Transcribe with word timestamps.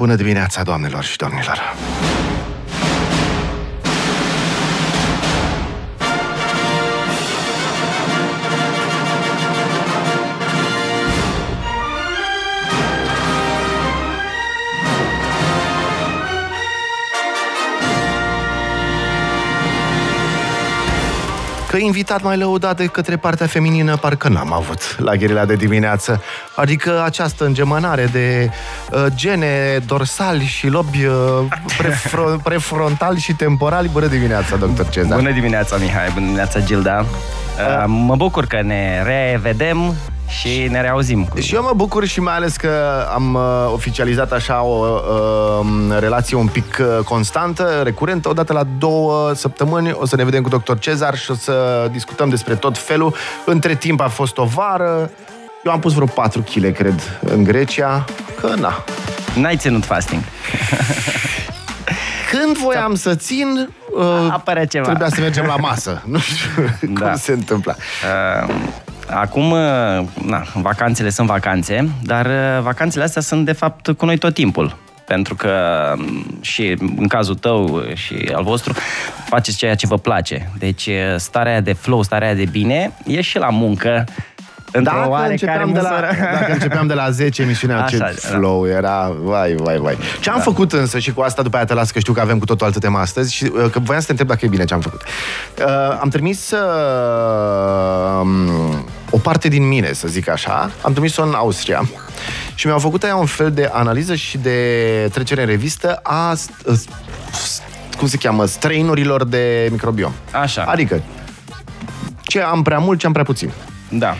Bună 0.00 0.14
dimineața, 0.14 0.62
doamnelor 0.62 1.04
și 1.04 1.16
domnilor! 1.16 1.58
Că 21.76 21.82
invitat 21.82 22.22
mai 22.22 22.36
lăudat 22.36 22.76
de 22.76 22.86
către 22.86 23.16
partea 23.16 23.46
feminină 23.46 23.96
parcă 23.96 24.28
n-am 24.28 24.52
avut 24.52 24.98
la 24.98 25.14
gherila 25.14 25.44
de 25.44 25.54
dimineață. 25.54 26.22
Adică 26.54 27.02
această 27.04 27.44
îngemănare 27.44 28.04
de 28.12 28.50
uh, 28.90 29.06
gene 29.14 29.78
dorsali 29.86 30.44
și 30.44 30.66
lobi 30.66 31.04
uh, 31.04 31.14
prefro- 31.78 32.42
prefrontali 32.48 33.18
și 33.18 33.32
temporali. 33.32 33.88
Bună 33.92 34.06
dimineața, 34.06 34.56
doctor 34.56 34.88
Cezar! 34.88 35.16
Bună 35.18 35.32
dimineața, 35.32 35.76
Mihai! 35.76 36.08
Bună 36.12 36.24
dimineața, 36.24 36.60
Gilda! 36.60 37.00
Uh, 37.00 37.84
mă 37.86 38.16
bucur 38.16 38.46
că 38.46 38.62
ne 38.62 39.02
revedem 39.02 39.94
și 40.28 40.68
ne 40.70 40.80
reauzim. 40.80 41.24
Cu... 41.24 41.40
Și 41.40 41.54
eu 41.54 41.62
mă 41.62 41.72
bucur 41.74 42.04
și 42.04 42.20
mai 42.20 42.34
ales 42.34 42.56
că 42.56 43.06
am 43.14 43.34
uh, 43.34 43.42
oficializat 43.72 44.32
așa 44.32 44.62
o 44.62 45.00
uh, 45.60 45.98
relație 45.98 46.36
un 46.36 46.46
pic 46.46 46.78
uh, 46.80 47.04
constantă, 47.04 47.80
recurentă, 47.84 48.28
odată 48.28 48.52
la 48.52 48.62
două 48.78 49.32
săptămâni 49.34 49.92
o 49.92 50.06
să 50.06 50.16
ne 50.16 50.24
vedem 50.24 50.42
cu 50.42 50.48
doctor 50.48 50.78
Cezar 50.78 51.16
și 51.16 51.30
o 51.30 51.34
să 51.34 51.88
discutăm 51.92 52.28
despre 52.28 52.54
tot 52.54 52.78
felul. 52.78 53.14
Între 53.44 53.74
timp 53.74 54.00
a 54.00 54.08
fost 54.08 54.38
o 54.38 54.44
vară, 54.44 55.10
eu 55.64 55.72
am 55.72 55.80
pus 55.80 55.92
vreo 55.92 56.06
4 56.06 56.40
kg, 56.40 56.72
cred, 56.72 57.18
în 57.20 57.44
Grecia, 57.44 58.04
că 58.40 58.54
na. 58.58 58.84
N-ai 59.34 59.56
ținut 59.56 59.84
fasting. 59.84 60.22
Când 62.30 62.56
voiam 62.56 62.94
să 62.94 63.14
țin, 63.14 63.68
uh, 63.96 64.28
apărea 64.30 64.64
ceva. 64.64 64.84
Trebuia 64.84 65.08
să 65.08 65.20
mergem 65.20 65.44
la 65.44 65.56
masă. 65.56 66.02
Nu 66.04 66.18
știu 66.18 66.62
da. 66.80 67.06
cum 67.06 67.16
se 67.16 67.32
întâmplă. 67.32 67.76
Uh, 68.46 68.54
Acum, 69.10 69.54
na, 70.24 70.42
vacanțele 70.54 71.10
sunt 71.10 71.26
vacanțe, 71.26 71.88
dar 72.02 72.26
uh, 72.26 72.62
vacanțele 72.62 73.04
astea 73.04 73.22
sunt 73.22 73.44
de 73.44 73.52
fapt 73.52 73.88
cu 73.88 74.04
noi 74.04 74.18
tot 74.18 74.34
timpul. 74.34 74.76
Pentru 75.06 75.34
că 75.34 75.54
mm, 75.96 76.38
și 76.40 76.76
în 76.96 77.06
cazul 77.06 77.34
tău 77.34 77.84
și 77.94 78.30
al 78.34 78.42
vostru 78.42 78.74
faceți 79.24 79.56
ceea 79.56 79.74
ce 79.74 79.86
vă 79.86 79.98
place. 79.98 80.50
Deci 80.58 80.86
uh, 80.86 80.94
starea 81.16 81.60
de 81.60 81.72
flow, 81.72 82.02
starea 82.02 82.34
de 82.34 82.44
bine 82.44 82.92
e 83.06 83.20
și 83.20 83.38
la 83.38 83.50
muncă, 83.50 84.04
dacă 84.90 85.26
începeam, 85.28 85.72
de 85.72 85.80
la, 85.80 86.00
dacă 86.32 86.52
începeam 86.52 86.86
de 86.86 86.94
la 86.94 87.10
10 87.10 87.42
emisiunea, 87.42 87.80
ce 87.82 87.96
da. 87.96 88.06
flow 88.14 88.66
era, 88.66 89.16
vai, 89.22 89.54
vai, 89.58 89.76
vai. 89.76 89.98
Ce 90.20 90.30
am 90.30 90.36
da. 90.36 90.42
făcut 90.42 90.72
însă, 90.72 90.98
și 90.98 91.12
cu 91.12 91.20
asta 91.20 91.42
după 91.42 91.56
aia 91.56 91.64
te 91.64 91.74
las, 91.74 91.90
că 91.90 91.98
știu 91.98 92.12
că 92.12 92.20
avem 92.20 92.38
cu 92.38 92.44
totul 92.44 92.66
altă 92.66 92.78
temă 92.78 92.98
astăzi, 92.98 93.34
și 93.34 93.44
uh, 93.44 93.70
că 93.70 93.78
voiam 93.78 94.00
să 94.00 94.06
te 94.06 94.10
întreb 94.10 94.28
dacă 94.28 94.44
e 94.44 94.48
bine 94.48 94.64
ce 94.64 94.74
am 94.74 94.80
făcut. 94.80 95.02
Uh, 95.02 95.98
am 96.00 96.08
trimis 96.08 96.50
uh, 96.50 96.58
o 99.10 99.18
parte 99.18 99.48
din 99.48 99.68
mine, 99.68 99.92
să 99.92 100.08
zic 100.08 100.28
așa, 100.28 100.70
am 100.82 100.92
trimis-o 100.92 101.22
în 101.22 101.34
Austria 101.34 101.88
și 102.54 102.66
mi-au 102.66 102.78
făcut 102.78 103.02
aia 103.02 103.16
un 103.16 103.26
fel 103.26 103.50
de 103.52 103.70
analiză 103.72 104.14
și 104.14 104.38
de 104.38 104.58
trecere 105.12 105.40
în 105.40 105.46
revistă 105.46 106.00
a 106.02 106.34
cum 107.96 108.08
se 108.08 108.16
cheamă, 108.16 108.44
străinurilor 108.44 109.24
de 109.24 109.68
microbiom. 109.70 110.12
Așa. 110.32 110.62
Adică, 110.62 111.02
ce 112.22 112.40
am 112.40 112.62
prea 112.62 112.78
mult, 112.78 112.98
ce 112.98 113.06
am 113.06 113.12
prea 113.12 113.24
puțin. 113.24 113.50
Da. 113.88 114.16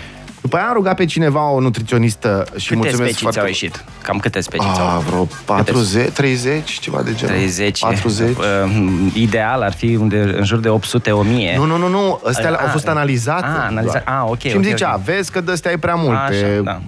După 0.57 0.69
aia 0.69 0.77
am 0.77 0.83
rugat 0.83 0.97
pe 0.97 1.05
cineva, 1.05 1.51
o 1.51 1.61
nutriționistă 1.61 2.45
și 2.57 2.69
câte 2.69 2.75
mulțumesc 2.75 3.03
specii 3.03 3.23
foarte... 3.23 3.39
au 3.39 3.47
ieșit? 3.47 3.85
Cam 4.03 4.19
câte 4.19 4.41
specii 4.41 4.69
ah, 4.69 4.91
au? 4.95 5.01
vreo 5.01 5.29
40, 5.45 6.05
câte... 6.05 6.11
30, 6.11 6.71
ceva 6.71 7.03
de 7.03 7.15
genul. 7.15 7.35
30. 7.35 7.81
40. 7.81 8.37
Uh, 8.37 8.45
ideal 9.15 9.63
ar 9.63 9.73
fi 9.73 9.97
unde, 10.01 10.35
în 10.37 10.45
jur 10.45 10.59
de 10.59 10.69
800-1000. 10.69 11.57
Nu, 11.57 11.65
nu, 11.65 11.77
nu, 11.77 11.89
nu. 11.89 12.21
Astea 12.25 12.51
uh, 12.51 12.59
au 12.61 12.67
fost 12.67 12.89
analizate. 12.89 13.47
Ah, 13.47 13.67
analizate. 13.69 14.05
Ah, 14.07 14.23
ok. 14.25 14.39
Și 14.39 14.47
îmi 14.47 14.57
okay, 14.57 14.71
zicea, 14.71 14.89
okay. 14.89 15.15
vezi 15.15 15.31
că 15.31 15.41
de 15.41 15.53
astea 15.53 15.71
e 15.73 15.77
prea 15.77 15.95
multe. 15.95 16.21
Așa, 16.21 16.61
da. 16.63 16.81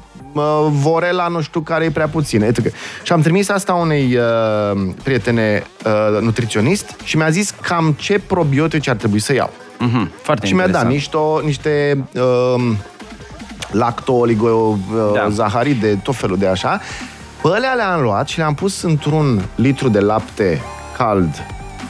Vorela 0.68 1.28
nu 1.28 1.40
știu 1.40 1.60
care 1.60 1.84
e 1.84 1.90
prea 1.90 2.08
puțin. 2.08 2.42
Etc. 2.42 2.74
Și 3.02 3.12
am 3.12 3.20
trimis 3.20 3.48
asta 3.48 3.72
unei 3.72 4.16
uh, 4.16 4.80
prietene 5.02 5.62
uh, 5.84 6.20
nutriționist 6.20 6.94
și 7.04 7.16
mi-a 7.16 7.30
zis 7.30 7.54
cam 7.60 7.94
ce 7.98 8.18
probiotici 8.26 8.88
ar 8.88 8.96
trebui 8.96 9.18
să 9.18 9.34
iau. 9.34 9.50
Mm-hmm, 9.78 10.22
foarte 10.22 10.46
și 10.46 10.54
mi-a 10.54 10.68
dat 10.68 10.86
niște, 10.86 11.16
niște 11.44 12.04
uh, 12.14 12.72
lacto-oligozaharide, 13.70 15.92
da. 15.92 15.98
tot 16.02 16.16
felul 16.16 16.38
de 16.38 16.46
așa. 16.46 16.80
Pe 17.42 17.48
alea 17.48 17.72
le-am 17.72 18.00
luat 18.00 18.28
și 18.28 18.38
le-am 18.38 18.54
pus 18.54 18.82
într-un 18.82 19.42
litru 19.54 19.88
de 19.88 20.00
lapte 20.00 20.60
cald 20.96 21.46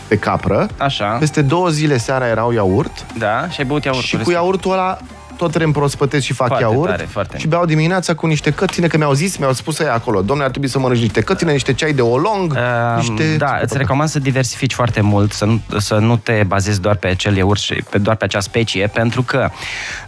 de 0.09 0.17
capră. 0.17 0.69
Așa. 0.77 1.17
Peste 1.19 1.43
două 1.43 1.69
zile 1.69 1.97
seara 1.97 2.27
erau 2.27 2.53
iaurt. 2.53 3.07
Da, 3.19 3.49
și 3.49 3.61
ai 3.61 3.67
băut 3.67 3.85
iaurtul. 3.85 4.09
Și 4.09 4.17
cu 4.17 4.31
iaurtul 4.31 4.73
ăla 4.73 4.99
tot 5.39 5.55
reîmprospătesc 5.55 6.25
și 6.25 6.33
fac 6.33 6.47
foarte 6.47 6.65
iaurt 6.65 6.91
tare, 6.91 7.03
foarte 7.11 7.39
și 7.39 7.47
beau 7.47 7.65
dimineața 7.65 8.15
cu 8.15 8.27
niște 8.27 8.51
cătine, 8.51 8.87
că 8.87 8.97
mi-au 8.97 9.13
zis, 9.13 9.37
mi-au 9.37 9.53
spus 9.53 9.79
ei 9.79 9.89
acolo, 9.89 10.19
domnule, 10.19 10.45
ar 10.45 10.51
trebui 10.51 10.69
să 10.69 10.79
mănânci 10.79 11.01
niște 11.01 11.21
cătine, 11.21 11.53
niște 11.53 11.73
ceai 11.73 11.93
de 11.93 12.03
olong, 12.03 12.53
uh, 12.53 12.97
niște... 12.97 13.37
Da, 13.37 13.59
îți 13.63 13.77
recomand 13.77 14.09
să 14.09 14.19
diversifici 14.19 14.75
foarte 14.75 15.01
mult, 15.01 15.33
să 15.33 15.45
nu, 15.45 15.61
să 15.79 15.95
nu 15.95 16.17
te 16.17 16.43
bazezi 16.47 16.81
doar 16.81 16.95
pe 16.95 17.07
acel 17.07 17.37
iaurt 17.37 17.61
și 17.61 17.75
pe, 17.91 17.99
doar 17.99 18.17
pe 18.17 18.25
acea 18.25 18.41
specie, 18.41 18.87
pentru 18.87 19.23
că 19.23 19.49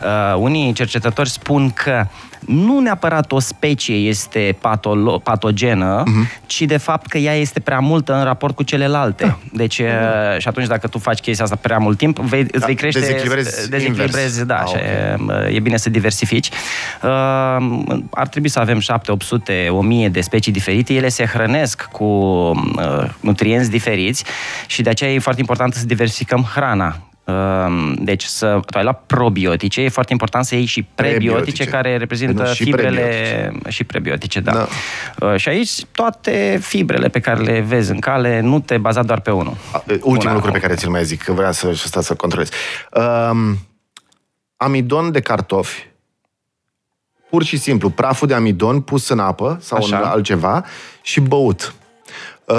uh, 0.03 0.37
unii 0.39 0.73
cercetători 0.73 1.31
spun 1.31 1.71
că 1.71 2.07
nu 2.47 2.81
neapărat 2.81 3.33
o 3.33 3.39
specie 3.39 3.95
este 3.95 4.57
patolo- 4.59 5.23
patogenă, 5.23 6.03
uh-huh. 6.03 6.47
ci 6.47 6.63
de 6.63 6.77
fapt 6.77 7.07
că 7.07 7.19
ea 7.19 7.35
este 7.35 7.61
prea 7.61 7.79
multă 7.79 8.15
în 8.15 8.25
raport 8.25 8.55
cu 8.55 8.63
celelalte. 8.63 9.25
Da. 9.25 9.39
Deci, 9.53 9.83
uh-huh. 9.83 10.39
și 10.39 10.49
atunci 10.49 10.67
dacă 10.67 10.87
tu 10.87 10.99
faci 10.99 11.19
chestia 11.19 11.45
asta 11.45 11.57
prea 11.61 11.79
mult 11.79 11.99
timp, 11.99 12.19
vei, 12.19 12.41
îți 12.41 12.59
da, 12.59 12.67
vei 12.67 12.75
crește... 12.75 13.01
Dezechilibrezi, 13.01 13.71
dezechilibrezi 13.71 14.47
da, 14.47 14.59
ah, 14.59 14.69
și 14.69 14.75
okay. 15.23 15.55
e 15.55 15.61
bine 15.61 15.77
să 15.77 15.91
diversifici. 15.91 16.49
Uh, 17.03 17.11
ar 18.11 18.29
trebui 18.29 18.49
să 18.49 18.59
avem 18.59 18.79
7, 18.79 19.13
800, 19.13 19.69
1000 19.71 20.09
de 20.09 20.21
specii 20.21 20.53
diferite. 20.53 20.95
Ele 20.95 21.09
se 21.09 21.25
hrănesc 21.25 21.83
cu 21.83 22.05
uh, 22.05 23.09
nutrienți 23.21 23.71
diferiți 23.71 24.25
și 24.67 24.83
de 24.83 24.91
aceea 24.91 25.13
e 25.13 25.19
foarte 25.19 25.41
important 25.41 25.75
să 25.75 25.87
diversificăm 25.87 26.49
hrana 26.55 26.71
Ehm, 26.81 27.10
deci 27.97 28.25
să 28.25 28.61
tu 28.67 28.79
ai 28.79 28.83
luat 28.83 29.03
probiotice, 29.07 29.81
e 29.81 29.89
foarte 29.89 30.13
important 30.13 30.45
să 30.45 30.55
iei 30.55 30.65
și 30.65 30.83
prebiotice, 30.83 31.33
prebiotice. 31.33 31.65
care 31.65 31.97
reprezintă 31.97 32.53
și 32.53 32.65
fibrele 32.65 33.01
prebiotice. 33.01 33.71
și 33.71 33.85
prebiotice, 33.85 34.41
da. 34.41 34.53
da. 34.53 34.67
Ehm, 35.27 35.37
și 35.37 35.49
aici 35.49 35.85
toate 35.85 36.59
fibrele 36.63 37.09
pe 37.09 37.21
care 37.21 37.41
le 37.41 37.61
vezi 37.61 37.91
în 37.91 37.99
cale, 37.99 38.41
nu 38.41 38.61
te 38.61 38.79
baza 38.79 39.03
doar 39.03 39.21
pe 39.21 39.31
unul. 39.31 39.57
Ultimul 39.87 40.19
Una, 40.19 40.33
lucru 40.33 40.51
pe 40.51 40.59
care 40.59 40.75
ți-l 40.75 40.91
mai 40.91 41.05
zic, 41.05 41.23
că 41.23 41.33
vreau 41.33 41.53
să 41.53 41.73
stau 41.75 42.03
să 42.03 42.15
controlez. 42.15 42.49
Um, 42.93 43.59
amidon 44.57 45.13
de 45.13 45.21
cartofi, 45.21 45.89
pur 47.31 47.43
și 47.43 47.57
simplu, 47.57 47.91
praful 47.91 48.29
de 48.29 48.35
amidon 48.35 48.81
pus 48.81 49.09
în 49.09 49.19
apă 49.19 49.59
sau 49.61 49.79
Așa. 49.79 49.99
în 49.99 50.05
altceva 50.05 50.65
și 51.03 51.21
băut. 51.21 51.75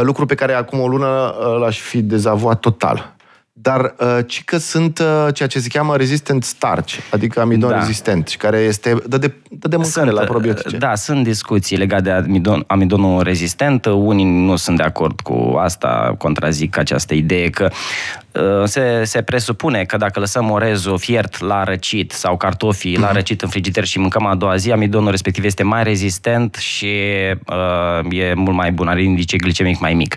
Lucru 0.01 0.25
pe 0.25 0.35
care 0.35 0.53
acum 0.53 0.79
o 0.79 0.87
lună 0.87 1.35
l-aș 1.59 1.79
fi 1.79 2.01
dezavoat 2.01 2.59
total 2.59 3.15
dar 3.61 3.95
uh, 3.99 4.17
ci 4.27 4.43
că 4.43 4.57
sunt 4.57 4.99
uh, 4.99 5.33
ceea 5.33 5.47
ce 5.47 5.59
se 5.59 5.67
cheamă 5.67 5.95
resistant 5.95 6.43
starch, 6.43 6.97
adică 7.11 7.39
amidon 7.39 7.69
da. 7.69 7.77
rezistent, 7.77 8.27
și 8.27 8.37
care 8.37 8.57
este, 8.57 8.95
dă 9.07 9.17
de, 9.17 9.33
dă 9.49 9.67
de 9.67 9.75
mâncare 9.75 10.09
sunt, 10.09 10.19
la 10.19 10.25
probiotice. 10.25 10.77
Da, 10.77 10.95
sunt 10.95 11.23
discuții 11.23 11.77
legate 11.77 12.01
de 12.01 12.11
amidon, 12.11 12.63
amidonul 12.67 13.23
rezistent, 13.23 13.85
unii 13.85 14.25
nu 14.25 14.55
sunt 14.55 14.77
de 14.77 14.83
acord 14.83 15.19
cu 15.19 15.55
asta, 15.57 16.15
contrazic 16.17 16.77
această 16.77 17.13
idee 17.13 17.49
că 17.49 17.69
uh, 17.71 18.20
se, 18.63 19.03
se 19.03 19.21
presupune 19.21 19.83
că 19.83 19.97
dacă 19.97 20.19
lăsăm 20.19 20.49
orezul 20.49 20.97
fiert 20.97 21.39
la 21.39 21.63
răcit 21.63 22.11
sau 22.11 22.37
cartofii 22.37 22.95
uh-huh. 22.95 22.99
la 22.99 23.05
mhm. 23.05 23.15
răcit 23.15 23.41
în 23.41 23.49
frigider 23.49 23.83
și 23.83 23.99
mâncăm 23.99 24.25
a 24.25 24.35
doua 24.35 24.55
zi, 24.55 24.71
amidonul 24.71 25.11
respectiv 25.11 25.43
este 25.43 25.63
mai 25.63 25.83
rezistent 25.83 26.55
și 26.55 27.03
uh, 27.47 28.19
e 28.19 28.33
mult 28.33 28.55
mai 28.55 28.71
bun, 28.71 28.87
are 28.87 29.03
indice 29.03 29.37
glicemic 29.37 29.79
mai 29.79 29.93
mic. 29.93 30.15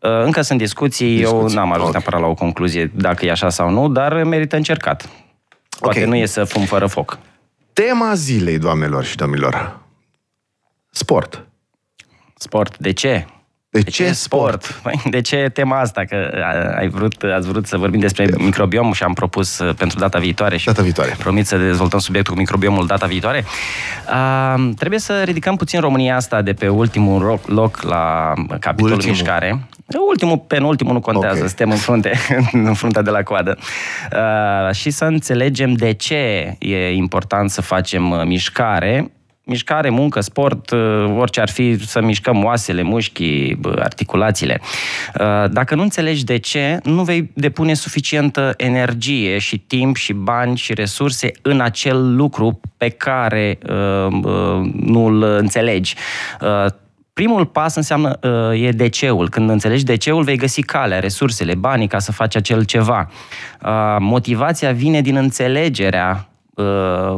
Uh, 0.00 0.22
încă 0.24 0.40
sunt 0.40 0.58
discuții, 0.58 1.16
discuții. 1.16 1.38
eu 1.38 1.54
n-am 1.54 1.72
ajuns 1.72 1.88
okay. 1.88 1.90
neapărat 1.90 2.20
la 2.20 2.26
o 2.26 2.34
concluzie 2.34 2.90
dacă 2.94 3.26
e 3.26 3.30
așa 3.30 3.48
sau 3.48 3.70
nu, 3.70 3.88
dar 3.88 4.22
merită 4.22 4.56
încercat. 4.56 5.08
Poate 5.80 5.98
okay. 5.98 6.10
nu 6.10 6.16
e 6.16 6.26
să 6.26 6.44
fum 6.44 6.64
fără 6.64 6.86
foc. 6.86 7.18
Tema 7.72 8.14
zilei, 8.14 8.58
doamnelor 8.58 9.04
și 9.04 9.16
domnilor. 9.16 9.78
Sport. 10.90 11.46
Sport. 12.36 12.78
De 12.78 12.92
ce? 12.92 13.26
De, 13.76 13.82
de 13.82 13.90
ce, 13.90 14.04
ce 14.04 14.12
sport? 14.12 14.62
sport? 14.62 14.80
Păi, 14.82 15.10
de 15.10 15.20
ce 15.20 15.50
tema 15.52 15.80
asta? 15.80 16.04
Că 16.04 16.16
ai 16.78 16.88
vrut, 16.88 17.22
ați 17.36 17.48
vrut 17.48 17.66
să 17.66 17.76
vorbim 17.76 18.00
despre 18.00 18.26
de... 18.26 18.34
microbiom 18.38 18.92
și 18.92 19.02
am 19.02 19.12
propus 19.12 19.58
uh, 19.58 19.74
pentru 19.74 19.98
data 19.98 20.18
viitoare 20.18 20.56
și 20.56 20.66
data 20.66 20.82
viitoare. 20.82 21.16
promit 21.18 21.46
să 21.46 21.56
dezvoltăm 21.56 21.98
subiectul 21.98 22.32
cu 22.32 22.38
microbiomul 22.38 22.86
data 22.86 23.06
viitoare. 23.06 23.44
Uh, 24.08 24.70
trebuie 24.78 24.98
să 24.98 25.22
ridicăm 25.24 25.56
puțin 25.56 25.80
România 25.80 26.16
asta 26.16 26.42
de 26.42 26.52
pe 26.52 26.68
ultimul 26.68 27.40
loc 27.46 27.82
la 27.82 28.32
capitolul 28.60 28.92
ultimul. 28.92 29.16
mișcare. 29.16 29.60
Ultimul, 30.08 30.38
penultimul 30.38 30.92
nu 30.92 31.00
contează, 31.00 31.36
okay. 31.36 31.48
suntem 31.48 31.70
în 31.70 31.76
frunte, 31.76 32.12
în 32.68 32.74
fruntea 32.74 33.02
de 33.02 33.10
la 33.10 33.22
coadă. 33.22 33.58
Uh, 34.12 34.74
și 34.74 34.90
să 34.90 35.04
înțelegem 35.04 35.72
de 35.72 35.92
ce 35.92 36.56
e 36.58 36.92
important 36.92 37.50
să 37.50 37.62
facem 37.62 38.10
uh, 38.10 38.24
mișcare 38.24 39.10
mișcare, 39.48 39.90
muncă, 39.90 40.20
sport, 40.20 40.70
orice 41.16 41.40
ar 41.40 41.48
fi, 41.48 41.86
să 41.86 42.02
mișcăm 42.02 42.44
oasele, 42.44 42.82
mușchii, 42.82 43.60
articulațiile. 43.78 44.60
Dacă 45.50 45.74
nu 45.74 45.82
înțelegi 45.82 46.24
de 46.24 46.36
ce, 46.36 46.80
nu 46.82 47.02
vei 47.02 47.30
depune 47.34 47.74
suficientă 47.74 48.54
energie 48.56 49.38
și 49.38 49.58
timp 49.58 49.96
și 49.96 50.12
bani 50.12 50.56
și 50.56 50.74
resurse 50.74 51.30
în 51.42 51.60
acel 51.60 52.16
lucru 52.16 52.60
pe 52.76 52.88
care 52.88 53.58
nu-l 54.72 55.22
înțelegi 55.22 55.94
primul 57.16 57.46
pas 57.46 57.74
înseamnă 57.74 58.18
uh, 58.22 58.62
e 58.62 58.70
DC-ul. 58.70 59.28
Când 59.28 59.50
înțelegi 59.50 59.84
DC-ul, 59.84 60.22
vei 60.22 60.36
găsi 60.36 60.62
calea, 60.62 60.98
resursele, 61.00 61.54
banii 61.54 61.86
ca 61.86 61.98
să 61.98 62.12
faci 62.12 62.36
acel 62.36 62.64
ceva. 62.64 63.10
Uh, 63.62 63.96
motivația 63.98 64.72
vine 64.72 65.00
din 65.00 65.16
înțelegerea 65.16 66.28
uh, 66.54 67.16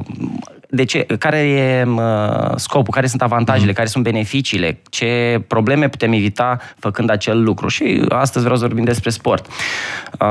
de 0.70 0.84
ce, 0.84 1.06
care 1.18 1.38
e 1.38 1.84
uh, 1.84 2.52
scopul, 2.56 2.94
care 2.94 3.06
sunt 3.06 3.22
avantajele, 3.22 3.68
mm. 3.68 3.72
care 3.72 3.88
sunt 3.88 4.04
beneficiile, 4.04 4.80
ce 4.90 5.42
probleme 5.46 5.88
putem 5.88 6.12
evita 6.12 6.58
făcând 6.78 7.10
acel 7.10 7.42
lucru. 7.42 7.68
Și 7.68 8.04
astăzi 8.08 8.44
vreau 8.44 8.58
să 8.58 8.66
vorbim 8.66 8.84
despre 8.84 9.10
sport. 9.10 9.46
Uh, 9.46 10.26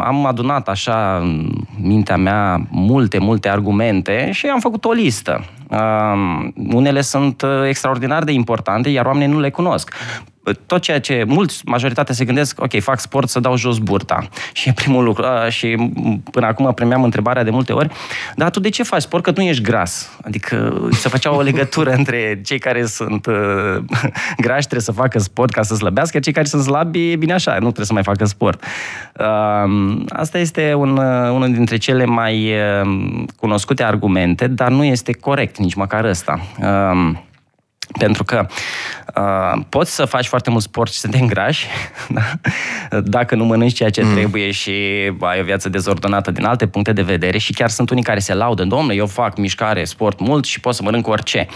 am 0.00 0.26
adunat 0.26 0.68
așa 0.68 1.18
în 1.20 1.50
mintea 1.80 2.16
mea 2.16 2.66
multe, 2.70 3.18
multe 3.18 3.48
argumente 3.48 4.30
și 4.32 4.46
am 4.46 4.60
făcut 4.60 4.84
o 4.84 4.92
listă. 4.92 5.44
Uh, 5.70 6.48
unele 6.72 7.00
sunt 7.00 7.44
extraordinar 7.68 8.24
de 8.24 8.32
importante, 8.32 8.88
iar 8.88 9.06
oamenii 9.06 9.34
nu 9.34 9.40
le 9.40 9.50
cunosc 9.50 9.94
tot 10.66 10.82
ceea 10.82 11.00
ce 11.00 11.24
mulți, 11.26 11.62
majoritatea 11.64 12.14
se 12.14 12.24
gândesc, 12.24 12.62
ok, 12.62 12.80
fac 12.80 13.00
sport 13.00 13.28
să 13.28 13.40
dau 13.40 13.56
jos 13.56 13.78
burta. 13.78 14.28
Și 14.52 14.68
e 14.68 14.72
primul 14.72 15.04
lucru. 15.04 15.24
A, 15.24 15.48
și 15.48 15.90
până 16.30 16.46
acum 16.46 16.72
primeam 16.74 17.02
întrebarea 17.02 17.42
de 17.42 17.50
multe 17.50 17.72
ori, 17.72 17.88
dar 18.36 18.50
tu 18.50 18.60
de 18.60 18.68
ce 18.68 18.82
faci 18.82 19.00
sport? 19.00 19.22
Că 19.22 19.32
tu 19.32 19.40
nu 19.40 19.46
ești 19.46 19.62
gras. 19.62 20.10
Adică 20.24 20.88
se 20.90 21.08
făcea 21.08 21.34
o 21.34 21.40
legătură 21.40 21.90
între 21.98 22.40
cei 22.44 22.58
care 22.58 22.86
sunt 22.86 23.26
uh, 23.26 23.76
grași 24.44 24.60
trebuie 24.60 24.80
să 24.80 24.92
facă 24.92 25.18
sport 25.18 25.52
ca 25.52 25.62
să 25.62 25.74
slăbească, 25.74 26.18
cei 26.18 26.32
care 26.32 26.46
sunt 26.46 26.62
slabi, 26.62 27.10
e 27.12 27.16
bine 27.16 27.32
așa, 27.32 27.52
nu 27.52 27.58
trebuie 27.58 27.86
să 27.86 27.92
mai 27.92 28.02
facă 28.02 28.24
sport. 28.24 28.64
Uh, 29.18 29.96
asta 30.08 30.38
este 30.38 30.74
un, 30.74 30.96
uh, 30.96 31.30
unul 31.30 31.52
dintre 31.52 31.76
cele 31.76 32.04
mai 32.04 32.52
uh, 32.82 33.24
cunoscute 33.36 33.82
argumente, 33.82 34.46
dar 34.46 34.70
nu 34.70 34.84
este 34.84 35.12
corect 35.12 35.55
nici 35.56 35.74
măcar 35.74 36.04
ăsta. 36.04 36.40
Uh, 36.60 37.18
pentru 37.98 38.24
că 38.24 38.46
uh, 39.16 39.62
poți 39.68 39.94
să 39.94 40.04
faci 40.04 40.26
foarte 40.26 40.50
mult 40.50 40.62
sport 40.62 40.92
și 40.92 40.98
să 40.98 41.08
te 41.08 41.18
îngrași, 41.18 41.66
da? 42.08 42.22
dacă 43.00 43.34
nu 43.34 43.44
mănânci 43.44 43.74
ceea 43.74 43.90
ce 43.90 44.02
mm. 44.02 44.14
trebuie 44.14 44.50
și 44.50 44.72
ai 45.20 45.40
o 45.40 45.44
viață 45.44 45.68
dezordonată 45.68 46.30
din 46.30 46.44
alte 46.44 46.66
puncte 46.66 46.92
de 46.92 47.02
vedere 47.02 47.38
și 47.38 47.52
chiar 47.52 47.68
sunt 47.68 47.90
unii 47.90 48.02
care 48.02 48.18
se 48.18 48.34
laudă, 48.34 48.64
domnule, 48.64 48.94
eu 48.94 49.06
fac 49.06 49.36
mișcare, 49.36 49.84
sport 49.84 50.20
mult 50.20 50.44
și 50.44 50.60
pot 50.60 50.74
să 50.74 50.82
mănânc 50.82 51.06
orice. 51.06 51.46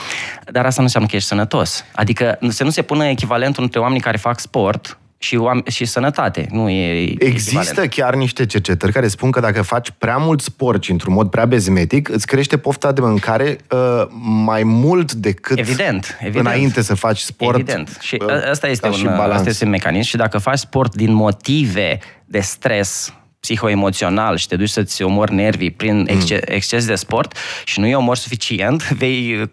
Dar 0.45 0.65
asta 0.65 0.81
nu 0.81 0.87
înseamnă 0.87 1.09
că 1.09 1.17
ești 1.17 1.29
sănătos. 1.29 1.85
Adică 1.95 2.39
să 2.49 2.65
nu 2.65 2.71
se 2.71 2.83
pună 2.83 3.07
echivalentul 3.07 3.63
între 3.63 3.81
oamenii 3.81 4.03
care 4.03 4.17
fac 4.17 4.39
sport 4.39 5.00
și, 5.23 5.39
și 5.67 5.85
sănătate. 5.85 6.47
Nu 6.51 6.69
e 6.69 7.15
Există 7.19 7.59
echivalent. 7.59 7.93
chiar 7.93 8.15
niște 8.15 8.47
cercetări 8.47 8.93
care 8.93 9.09
spun 9.09 9.31
că 9.31 9.41
dacă 9.41 9.63
faci 9.63 9.91
prea 9.99 10.17
mult 10.17 10.41
sport 10.41 10.83
și 10.83 10.91
într-un 10.91 11.13
mod 11.13 11.31
prea 11.31 11.47
bezmetic, 11.47 12.09
îți 12.09 12.27
crește 12.27 12.59
pofta 12.59 12.93
de 12.93 13.01
mâncare 13.01 13.59
uh, 13.71 14.07
mai 14.45 14.63
mult 14.63 15.13
decât 15.13 15.59
evident, 15.59 16.17
evident. 16.21 16.47
înainte 16.47 16.83
să 16.83 16.95
faci 16.95 17.19
sport. 17.19 17.59
Evident. 17.59 17.99
Și 18.01 18.19
uh, 18.27 18.49
asta 18.51 18.69
este, 18.69 18.89
un, 18.89 19.07
asta 19.07 19.49
este 19.49 19.65
un 19.65 19.71
mecanism 19.71 20.09
și 20.09 20.17
dacă 20.17 20.39
faci 20.39 20.59
sport 20.59 20.95
din 20.95 21.13
motive 21.13 21.99
de 22.25 22.41
stres, 22.41 23.15
psihoemoțional 23.41 24.37
și 24.37 24.49
te 24.49 24.57
duci 24.57 24.69
să-ți 24.69 25.03
omori 25.03 25.35
nervii 25.35 25.71
prin 25.71 25.97
mm. 25.97 26.07
exces, 26.07 26.41
exces 26.45 26.87
de 26.87 26.95
sport 26.95 27.37
și 27.65 27.81
nu 27.81 27.87
e 27.87 27.95
omor 27.95 28.17
suficient, 28.17 28.89
vei, 29.03 29.49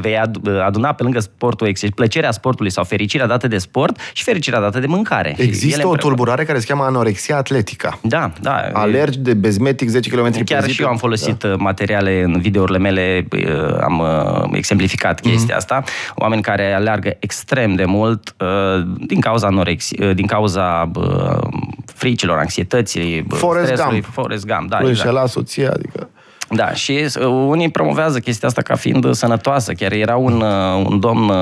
vei 0.00 0.18
aduna 0.64 0.92
pe 0.92 1.02
lângă 1.02 1.20
sportul 1.20 1.66
exces, 1.66 1.90
plăcerea 1.90 2.30
sportului 2.30 2.70
sau 2.70 2.84
fericirea 2.84 3.26
dată 3.26 3.48
de 3.48 3.58
sport 3.58 3.98
și 4.12 4.22
fericirea 4.22 4.60
dată 4.60 4.78
de 4.78 4.86
mâncare. 4.86 5.34
Există 5.36 5.86
o 5.86 5.96
tulburare 5.96 6.44
care 6.44 6.58
se 6.58 6.66
cheamă 6.66 6.84
anorexia 6.84 7.36
atletică. 7.36 7.98
Da, 8.02 8.32
da. 8.40 8.70
Alergi 8.72 9.18
de 9.18 9.34
bezmetic 9.34 9.88
10 9.88 10.10
km 10.10 10.22
pe 10.22 10.30
zi. 10.30 10.44
Chiar 10.44 10.68
și 10.68 10.82
eu 10.82 10.88
am 10.88 10.96
folosit 10.96 11.38
da. 11.38 11.48
Uh, 11.48 11.54
materiale 11.58 12.22
în 12.22 12.40
videourile 12.40 12.78
mele, 12.78 13.26
uh, 13.32 13.78
am 13.80 13.98
uh, 13.98 14.50
exemplificat 14.52 15.24
mm 15.24 15.30
chestia 15.30 15.56
asta. 15.56 15.82
Oameni 16.14 16.42
care 16.42 16.72
aleargă 16.72 17.16
extrem 17.18 17.74
de 17.74 17.84
mult 17.84 18.34
din 19.06 19.20
cauza 19.20 19.46
anorexie, 19.46 20.12
din 20.12 20.26
cauza 20.26 20.90
fricilor, 22.04 22.38
anxietății, 22.38 23.26
Forrest 23.28 23.82
Gump. 23.82 24.04
Forrest 24.04 24.46
Gump, 24.46 24.68
da, 24.68 24.78
exact. 24.88 25.12
la 25.12 25.26
soția, 25.26 25.70
adică... 25.72 26.08
Da, 26.50 26.72
și 26.72 27.06
unii 27.46 27.70
promovează 27.70 28.18
chestia 28.18 28.48
asta 28.48 28.62
ca 28.62 28.74
fiind 28.74 29.14
sănătoasă. 29.14 29.72
Chiar 29.72 29.92
era 29.92 30.16
un, 30.16 30.40
un 30.84 31.00
domn 31.00 31.32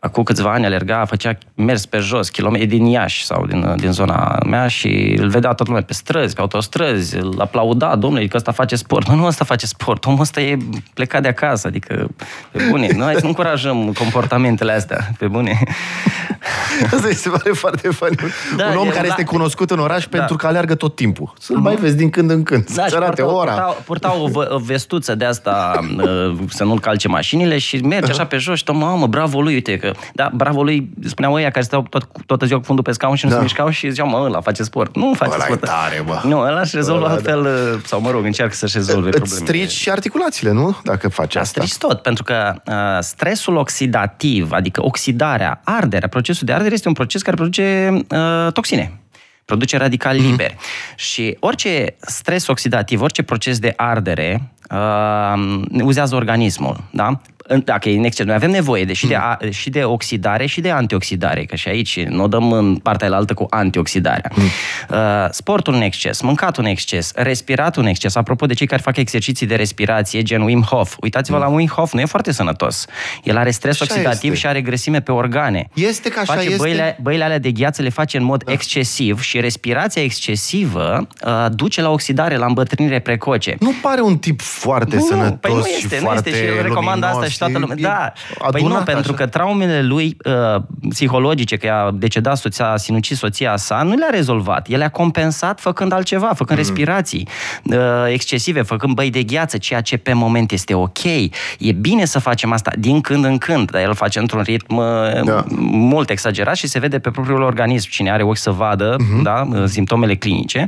acum 0.00 0.22
câțiva 0.22 0.52
ani 0.52 0.64
alerga, 0.64 1.04
făcea 1.04 1.38
mers 1.54 1.86
pe 1.86 1.98
jos, 1.98 2.28
kilometri 2.28 2.66
din 2.66 2.84
Iași 2.84 3.24
sau 3.24 3.46
din, 3.46 3.74
din 3.76 3.92
zona 3.92 4.38
mea 4.46 4.68
și 4.68 5.16
îl 5.18 5.28
vedea 5.28 5.48
toată 5.48 5.64
lumea 5.66 5.82
pe 5.82 5.92
străzi, 5.92 6.34
pe 6.34 6.40
autostrăzi, 6.40 7.16
îl 7.16 7.34
aplauda, 7.40 7.96
domnule, 7.96 8.26
că 8.26 8.36
ăsta 8.36 8.52
face 8.52 8.76
sport. 8.76 9.08
Mă, 9.08 9.14
nu 9.14 9.24
ăsta 9.24 9.44
face 9.44 9.66
sport, 9.66 10.04
omul 10.04 10.20
ăsta 10.20 10.40
e 10.40 10.56
plecat 10.94 11.22
de 11.22 11.28
acasă, 11.28 11.66
adică, 11.66 12.08
pe 12.50 12.62
bune, 12.70 12.88
noi 12.94 13.14
să 13.14 13.20
nu 13.22 13.28
încurajăm 13.28 13.92
comportamentele 13.92 14.72
astea, 14.72 15.10
pe 15.18 15.26
bune. 15.26 15.58
Asta 16.92 17.08
se 17.12 17.28
pare 17.28 17.50
foarte 17.52 17.88
funny. 17.88 18.16
Da, 18.56 18.66
Un 18.66 18.76
om 18.76 18.88
care 18.88 19.06
da, 19.06 19.08
este 19.08 19.24
cunoscut 19.24 19.70
în 19.70 19.78
oraș 19.78 20.06
da. 20.06 20.18
pentru 20.18 20.36
că 20.36 20.46
aleargă 20.46 20.74
tot 20.74 20.94
timpul. 20.96 21.32
Să-l 21.38 21.56
mai 21.56 21.74
vezi 21.74 21.96
din 21.96 22.10
când 22.10 22.30
în 22.30 22.42
când, 22.42 22.70
da, 22.74 22.86
să 22.88 22.96
arate 22.96 23.22
ora. 23.22 23.52
Purta, 23.52 23.76
purta 23.84 24.16
o, 24.50 24.54
o 24.54 24.58
vestuță 24.58 25.14
de 25.14 25.24
asta 25.24 25.80
uh, 25.96 26.38
să 26.58 26.64
nu-l 26.64 26.80
calce 26.80 27.08
mașinile 27.08 27.58
și 27.58 27.76
merge 27.76 28.10
așa 28.10 28.24
pe 28.24 28.36
jos 28.36 28.58
și 28.58 28.64
tot, 28.64 28.74
mamă, 28.74 29.06
bravo 29.06 29.40
lui, 29.40 29.54
uite 29.54 29.76
că 29.76 29.85
da, 30.14 30.30
bravo 30.34 30.62
lui, 30.62 30.90
spuneau 31.04 31.34
ăia 31.34 31.50
care 31.50 31.64
stau 31.64 31.82
tot, 31.82 32.08
toată 32.26 32.46
ziua 32.46 32.58
cu 32.58 32.64
fundul 32.64 32.84
pe 32.84 32.92
scaun 32.92 33.14
și 33.14 33.24
nu 33.24 33.30
da. 33.30 33.36
se 33.36 33.42
mișcau 33.42 33.68
și 33.68 33.90
ziceau, 33.90 34.08
mă, 34.08 34.18
ăla 34.24 34.40
face 34.40 34.62
sport. 34.62 34.96
Nu 34.96 35.12
face 35.14 35.32
ăla 35.34 35.44
sport. 35.44 35.62
E 35.62 35.66
tare, 35.66 36.02
bă. 36.06 36.20
Nu, 36.24 36.38
ăla 36.38 36.60
își 36.60 36.76
rezolvă 36.76 37.04
ăla, 37.04 37.12
altfel, 37.12 37.42
da. 37.42 37.80
sau 37.84 38.00
mă 38.00 38.10
rog, 38.10 38.24
încearcă 38.24 38.54
să-și 38.54 38.76
rezolve 38.76 39.08
Îți 39.08 39.16
problemele. 39.16 39.44
strici 39.44 39.70
și 39.70 39.90
articulațiile, 39.90 40.52
nu? 40.52 40.76
Dacă 40.84 41.08
faci 41.08 41.34
da, 41.34 41.40
asta. 41.40 41.60
Strici 41.60 41.78
tot, 41.78 42.02
pentru 42.02 42.24
că 42.24 42.54
uh, 42.66 42.74
stresul 43.00 43.56
oxidativ, 43.56 44.52
adică 44.52 44.84
oxidarea, 44.84 45.60
arderea, 45.64 46.08
procesul 46.08 46.46
de 46.46 46.52
ardere 46.52 46.74
este 46.74 46.88
un 46.88 46.94
proces 46.94 47.22
care 47.22 47.36
produce 47.36 47.90
uh, 48.10 48.52
toxine 48.52 49.00
produce 49.46 49.76
radicali 49.76 50.18
mm-hmm. 50.18 50.30
liberi. 50.30 50.56
Și 50.96 51.36
orice 51.40 51.96
stres 52.00 52.46
oxidativ, 52.46 53.00
orice 53.00 53.22
proces 53.22 53.58
de 53.58 53.72
ardere 53.76 54.52
uh, 54.70 55.62
uzează 55.82 56.14
organismul. 56.14 56.84
Da? 56.90 57.20
Dacă 57.64 57.88
e 57.88 57.96
în 57.96 58.04
exces, 58.04 58.26
noi 58.26 58.34
avem 58.34 58.50
nevoie 58.50 58.84
de, 58.84 58.92
și, 58.92 59.06
de, 59.06 59.14
a, 59.14 59.36
și 59.50 59.70
de 59.70 59.84
oxidare 59.84 60.46
și 60.46 60.60
de 60.60 60.70
antioxidare, 60.70 61.44
că 61.44 61.56
și 61.56 61.68
aici 61.68 62.02
nu 62.02 62.22
o 62.22 62.26
dăm 62.26 62.52
în 62.52 62.76
partea 62.76 63.10
altă 63.12 63.34
cu 63.34 63.46
antioxidarea. 63.50 64.30
Mm. 64.34 64.44
Uh, 64.90 64.96
sportul 65.30 65.74
în 65.74 65.80
exces, 65.80 66.20
mâncatul 66.20 66.64
în 66.64 66.70
exces, 66.70 67.12
respiratul 67.14 67.82
în 67.82 67.88
exces. 67.88 68.14
Apropo 68.14 68.46
de 68.46 68.54
cei 68.54 68.66
care 68.66 68.82
fac 68.82 68.96
exerciții 68.96 69.46
de 69.46 69.54
respirație, 69.54 70.22
gen 70.22 70.40
Wim 70.40 70.62
Hof, 70.62 70.96
uitați-vă 71.00 71.36
mm. 71.36 71.42
la 71.42 71.48
Wim 71.48 71.68
Hof, 71.68 71.92
nu 71.92 72.00
e 72.00 72.04
foarte 72.04 72.32
sănătos. 72.32 72.84
El 73.22 73.36
are 73.36 73.50
stres 73.50 73.80
așa 73.80 73.92
oxidativ 73.92 74.30
este. 74.30 74.40
și 74.40 74.46
are 74.46 74.60
grăsime 74.60 75.00
pe 75.00 75.12
organe. 75.12 75.68
Este 75.74 76.08
ca 76.08 76.20
așa 76.20 76.32
face 76.32 76.46
este. 76.46 76.56
Băile, 76.58 76.98
băile 77.02 77.24
alea 77.24 77.38
de 77.38 77.50
gheață 77.50 77.82
le 77.82 77.88
face 77.88 78.16
în 78.16 78.24
mod 78.24 78.44
da. 78.44 78.52
excesiv 78.52 79.20
și 79.20 79.40
respirația 79.40 80.02
excesivă 80.02 81.06
uh, 81.26 81.46
duce 81.50 81.80
la 81.80 81.90
oxidare, 81.90 82.36
la 82.36 82.46
îmbătrânire 82.46 82.98
precoce. 82.98 83.56
Nu 83.60 83.72
pare 83.82 84.00
un 84.00 84.18
tip 84.18 84.40
foarte 84.40 84.96
nu, 84.96 85.06
sănătos 85.06 85.38
păi 85.40 85.52
nu 85.52 85.58
este, 85.58 85.96
și 85.96 86.02
nu 86.04 86.12
este 86.12 86.30
și 86.30 86.44
eu 86.44 86.62
recomand 86.62 87.04
asta 87.04 87.28
și 87.36 87.42
toată 87.42 87.58
lumea. 87.58 87.76
Da, 87.76 88.12
păi 88.50 88.62
nu, 88.62 88.74
așa. 88.74 88.82
pentru 88.82 89.12
că 89.12 89.26
traumele 89.26 89.82
lui 89.82 90.16
uh, 90.24 90.62
psihologice, 90.88 91.56
că 91.56 91.68
a 91.68 91.90
decedat 91.94 92.36
soția, 92.36 92.70
a 92.70 92.76
sinucis 92.76 93.18
soția 93.18 93.56
sa, 93.56 93.82
nu 93.82 93.94
le-a 93.94 94.08
rezolvat. 94.10 94.68
El 94.68 94.82
a 94.82 94.88
compensat 94.88 95.60
făcând 95.60 95.92
altceva, 95.92 96.26
făcând 96.26 96.58
mm. 96.58 96.64
respirații 96.64 97.28
uh, 97.62 97.76
excesive, 98.06 98.62
făcând 98.62 98.94
băi 98.94 99.10
de 99.10 99.22
gheață, 99.22 99.58
ceea 99.58 99.80
ce 99.80 99.96
pe 99.96 100.12
moment 100.12 100.52
este 100.52 100.74
ok. 100.74 101.04
E 101.58 101.72
bine 101.80 102.04
să 102.04 102.18
facem 102.18 102.52
asta 102.52 102.70
din 102.78 103.00
când 103.00 103.24
în 103.24 103.38
când, 103.38 103.70
dar 103.70 103.80
el 103.80 103.94
face 103.94 104.18
într-un 104.18 104.42
ritm 104.42 104.76
uh, 104.76 104.84
da. 105.24 105.44
mult 105.70 106.10
exagerat 106.10 106.56
și 106.56 106.66
se 106.66 106.78
vede 106.78 106.98
pe 106.98 107.10
propriul 107.10 107.42
organism. 107.42 107.90
Cine 107.90 108.10
are 108.10 108.22
ochi 108.22 108.36
să 108.36 108.50
vadă 108.50 108.96
mm-hmm. 108.96 109.22
da, 109.22 109.48
uh, 109.52 109.64
simptomele 109.64 110.14
clinice, 110.14 110.66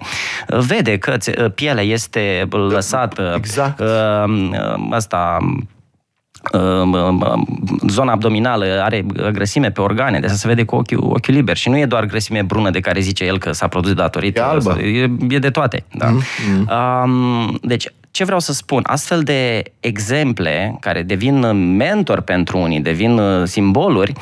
uh, 0.48 0.58
vede 0.58 0.98
că 0.98 1.16
pielea 1.54 1.84
este 1.84 2.48
lăsată, 2.50 3.34
exact. 3.36 3.80
asta 4.90 5.16
Um, 5.38 5.40
um, 5.40 5.40
um, 5.40 5.68
zona 7.88 8.12
abdominală 8.12 8.64
are 8.82 9.06
grăsime 9.32 9.70
pe 9.70 9.80
organe, 9.80 10.20
deci 10.20 10.30
se 10.30 10.48
vede 10.48 10.64
cu 10.64 10.76
ochiul, 10.76 10.98
ochiul 10.98 11.34
liber. 11.34 11.56
Și 11.56 11.68
nu 11.68 11.78
e 11.78 11.86
doar 11.86 12.04
grăsime 12.04 12.42
brună 12.42 12.70
de 12.70 12.80
care 12.80 13.00
zice 13.00 13.24
el 13.24 13.38
că 13.38 13.52
s-a 13.52 13.68
produs 13.68 13.92
datorită. 13.92 14.40
E 14.40 14.42
albă. 14.42 14.78
E, 14.80 15.10
e 15.28 15.38
de 15.38 15.50
toate. 15.50 15.84
Da. 15.92 16.06
Mm-hmm. 16.06 17.04
Um, 17.04 17.58
deci, 17.62 17.86
ce 18.10 18.24
vreau 18.24 18.40
să 18.40 18.52
spun? 18.52 18.82
Astfel 18.86 19.22
de 19.22 19.62
exemple 19.80 20.76
care 20.80 21.02
devin 21.02 21.40
mentor 21.76 22.20
pentru 22.20 22.58
unii, 22.58 22.80
devin 22.80 23.18
uh, 23.18 23.46
simboluri, 23.46 24.12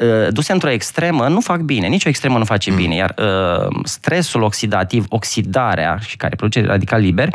uh, 0.00 0.32
duse 0.32 0.52
într-o 0.52 0.70
extremă, 0.70 1.28
nu 1.28 1.40
fac 1.40 1.60
bine. 1.60 1.86
Nici 1.86 2.04
o 2.04 2.08
extremă 2.08 2.38
nu 2.38 2.44
face 2.44 2.70
mm. 2.70 2.76
bine. 2.76 2.94
Iar 2.94 3.14
uh, 3.18 3.80
stresul 3.84 4.42
oxidativ, 4.42 5.04
oxidarea 5.08 5.98
și 6.06 6.16
care 6.16 6.36
produce 6.36 6.66
radical 6.66 7.00
liber, 7.00 7.28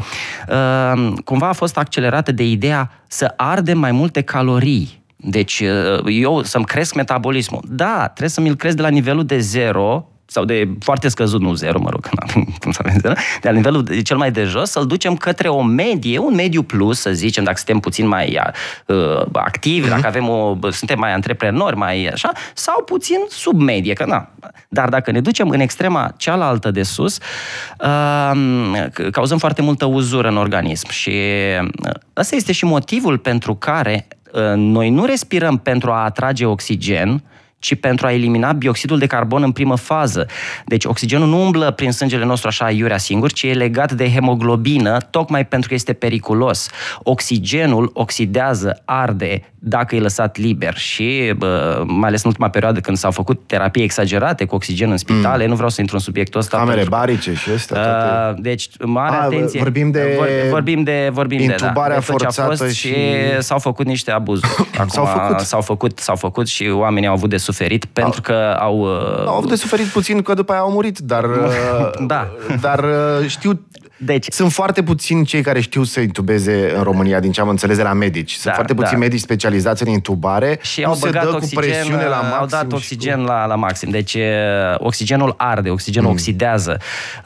cumva 1.23 1.47
a 1.47 1.53
fost 1.53 1.77
accelerată 1.77 2.31
de 2.31 2.43
ideea 2.43 2.91
să 3.07 3.33
arde 3.37 3.73
mai 3.73 3.91
multe 3.91 4.21
calorii. 4.21 5.03
Deci 5.15 5.63
eu 6.05 6.43
să-mi 6.43 6.65
cresc 6.65 6.95
metabolismul. 6.95 7.63
Da, 7.67 8.03
trebuie 8.03 8.29
să 8.29 8.41
mi-l 8.41 8.55
cresc 8.55 8.75
de 8.75 8.81
la 8.81 8.89
nivelul 8.89 9.25
de 9.25 9.39
zero 9.39 10.07
sau 10.29 10.45
de 10.45 10.69
foarte 10.79 11.07
scăzut, 11.07 11.41
nu 11.41 11.53
zero, 11.53 11.79
mă 11.79 11.89
rog, 11.89 12.09
cum 12.61 12.71
să 12.71 12.83
zero, 12.99 13.13
de 13.13 13.49
la 13.49 13.51
nivelul 13.51 13.83
de 13.83 14.01
cel 14.01 14.17
mai 14.17 14.31
de 14.31 14.43
jos, 14.43 14.69
să-l 14.69 14.85
ducem 14.85 15.15
către 15.15 15.47
o 15.47 15.61
medie, 15.61 16.17
un 16.17 16.35
mediu 16.35 16.63
plus, 16.63 16.99
să 16.99 17.11
zicem, 17.11 17.43
dacă 17.43 17.57
suntem 17.57 17.79
puțin 17.79 18.07
mai 18.07 18.39
uh, 18.85 19.21
activi, 19.31 19.87
mm-hmm. 19.87 19.89
dacă 19.89 20.07
avem 20.07 20.29
o, 20.29 20.57
suntem 20.71 20.99
mai 20.99 21.13
antreprenori, 21.13 21.75
mai 21.75 22.05
așa, 22.05 22.31
sau 22.53 22.83
puțin 22.83 23.17
sub 23.29 23.61
medie, 23.61 23.93
că 23.93 24.05
na. 24.05 24.29
Dar 24.69 24.89
dacă 24.89 25.11
ne 25.11 25.21
ducem 25.21 25.49
în 25.49 25.59
extrema 25.59 26.13
cealaltă 26.17 26.71
de 26.71 26.83
sus, 26.83 27.17
uh, 27.79 28.31
cauzăm 29.11 29.37
foarte 29.37 29.61
multă 29.61 29.85
uzură 29.85 30.27
în 30.27 30.37
organism 30.37 30.89
și 30.89 31.09
uh, 31.61 31.89
ăsta 32.17 32.35
este 32.35 32.51
și 32.51 32.65
motivul 32.65 33.17
pentru 33.17 33.55
care 33.55 34.07
uh, 34.33 34.41
noi 34.55 34.89
nu 34.89 35.05
respirăm 35.05 35.57
pentru 35.57 35.91
a 35.91 36.03
atrage 36.03 36.45
oxigen, 36.45 37.23
ci 37.59 37.75
pentru 37.75 38.05
a 38.05 38.11
elimina 38.11 38.51
bioxidul 38.51 38.97
de 38.97 39.05
carbon 39.05 39.43
în 39.43 39.51
primă 39.51 39.75
fază. 39.75 40.27
Deci 40.65 40.85
oxigenul 40.85 41.27
nu 41.27 41.41
umblă 41.41 41.71
prin 41.71 41.91
sângele 41.91 42.25
nostru 42.25 42.47
așa 42.47 42.71
iurea 42.71 42.97
singur, 42.97 43.31
ci 43.31 43.43
e 43.43 43.53
legat 43.53 43.91
de 43.91 44.11
hemoglobină, 44.11 44.97
tocmai 45.09 45.45
pentru 45.45 45.69
că 45.69 45.75
este 45.75 45.93
periculos. 45.93 46.69
Oxigenul 47.03 47.89
oxidează, 47.93 48.81
arde 48.85 49.51
dacă 49.59 49.95
e 49.95 49.99
lăsat 49.99 50.37
liber 50.37 50.77
și 50.77 51.33
mai 51.85 52.07
ales 52.07 52.23
în 52.23 52.29
ultima 52.29 52.49
perioadă 52.49 52.79
când 52.79 52.97
s-au 52.97 53.11
făcut 53.11 53.41
terapii 53.45 53.83
exagerate 53.83 54.45
cu 54.45 54.55
oxigen 54.55 54.91
în 54.91 54.97
spitale, 54.97 55.43
mm. 55.43 55.49
nu 55.49 55.55
vreau 55.55 55.69
să 55.69 55.81
intru 55.81 55.95
în 55.95 56.01
subiectul 56.01 56.39
ăsta. 56.39 56.57
Camere 56.57 56.75
pentru... 56.75 56.95
barice 56.95 57.33
și 57.33 57.49
astea 57.49 57.75
Uh, 57.77 58.33
deci, 58.39 58.69
mare 58.85 59.15
a, 59.15 59.21
atenție. 59.21 59.59
Vorbim 59.59 59.91
de... 59.91 60.13
Vor, 60.17 60.27
vorbim 60.49 60.83
de... 60.83 61.09
Vorbim 61.11 61.39
intubarea 61.39 61.73
de, 61.73 61.93
da, 61.93 61.99
de 61.99 62.05
forțată 62.05 62.55
fost 62.55 62.75
și... 62.75 62.87
și... 62.87 62.95
s-au 63.39 63.59
făcut 63.59 63.85
niște 63.85 64.11
abuzuri. 64.11 64.51
Acum, 64.77 64.87
s-au 64.87 65.05
făcut. 65.05 65.39
S-au 65.39 65.61
făcut, 65.61 65.99
s-au 65.99 66.15
făcut 66.15 66.47
și 66.47 66.69
oamenii 66.73 67.07
au 67.07 67.13
avut 67.13 67.29
de 67.29 67.37
suferit 67.51 67.85
pentru 67.85 68.21
că 68.21 68.57
au... 68.59 68.79
Uh... 68.79 69.25
Au 69.25 69.35
avut 69.35 69.49
de 69.49 69.55
suferit 69.55 69.85
puțin 69.85 70.21
că 70.21 70.33
după 70.33 70.51
aia 70.51 70.61
au 70.61 70.71
murit, 70.71 70.97
dar... 70.97 71.25
da. 72.13 72.29
Dar 72.61 72.83
uh, 72.83 73.27
știu 73.27 73.61
deci, 73.99 74.25
sunt 74.29 74.51
foarte 74.51 74.83
puțini 74.83 75.25
cei 75.25 75.41
care 75.41 75.59
știu 75.61 75.83
să 75.83 75.99
intubeze 75.99 76.73
în 76.75 76.83
România, 76.83 77.19
din 77.19 77.31
ce 77.31 77.41
am 77.41 77.49
înțeles 77.49 77.77
de 77.77 77.83
la 77.83 77.93
medici. 77.93 78.31
Sunt 78.31 78.43
da, 78.43 78.51
foarte 78.53 78.73
puțini 78.73 78.99
da. 78.99 79.05
medici 79.05 79.19
specializați 79.19 79.83
în 79.83 79.89
intubare. 79.89 80.59
Și 80.61 80.83
au 80.83 80.97
băgat 80.99 81.23
se 81.23 81.29
dă 81.29 81.35
oxigen, 81.35 81.61
cu 81.61 81.67
presiune 81.67 82.03
la 82.03 82.15
maxim. 82.15 82.37
Au 82.39 82.45
dat 82.45 82.71
oxigen 82.73 83.23
la, 83.23 83.45
la 83.45 83.55
maxim. 83.55 83.89
Deci 83.89 84.17
oxigenul 84.77 85.33
arde, 85.37 85.69
oxigenul 85.69 86.07
mm. 86.07 86.13
oxidează. 86.13 86.77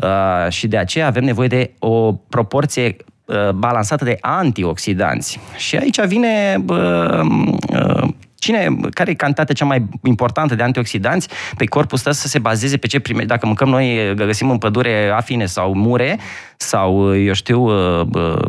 Uh, 0.03 0.49
și 0.49 0.67
de 0.67 0.77
aceea 0.77 1.07
avem 1.07 1.23
nevoie 1.23 1.47
de 1.47 1.71
o 1.79 2.11
proporție 2.13 2.95
uh, 3.31 3.49
balansată 3.49 4.03
de 4.03 4.17
antioxidanți. 4.21 5.39
Și 5.57 5.75
aici 5.75 6.01
vine 6.05 6.63
uh, 6.67 7.19
uh, 7.69 8.07
Cine, 8.41 8.75
care 8.93 9.12
e 9.12 9.13
cantitatea 9.13 9.55
cea 9.55 9.65
mai 9.65 9.86
importantă 10.03 10.55
de 10.55 10.63
antioxidanți? 10.63 11.27
Pe 11.57 11.65
corpul 11.65 11.98
stă 11.98 12.12
să 12.12 12.27
se 12.27 12.39
bazeze 12.39 12.77
pe 12.77 12.88
ce 12.88 13.00
prime. 13.00 13.24
Dacă 13.24 13.45
mâncăm 13.45 13.69
noi, 13.69 14.13
găsim 14.15 14.50
în 14.50 14.57
pădure 14.57 15.10
afine 15.15 15.45
sau 15.45 15.74
mure, 15.74 16.19
sau, 16.57 17.15
eu 17.17 17.33
știu, 17.33 17.62
uh, 17.62 18.07
uh, 18.13 18.41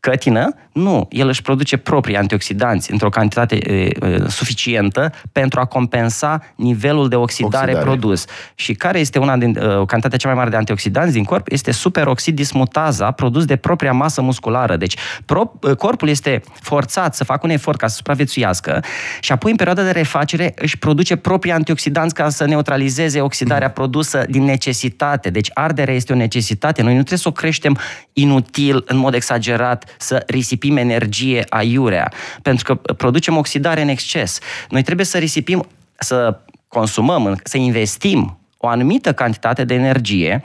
cătină, 0.00 0.54
nu, 0.72 1.08
el 1.10 1.28
își 1.28 1.42
produce 1.42 1.76
proprii 1.76 2.16
antioxidanți 2.16 2.92
într-o 2.92 3.08
cantitate 3.08 3.56
e, 3.56 3.72
e, 3.72 3.92
suficientă 4.28 5.12
pentru 5.32 5.60
a 5.60 5.64
compensa 5.64 6.42
nivelul 6.56 7.08
de 7.08 7.16
oxidare, 7.16 7.70
oxidare. 7.70 7.84
produs. 7.84 8.24
Și 8.54 8.74
care 8.74 8.98
este 8.98 9.18
una 9.18 9.36
din 9.36 9.58
o 9.58 9.84
cantitate 9.84 10.16
cea 10.16 10.28
mai 10.28 10.36
mare 10.36 10.50
de 10.50 10.56
antioxidanți 10.56 11.12
din 11.12 11.24
corp? 11.24 11.46
Este 11.48 11.70
superoxid 11.70 12.34
dismutaza 12.34 13.10
produs 13.10 13.44
de 13.44 13.56
propria 13.56 13.92
masă 13.92 14.22
musculară. 14.22 14.76
Deci 14.76 14.96
pro, 15.24 15.52
corpul 15.78 16.08
este 16.08 16.42
forțat 16.60 17.14
să 17.14 17.24
facă 17.24 17.40
un 17.42 17.50
efort 17.50 17.78
ca 17.78 17.86
să 17.86 17.94
supraviețuiască 17.94 18.82
și 19.20 19.32
apoi 19.32 19.50
în 19.50 19.56
perioada 19.56 19.82
de 19.82 19.90
refacere 19.90 20.54
își 20.56 20.78
produce 20.78 21.16
proprii 21.16 21.52
antioxidanți 21.52 22.14
ca 22.14 22.28
să 22.28 22.44
neutralizeze 22.44 23.20
oxidarea 23.20 23.66
mm. 23.66 23.72
produsă 23.72 24.24
din 24.28 24.42
necesitate. 24.42 25.30
Deci 25.30 25.50
arderea 25.54 25.94
este 25.94 26.12
o 26.12 26.16
necesitate. 26.16 26.82
Noi 26.82 26.90
nu 26.92 26.98
trebuie 26.98 27.18
să 27.18 27.28
o 27.28 27.32
creștem 27.32 27.78
inutil, 28.12 28.84
în 28.86 28.96
mod 28.96 29.14
exagerat, 29.14 29.89
să 29.98 30.22
risipim 30.26 30.76
energie 30.76 31.44
aiurea, 31.48 32.12
pentru 32.42 32.64
că 32.64 32.92
producem 32.92 33.36
oxidare 33.36 33.82
în 33.82 33.88
exces. 33.88 34.38
Noi 34.68 34.82
trebuie 34.82 35.06
să 35.06 35.18
risipim, 35.18 35.66
să 35.98 36.40
consumăm, 36.68 37.40
să 37.44 37.56
investim 37.56 38.38
o 38.56 38.68
anumită 38.68 39.12
cantitate 39.12 39.64
de 39.64 39.74
energie 39.74 40.42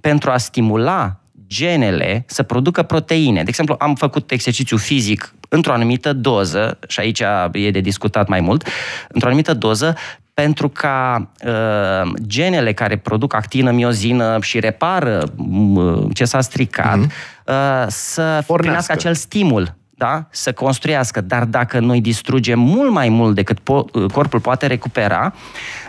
pentru 0.00 0.30
a 0.30 0.36
stimula 0.36 1.20
genele 1.46 2.24
să 2.26 2.42
producă 2.42 2.82
proteine. 2.82 3.42
De 3.42 3.48
exemplu, 3.48 3.76
am 3.78 3.94
făcut 3.94 4.30
exercițiu 4.30 4.76
fizic 4.76 5.34
într-o 5.48 5.72
anumită 5.72 6.12
doză, 6.12 6.78
și 6.88 7.00
aici 7.00 7.22
e 7.52 7.70
de 7.70 7.80
discutat 7.80 8.28
mai 8.28 8.40
mult, 8.40 8.66
într-o 9.08 9.28
anumită 9.28 9.54
doză, 9.54 9.96
pentru 10.34 10.68
ca 10.68 11.30
uh, 11.46 12.12
genele 12.26 12.72
care 12.72 12.96
produc 12.96 13.34
actină, 13.34 13.70
miozină 13.70 14.38
și 14.40 14.60
repară 14.60 15.32
uh, 15.36 16.02
ce 16.14 16.24
s-a 16.24 16.40
stricat 16.40 16.98
mm-hmm. 16.98 17.39
Uh, 17.50 17.86
să 17.88 18.22
Pornească. 18.22 18.56
primească 18.56 18.92
acel 18.92 19.14
stimul 19.14 19.78
da? 20.00 20.26
să 20.30 20.52
construiască. 20.52 21.20
Dar 21.20 21.44
dacă 21.44 21.78
noi 21.78 22.00
distrugem 22.00 22.58
mult 22.58 22.90
mai 22.90 23.08
mult 23.08 23.34
decât 23.34 23.58
po- 23.60 23.92
uh, 23.92 24.10
corpul 24.12 24.40
poate 24.40 24.66
recupera, 24.66 25.32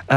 uh, 0.10 0.16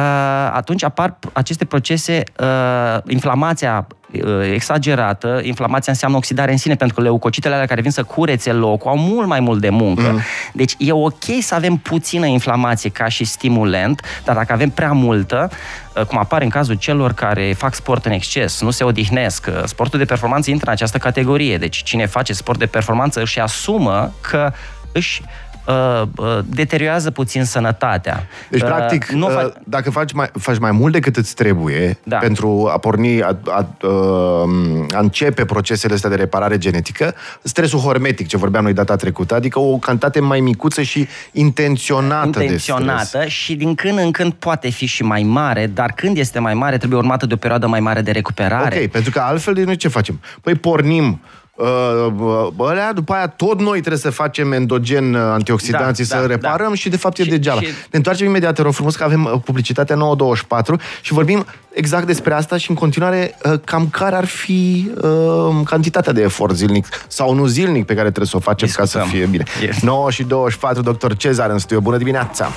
atunci 0.53 0.85
apar 0.85 1.19
aceste 1.33 1.65
procese, 1.65 2.23
uh, 2.41 2.99
inflamația 3.07 3.87
Uh, 3.89 4.04
exagerată, 4.53 5.41
inflamația 5.43 5.93
înseamnă 5.93 6.17
oxidare 6.17 6.51
în 6.51 6.57
sine, 6.57 6.75
pentru 6.75 6.97
că 6.97 7.03
leucocitele 7.03 7.55
alea 7.55 7.67
care 7.67 7.81
vin 7.81 7.91
să 7.91 8.03
curețe 8.03 8.53
locul 8.53 8.91
au 8.91 8.99
mult 8.99 9.27
mai 9.27 9.41
mult 9.41 9.61
de 9.61 9.69
muncă. 9.69 10.11
Mm. 10.13 10.21
Deci 10.53 10.75
e 10.79 10.93
ok 10.93 11.25
să 11.41 11.55
avem 11.55 11.77
puțină 11.77 12.27
inflamație 12.27 12.91
ca 12.91 13.09
și 13.09 13.25
stimulant, 13.25 14.01
dar 14.25 14.37
dacă 14.37 14.53
avem 14.53 14.71
prea 14.71 14.93
multă, 14.93 15.51
uh, 15.97 16.03
cum 16.05 16.19
apare 16.19 16.45
în 16.45 16.51
cazul 16.51 16.75
celor 16.75 17.13
care 17.13 17.53
fac 17.57 17.75
sport 17.75 18.05
în 18.07 18.13
exces, 18.13 18.61
nu 18.61 18.71
se 18.71 18.85
odihnesc, 18.85 19.47
uh, 19.49 19.63
sportul 19.65 19.99
de 19.99 20.05
performanță 20.05 20.51
intră 20.51 20.67
în 20.67 20.73
această 20.73 20.99
categorie. 20.99 21.59
Deci 21.59 21.83
cine 21.83 22.07
face 22.07 22.33
sport 22.33 22.59
de 22.59 22.67
performanță 22.67 23.21
își 23.21 23.41
asumă 23.41 24.13
că 24.21 24.53
își 24.93 25.23
uh, 25.65 26.03
uh, 26.17 26.39
deteriorează 26.45 27.11
puțin 27.11 27.45
sănătatea. 27.45 28.27
Deci, 28.51 28.61
uh, 28.61 28.67
practic, 28.67 29.07
nu 29.07 29.27
uh, 29.27 29.53
dacă 29.65 29.91
faci 29.91 30.13
mai, 30.13 30.31
faci 30.39 30.59
mai 30.59 30.71
mult 30.71 30.93
decât 30.93 31.17
îți 31.17 31.35
trebuie 31.35 31.99
da. 32.05 32.17
pentru 32.17 32.71
a 32.73 32.79
porni, 32.79 33.23
a, 33.23 33.37
a, 33.47 33.67
uh, 33.87 34.87
a 34.95 34.99
începe 34.99 35.45
procesele 35.45 35.95
astea 35.95 36.11
de 36.11 36.17
reparare 36.17 36.59
genetică, 36.59 37.15
stresul 37.43 37.79
hormetic, 37.79 38.27
ce 38.27 38.37
vorbeam 38.37 38.63
noi 38.63 38.73
data 38.73 38.97
trecută, 38.97 39.35
adică 39.35 39.59
o 39.59 39.77
cantitate 39.77 40.21
mai 40.21 40.41
micuță 40.41 40.83
și 40.83 41.09
intenționată 41.33 42.43
Intenționată 42.43 42.99
de 43.01 43.07
stres. 43.07 43.33
și 43.33 43.55
din 43.55 43.75
când 43.75 43.99
în 43.99 44.11
când 44.11 44.33
poate 44.33 44.69
fi 44.71 44.87
și 44.87 45.03
mai 45.03 45.23
mare, 45.23 45.67
dar 45.67 45.93
când 45.93 46.17
este 46.17 46.39
mai 46.39 46.55
mare, 46.55 46.77
trebuie 46.77 46.99
urmată 46.99 47.27
de 47.27 47.35
o 47.35 47.37
perioadă 47.37 47.67
mai 47.67 47.81
mare 47.81 48.01
de 48.01 48.11
recuperare. 48.11 48.81
Ok, 48.83 48.91
pentru 48.91 49.11
că 49.11 49.21
altfel 49.21 49.55
de 49.55 49.65
noi 49.65 49.77
ce 49.77 49.89
facem? 49.89 50.21
Păi 50.41 50.55
pornim 50.55 51.21
Uh, 51.55 52.47
ălea, 52.59 52.93
după 52.93 53.13
aia 53.13 53.29
tot 53.29 53.61
noi 53.61 53.79
trebuie 53.79 53.99
să 53.99 54.11
facem 54.11 54.53
endogen 54.53 55.15
uh, 55.15 55.21
antioxidanții, 55.21 56.07
da, 56.07 56.17
să 56.17 56.21
da, 56.21 56.27
reparăm 56.27 56.69
da. 56.69 56.75
și 56.75 56.89
de 56.89 56.97
fapt 56.97 57.19
e 57.19 57.23
și, 57.23 57.29
degeaba. 57.29 57.61
Și... 57.61 57.67
Ne 57.67 57.73
întoarcem 57.91 58.27
imediat, 58.27 58.55
te 58.55 58.63
rog 58.63 58.73
frumos, 58.73 58.97
că 58.97 59.05
avem 59.05 59.25
uh, 59.25 59.33
publicitatea 59.45 59.97
924 59.97 60.81
și 61.01 61.13
vorbim 61.13 61.47
exact 61.73 62.07
despre 62.07 62.35
asta 62.35 62.57
și 62.57 62.71
în 62.71 62.77
continuare 62.77 63.39
cam 63.65 63.89
care 63.89 64.17
ar 64.17 64.25
fi 64.25 64.91
uh, 65.03 65.61
cantitatea 65.65 66.13
de 66.13 66.23
efort 66.23 66.55
zilnic 66.55 66.87
sau 67.09 67.35
nu 67.35 67.47
zilnic 67.47 67.87
pe 67.87 67.95
care 67.95 68.09
trebuie 68.09 68.27
să 68.27 68.37
o 68.37 68.41
facem 68.41 68.67
Discutăm. 68.67 69.01
ca 69.01 69.07
să 69.07 69.17
fie 69.17 69.27
bine. 69.27 69.45
Yes. 69.63 69.81
9 69.81 70.11
și 70.11 70.23
24, 70.23 70.83
doctor 70.83 71.17
Cezar 71.17 71.51
în 71.51 71.59
studio. 71.59 71.81
Bună 71.81 71.97
dimineața! 71.97 72.51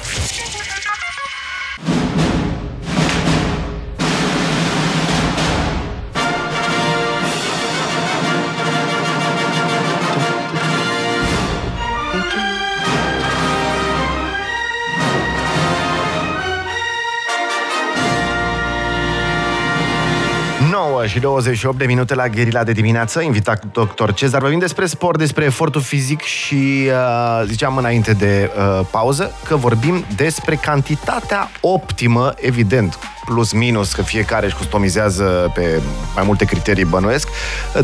Și 21.07 21.19
28 21.19 21.77
de 21.77 21.85
minute 21.85 22.15
la 22.15 22.27
Gherila 22.27 22.63
de 22.63 22.71
dimineață, 22.71 23.21
invitat 23.21 23.63
doctor 23.71 24.13
Cezar. 24.13 24.41
Vorbim 24.41 24.59
despre 24.59 24.85
sport, 24.85 25.17
despre 25.17 25.45
efortul 25.45 25.81
fizic 25.81 26.21
și 26.21 26.87
uh, 26.87 27.43
ziceam 27.45 27.77
înainte 27.77 28.11
de 28.11 28.51
uh, 28.57 28.85
pauză 28.91 29.31
că 29.47 29.55
vorbim 29.55 30.05
despre 30.15 30.55
cantitatea 30.55 31.49
optimă, 31.61 32.33
evident, 32.35 32.97
plus 33.25 33.51
minus, 33.51 33.93
că 33.93 34.01
fiecare 34.01 34.45
își 34.45 34.55
customizează 34.55 35.51
pe 35.53 35.81
mai 36.15 36.23
multe 36.25 36.45
criterii 36.45 36.85
bănuiesc, 36.85 37.27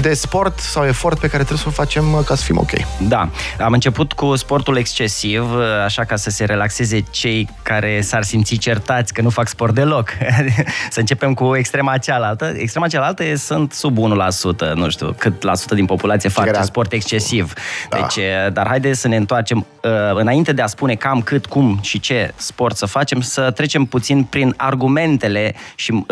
de 0.01 0.13
sport 0.13 0.59
sau 0.59 0.85
efort 0.85 1.19
pe 1.19 1.27
care 1.27 1.43
trebuie 1.43 1.57
să 1.57 1.67
o 1.67 1.71
facem 1.71 2.23
ca 2.25 2.35
să 2.35 2.43
fim 2.43 2.57
ok. 2.57 2.71
Da, 3.07 3.29
am 3.59 3.73
început 3.73 4.13
cu 4.13 4.35
sportul 4.35 4.77
excesiv, 4.77 5.43
așa 5.85 6.03
ca 6.03 6.15
să 6.15 6.29
se 6.29 6.45
relaxeze 6.45 7.03
cei 7.09 7.49
care 7.61 8.01
s-ar 8.01 8.23
simți 8.23 8.55
certați 8.55 9.13
că 9.13 9.21
nu 9.21 9.29
fac 9.29 9.47
sport 9.47 9.73
deloc. 9.73 10.09
să 10.89 10.99
începem 10.99 11.33
cu 11.33 11.55
extrema 11.55 11.97
cealaltă. 11.97 12.53
Extrema 12.57 12.87
cealaltă 12.87 13.12
sunt 13.35 13.73
sub 13.73 13.97
1%, 13.97 14.73
nu 14.73 14.89
știu 14.89 15.15
cât 15.17 15.43
la 15.43 15.55
sută 15.55 15.75
din 15.75 15.85
populație 15.85 16.29
face 16.29 16.61
sport 16.61 16.91
excesiv. 16.91 17.53
Da. 17.89 17.97
Deci, 17.97 18.25
dar 18.53 18.67
haideți 18.67 18.99
să 18.99 19.07
ne 19.07 19.15
întoarcem 19.15 19.65
înainte 20.13 20.53
de 20.53 20.61
a 20.61 20.65
spune 20.65 20.95
cam 20.95 21.21
cât, 21.21 21.45
cum 21.45 21.79
și 21.81 21.99
ce 21.99 22.33
sport 22.35 22.77
să 22.77 22.85
facem, 22.85 23.21
să 23.21 23.51
trecem 23.51 23.85
puțin 23.85 24.23
prin 24.23 24.53
argumentele 24.57 25.53
și 25.75 25.91
uh, 25.91 26.05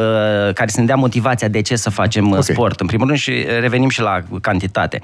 care 0.54 0.68
să 0.68 0.80
ne 0.80 0.86
dea 0.86 0.96
motivația 0.96 1.48
de 1.48 1.62
ce 1.62 1.76
să 1.76 1.90
facem 1.90 2.28
okay. 2.28 2.42
sport. 2.42 2.80
În 2.80 2.88
primul 2.88 3.08
rând 3.08 3.20
și 3.20 3.46
revenim 3.60 3.90
și 3.90 4.02
la 4.02 4.20
cantitate. 4.42 5.00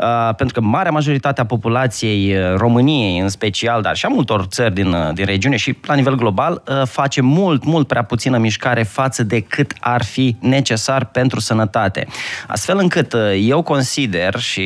Uh, 0.00 0.34
pentru 0.34 0.60
că 0.60 0.66
marea 0.66 0.90
majoritate 0.90 1.40
a 1.40 1.44
populației 1.44 2.36
României 2.56 3.18
în 3.18 3.28
special, 3.28 3.82
dar 3.82 3.96
și 3.96 4.06
a 4.06 4.08
multor 4.08 4.44
țări 4.44 4.74
din, 4.74 4.96
din 5.14 5.24
regiune 5.24 5.56
și 5.56 5.76
la 5.86 5.94
nivel 5.94 6.14
global, 6.14 6.62
uh, 6.68 6.82
face 6.86 7.20
mult, 7.20 7.64
mult 7.64 7.86
prea 7.86 8.04
puțină 8.04 8.38
mișcare 8.38 8.82
față 8.82 9.22
de 9.22 9.40
cât 9.40 9.72
ar 9.80 10.02
fi 10.04 10.36
necesar 10.40 11.04
pentru 11.04 11.40
sănătate. 11.40 12.06
Astfel 12.46 12.78
încât 12.78 13.12
uh, 13.12 13.20
eu 13.40 13.62
consider 13.62 14.38
și 14.38 14.62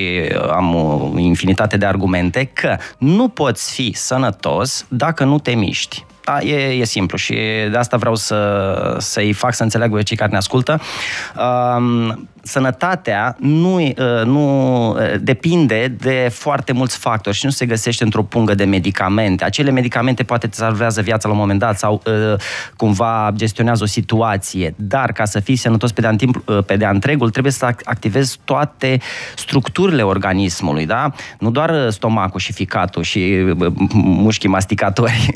am 0.50 0.74
o 0.74 1.18
infinitate 1.18 1.76
de 1.76 1.86
argumente 1.86 2.50
că 2.52 2.76
nu 2.98 3.28
poți 3.34 3.72
fi 3.72 3.92
sănătos 3.92 4.86
dacă 4.88 5.24
nu 5.24 5.38
te 5.38 5.54
miști. 5.54 6.04
Da, 6.24 6.40
e, 6.40 6.54
e 6.54 6.84
simplu 6.84 7.16
și 7.16 7.34
de 7.70 7.76
asta 7.76 7.96
vreau 7.96 8.14
să, 8.14 8.96
să-i 8.98 9.32
fac 9.32 9.54
să 9.54 9.62
înțeleagă 9.62 10.02
cei 10.02 10.16
care 10.16 10.30
ne 10.30 10.36
ascultă. 10.36 10.80
Um, 11.76 12.28
sănătatea 12.44 13.36
nu, 13.38 13.80
uh, 13.80 13.94
nu 14.24 14.88
uh, 14.90 14.96
depinde 15.20 15.94
de 15.98 16.28
foarte 16.32 16.72
mulți 16.72 16.98
factori 16.98 17.36
și 17.36 17.44
nu 17.44 17.50
se 17.50 17.66
găsește 17.66 18.04
într-o 18.04 18.22
pungă 18.22 18.54
de 18.54 18.64
medicamente. 18.64 19.44
Acele 19.44 19.70
medicamente 19.70 20.22
poate 20.22 20.46
îți 20.46 20.58
salvează 20.58 21.00
viața 21.00 21.28
la 21.28 21.34
un 21.34 21.40
moment 21.40 21.58
dat 21.58 21.78
sau 21.78 22.02
uh, 22.06 22.40
cumva 22.76 23.30
gestionează 23.34 23.82
o 23.82 23.86
situație, 23.86 24.74
dar 24.76 25.12
ca 25.12 25.24
să 25.24 25.40
fii 25.40 25.56
sănătos 25.56 25.92
pe 25.92 26.00
de-a, 26.00 26.16
timp, 26.16 26.44
pe 26.66 26.76
de 26.76 26.86
întregul, 26.86 27.30
trebuie 27.30 27.52
să 27.52 27.64
activezi 27.84 28.38
toate 28.44 29.00
structurile 29.36 30.02
organismului, 30.02 30.86
da? 30.86 31.12
Nu 31.38 31.50
doar 31.50 31.90
stomacul 31.90 32.40
și 32.40 32.52
ficatul 32.52 33.02
și 33.02 33.54
mușchii 33.94 34.48
masticatori, 34.48 35.28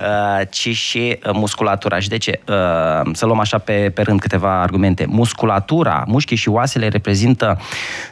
ci 0.50 0.68
și 0.68 1.18
musculatura. 1.32 1.98
Și 1.98 2.08
de 2.08 2.16
ce? 2.16 2.40
Să 3.12 3.26
luăm 3.26 3.38
așa 3.38 3.58
pe, 3.58 3.90
pe 3.94 4.02
rând 4.02 4.20
câteva 4.20 4.60
argumente. 4.60 5.06
Musculatura, 5.08 6.04
mușchii 6.06 6.36
și 6.36 6.50
oasele 6.52 6.88
reprezintă, 6.88 7.60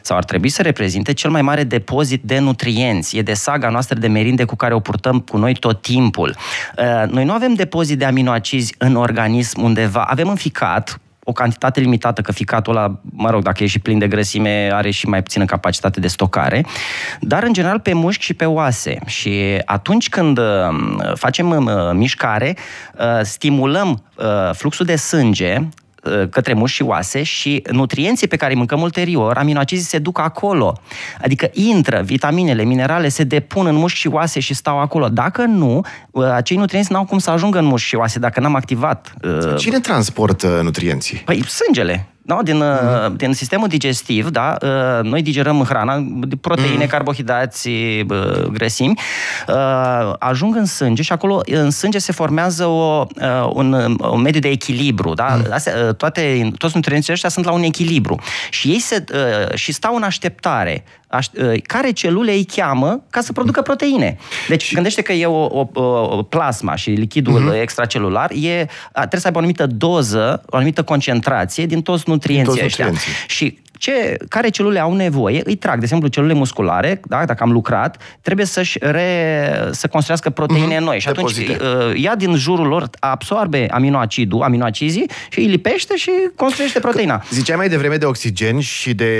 sau 0.01 0.17
ar 0.17 0.23
trebui 0.23 0.49
să 0.49 0.61
reprezinte, 0.61 1.13
cel 1.13 1.29
mai 1.29 1.41
mare 1.41 1.63
depozit 1.63 2.21
de 2.23 2.39
nutrienți. 2.39 3.17
E 3.17 3.21
de 3.21 3.33
saga 3.33 3.69
noastră 3.69 3.99
de 3.99 4.07
merinde 4.07 4.43
cu 4.43 4.55
care 4.55 4.73
o 4.73 4.79
purtăm 4.79 5.19
cu 5.19 5.37
noi 5.37 5.53
tot 5.53 5.81
timpul. 5.81 6.35
Uh, 6.77 7.09
noi 7.09 7.25
nu 7.25 7.31
avem 7.31 7.53
depozit 7.53 7.97
de 7.97 8.05
aminoacizi 8.05 8.75
în 8.77 8.95
organism 8.95 9.61
undeva. 9.61 10.01
Avem 10.01 10.27
în 10.27 10.35
ficat, 10.35 10.99
o 11.23 11.31
cantitate 11.31 11.79
limitată, 11.79 12.21
că 12.21 12.31
ficatul 12.31 12.75
ăla, 12.75 12.99
mă 13.01 13.29
rog, 13.29 13.43
dacă 13.43 13.63
e 13.63 13.67
și 13.67 13.79
plin 13.79 13.99
de 13.99 14.07
grăsime, 14.07 14.69
are 14.73 14.89
și 14.89 15.07
mai 15.07 15.23
puțină 15.23 15.45
capacitate 15.45 15.99
de 15.99 16.07
stocare, 16.07 16.65
dar 17.19 17.43
în 17.43 17.53
general 17.53 17.79
pe 17.79 17.93
mușchi 17.93 18.23
și 18.23 18.33
pe 18.33 18.45
oase. 18.45 18.99
Și 19.05 19.61
atunci 19.65 20.09
când 20.09 20.37
uh, 20.37 20.45
facem 21.15 21.49
uh, 21.49 21.73
mișcare, 21.93 22.55
stimulăm 23.21 24.03
fluxul 24.53 24.85
de 24.85 24.95
sânge 24.95 25.57
Uh, 25.57 25.90
către 26.29 26.53
mușchi 26.53 26.75
și 26.75 26.81
oase 26.83 27.23
și 27.23 27.63
nutrienții 27.71 28.27
pe 28.27 28.35
care 28.35 28.51
îi 28.51 28.57
mâncăm 28.57 28.81
ulterior, 28.81 29.37
aminoacizii 29.37 29.85
se 29.85 29.99
duc 29.99 30.19
acolo. 30.19 30.79
Adică 31.21 31.49
intră, 31.53 32.01
vitaminele, 32.05 32.63
minerale 32.63 33.09
se 33.09 33.23
depun 33.23 33.65
în 33.65 33.75
mușchi 33.75 33.99
și 33.99 34.07
oase 34.07 34.39
și 34.39 34.53
stau 34.53 34.79
acolo. 34.79 35.07
Dacă 35.07 35.45
nu, 35.45 35.81
uh, 36.11 36.25
acei 36.25 36.57
nutrienți 36.57 36.91
n-au 36.91 37.05
cum 37.05 37.17
să 37.17 37.29
ajungă 37.29 37.59
în 37.59 37.65
mușchi 37.65 37.87
și 37.87 37.95
oase 37.95 38.19
dacă 38.19 38.39
n-am 38.39 38.55
activat. 38.55 39.13
Uh, 39.21 39.55
Cine 39.57 39.79
transportă 39.79 40.59
nutrienții? 40.63 41.17
Păi 41.17 41.43
sângele. 41.47 42.10
Da? 42.23 42.39
Din, 42.43 42.63
mm-hmm. 42.63 43.15
din 43.15 43.33
sistemul 43.33 43.67
digestiv, 43.67 44.29
da? 44.29 44.57
Uh, 44.61 45.03
noi 45.03 45.21
digerăm 45.21 45.63
hrana, 45.63 46.07
proteine, 46.41 46.85
mm-hmm. 46.85 46.89
carbohidrați, 46.89 47.69
grăsimi, 48.51 48.99
uh, 49.47 50.13
ajung 50.19 50.55
în 50.55 50.65
sânge 50.65 51.01
și 51.01 51.11
acolo 51.11 51.41
în 51.45 51.71
sânge 51.71 51.97
se 51.97 52.11
formează 52.11 52.65
o, 52.65 53.05
un, 53.53 53.97
un 54.11 54.21
mediu 54.21 54.39
de 54.39 54.49
echilibru. 54.49 55.13
Da? 55.13 55.37
Mm-hmm. 55.37 55.51
Astea, 55.51 55.93
toate, 55.93 56.51
toți 56.57 56.75
nutrienții 56.75 57.13
ăștia 57.13 57.29
sunt 57.29 57.45
la 57.45 57.51
un 57.51 57.63
echilibru. 57.63 58.19
Și 58.49 58.67
ei 58.67 58.79
se, 58.79 59.03
și 59.53 59.71
stau 59.71 59.95
în 59.95 60.03
așteptare 60.03 60.83
care 61.63 61.91
celule 61.91 62.31
îi 62.31 62.45
cheamă 62.45 63.03
ca 63.09 63.21
să 63.21 63.33
producă 63.33 63.61
proteine. 63.61 64.17
Deci 64.47 64.63
și... 64.63 64.73
gândește 64.73 65.01
că 65.01 65.11
e 65.11 65.25
o, 65.25 65.45
o, 65.45 65.67
o 66.17 66.23
plasma 66.23 66.75
și 66.75 66.89
lichidul 66.89 67.51
uh-huh. 67.51 67.61
extracelular 67.61 68.31
e, 68.31 68.67
trebuie 68.93 69.19
să 69.19 69.25
aibă 69.25 69.37
o 69.37 69.41
anumită 69.41 69.67
doză, 69.67 70.43
o 70.49 70.55
anumită 70.55 70.83
concentrație 70.83 71.65
din 71.65 71.81
toți 71.81 72.03
nutrienții 72.05 72.53
din 72.53 72.53
toți 72.53 72.65
ăștia. 72.65 72.85
Nutrienții. 72.85 73.25
Și 73.27 73.59
ce, 73.81 74.17
care 74.29 74.49
celule 74.49 74.79
au 74.79 74.93
nevoie, 74.93 75.41
îi 75.43 75.55
trag. 75.55 75.75
De 75.77 75.83
exemplu, 75.83 76.07
celule 76.07 76.33
musculare, 76.33 76.99
da, 77.03 77.25
dacă 77.25 77.43
am 77.43 77.51
lucrat, 77.51 78.01
trebuie 78.21 78.45
să-și 78.45 78.77
re, 78.81 79.69
să 79.71 79.87
construiască 79.87 80.29
proteine 80.29 80.75
mm-hmm. 80.75 80.83
noi. 80.83 80.99
Și 80.99 81.05
Depozite. 81.05 81.53
atunci 81.53 81.93
uh, 81.93 82.01
ia 82.01 82.15
din 82.15 82.35
jurul 82.35 82.67
lor, 82.67 82.89
absorbe 82.99 83.67
aminoacidul, 83.71 84.41
aminoacizii 84.41 85.09
și 85.29 85.39
îi 85.39 85.45
lipește 85.45 85.95
și 85.95 86.11
construiește 86.35 86.79
proteina. 86.79 87.23
Ziceai 87.29 87.57
mai 87.57 87.69
devreme 87.69 87.95
de 87.95 88.05
oxigen 88.05 88.59
și 88.59 88.93
de 88.93 89.13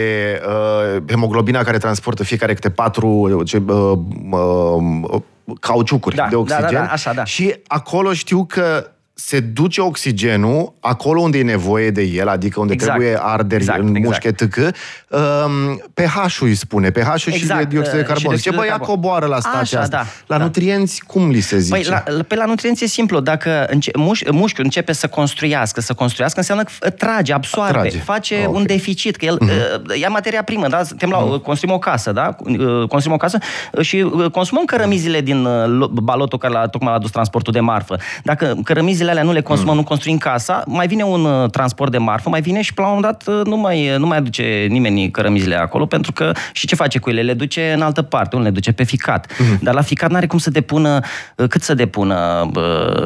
uh, 0.47 1.01
hemoglobina 1.07 1.63
care 1.63 1.77
transportă 1.77 2.23
fiecare 2.23 2.53
câte 2.53 2.69
patru 2.69 3.41
ce, 3.45 3.61
uh, 3.67 3.97
uh, 4.31 5.21
cauciucuri 5.59 6.15
da, 6.15 6.27
de 6.29 6.35
oxigen. 6.35 6.63
Da, 6.63 6.71
da, 6.71 6.85
da, 6.85 6.91
așa, 6.91 7.13
da. 7.13 7.23
Și 7.23 7.55
acolo 7.67 8.13
știu 8.13 8.45
că 8.45 8.91
se 9.25 9.39
duce 9.39 9.81
oxigenul 9.81 10.73
acolo 10.79 11.21
unde 11.21 11.37
e 11.37 11.43
nevoie 11.43 11.91
de 11.91 12.01
el, 12.01 12.27
adică 12.27 12.59
unde 12.59 12.73
exact. 12.73 12.97
trebuie 12.97 13.19
arderi 13.21 13.61
exact, 13.61 13.79
în 13.79 13.95
exact. 13.95 14.05
mușche 14.05 14.31
tâcă, 14.31 14.71
um, 15.07 15.83
pH-ul 15.93 16.47
îi 16.47 16.55
spune, 16.55 16.89
pH-ul 16.89 17.33
exact. 17.33 17.33
și 17.33 17.47
de 17.47 17.65
dioxid 17.69 17.93
de 17.93 18.01
carbon. 18.01 18.35
Zice, 18.35 18.51
băi, 18.51 18.67
ia 18.67 18.77
coboară 18.77 19.25
la 19.25 19.39
stația 19.39 19.59
Așa, 19.59 19.79
asta. 19.79 19.97
Da, 19.97 20.05
la 20.27 20.37
da. 20.37 20.43
nutrienți, 20.43 21.03
cum 21.07 21.29
li 21.29 21.39
se 21.39 21.59
zice? 21.59 21.89
Păi, 21.89 22.03
la, 22.15 22.23
pe 22.23 22.35
la 22.35 22.45
nutrienți 22.45 22.83
e 22.83 22.87
simplu. 22.87 23.19
Dacă 23.19 23.65
înce- 23.69 23.91
muș, 23.95 24.21
mușchiul 24.31 24.63
începe 24.63 24.93
să 24.93 25.07
construiască, 25.07 25.81
să 25.81 25.93
construiască, 25.93 26.39
înseamnă 26.39 26.63
că 26.79 26.89
trage, 26.89 27.33
absoarbe, 27.33 27.79
Trage. 27.79 27.97
face 27.97 28.35
okay. 28.35 28.53
un 28.53 28.65
deficit, 28.65 29.15
că 29.15 29.25
el 29.25 29.37
uh-huh. 29.37 29.99
ia 29.99 30.09
materia 30.09 30.43
primă, 30.43 30.67
da? 30.67 30.83
Suntem 30.83 31.09
la, 31.09 31.17
uh-huh. 31.17 31.41
construim 31.41 31.73
o 31.73 31.79
casă, 31.79 32.11
da? 32.11 32.35
Uh, 32.39 32.87
construim 32.87 33.15
o 33.15 33.17
casă 33.17 33.37
și 33.81 33.95
uh, 33.95 34.31
consumăm 34.31 34.65
cărămizile 34.65 35.21
din 35.21 35.45
uh, 35.45 35.87
balotul 35.91 36.37
care 36.37 36.53
la, 36.53 36.67
tocmai 36.67 36.91
a 36.91 36.95
adus 36.95 37.11
transportul 37.11 37.53
de 37.53 37.59
marfă. 37.59 37.97
Dacă 38.23 38.59
cărămizile 38.63 39.10
alea 39.11 39.23
nu 39.23 39.31
le 39.31 39.41
consumăm, 39.41 39.73
mm. 39.73 39.79
nu 39.79 39.85
construim 39.87 40.17
casa, 40.17 40.63
mai 40.67 40.87
vine 40.87 41.03
un 41.03 41.25
uh, 41.25 41.49
transport 41.49 41.91
de 41.91 41.97
marfă, 41.97 42.29
mai 42.29 42.41
vine 42.41 42.61
și 42.61 42.71
la 42.75 42.87
un 42.87 42.93
moment 42.93 43.13
dat 43.13 43.35
uh, 43.35 43.45
nu 43.45 43.57
mai, 43.57 43.97
nu 43.97 44.07
mai 44.07 44.17
aduce 44.17 44.65
nimeni 44.69 45.11
cărămizile 45.11 45.55
acolo, 45.55 45.85
pentru 45.85 46.11
că 46.11 46.31
și 46.53 46.67
ce 46.67 46.75
face 46.75 46.99
cu 46.99 47.09
ele? 47.09 47.21
Le 47.21 47.33
duce 47.33 47.71
în 47.75 47.81
altă 47.81 48.01
parte, 48.01 48.35
nu 48.35 48.41
le 48.41 48.49
duce 48.49 48.71
pe 48.71 48.83
ficat. 48.83 49.31
Mm. 49.39 49.57
Dar 49.61 49.73
la 49.73 49.81
ficat 49.81 50.09
n-are 50.09 50.27
cum 50.27 50.37
să 50.37 50.49
depună, 50.49 50.99
uh, 51.35 51.47
cât 51.47 51.61
să 51.61 51.73
depună, 51.73 52.49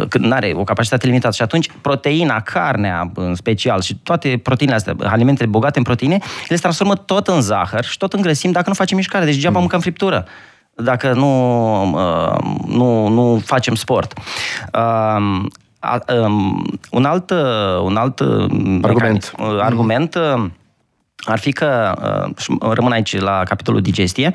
cât 0.10 0.22
n-are 0.22 0.52
o 0.56 0.64
capacitate 0.64 1.06
limitată. 1.06 1.36
Și 1.36 1.42
atunci 1.42 1.70
proteina, 1.82 2.42
carnea 2.42 3.12
în 3.16 3.36
special 3.36 3.82
și 3.82 3.96
toate 3.96 4.40
proteinele 4.44 4.78
astea, 4.78 4.96
alimentele 5.10 5.50
bogate 5.50 5.78
în 5.78 5.84
proteine, 5.84 6.20
le 6.48 6.56
transformă 6.56 6.96
tot 6.96 7.28
în 7.28 7.42
zahăr 7.42 7.84
și 7.84 7.98
tot 7.98 8.14
în 8.14 8.22
grăsimi 8.22 8.54
dacă 8.54 8.70
nu 8.70 8.76
facem 8.76 8.98
mișcare. 8.98 9.26
Deci 9.26 9.34
degeaba 9.34 9.54
mm. 9.54 9.60
mâncăm 9.60 9.80
friptură 9.80 10.26
dacă 10.76 11.14
nu, 11.14 11.86
nu, 12.68 13.08
nu 13.08 13.42
facem 13.46 13.76
sport. 13.76 14.14
A, 15.86 16.14
um, 16.14 16.64
un 16.92 17.06
alt, 17.06 17.30
un 17.84 17.96
alt 17.96 18.20
argument, 18.82 19.34
mecan, 19.38 19.60
argument 19.60 20.16
mm. 20.16 20.54
ar 21.18 21.40
fi 21.40 21.52
că, 21.52 21.94
uh, 22.48 22.72
rămân 22.72 22.92
aici 22.92 23.20
la 23.20 23.44
capitolul 23.44 23.82
digestie, 23.82 24.32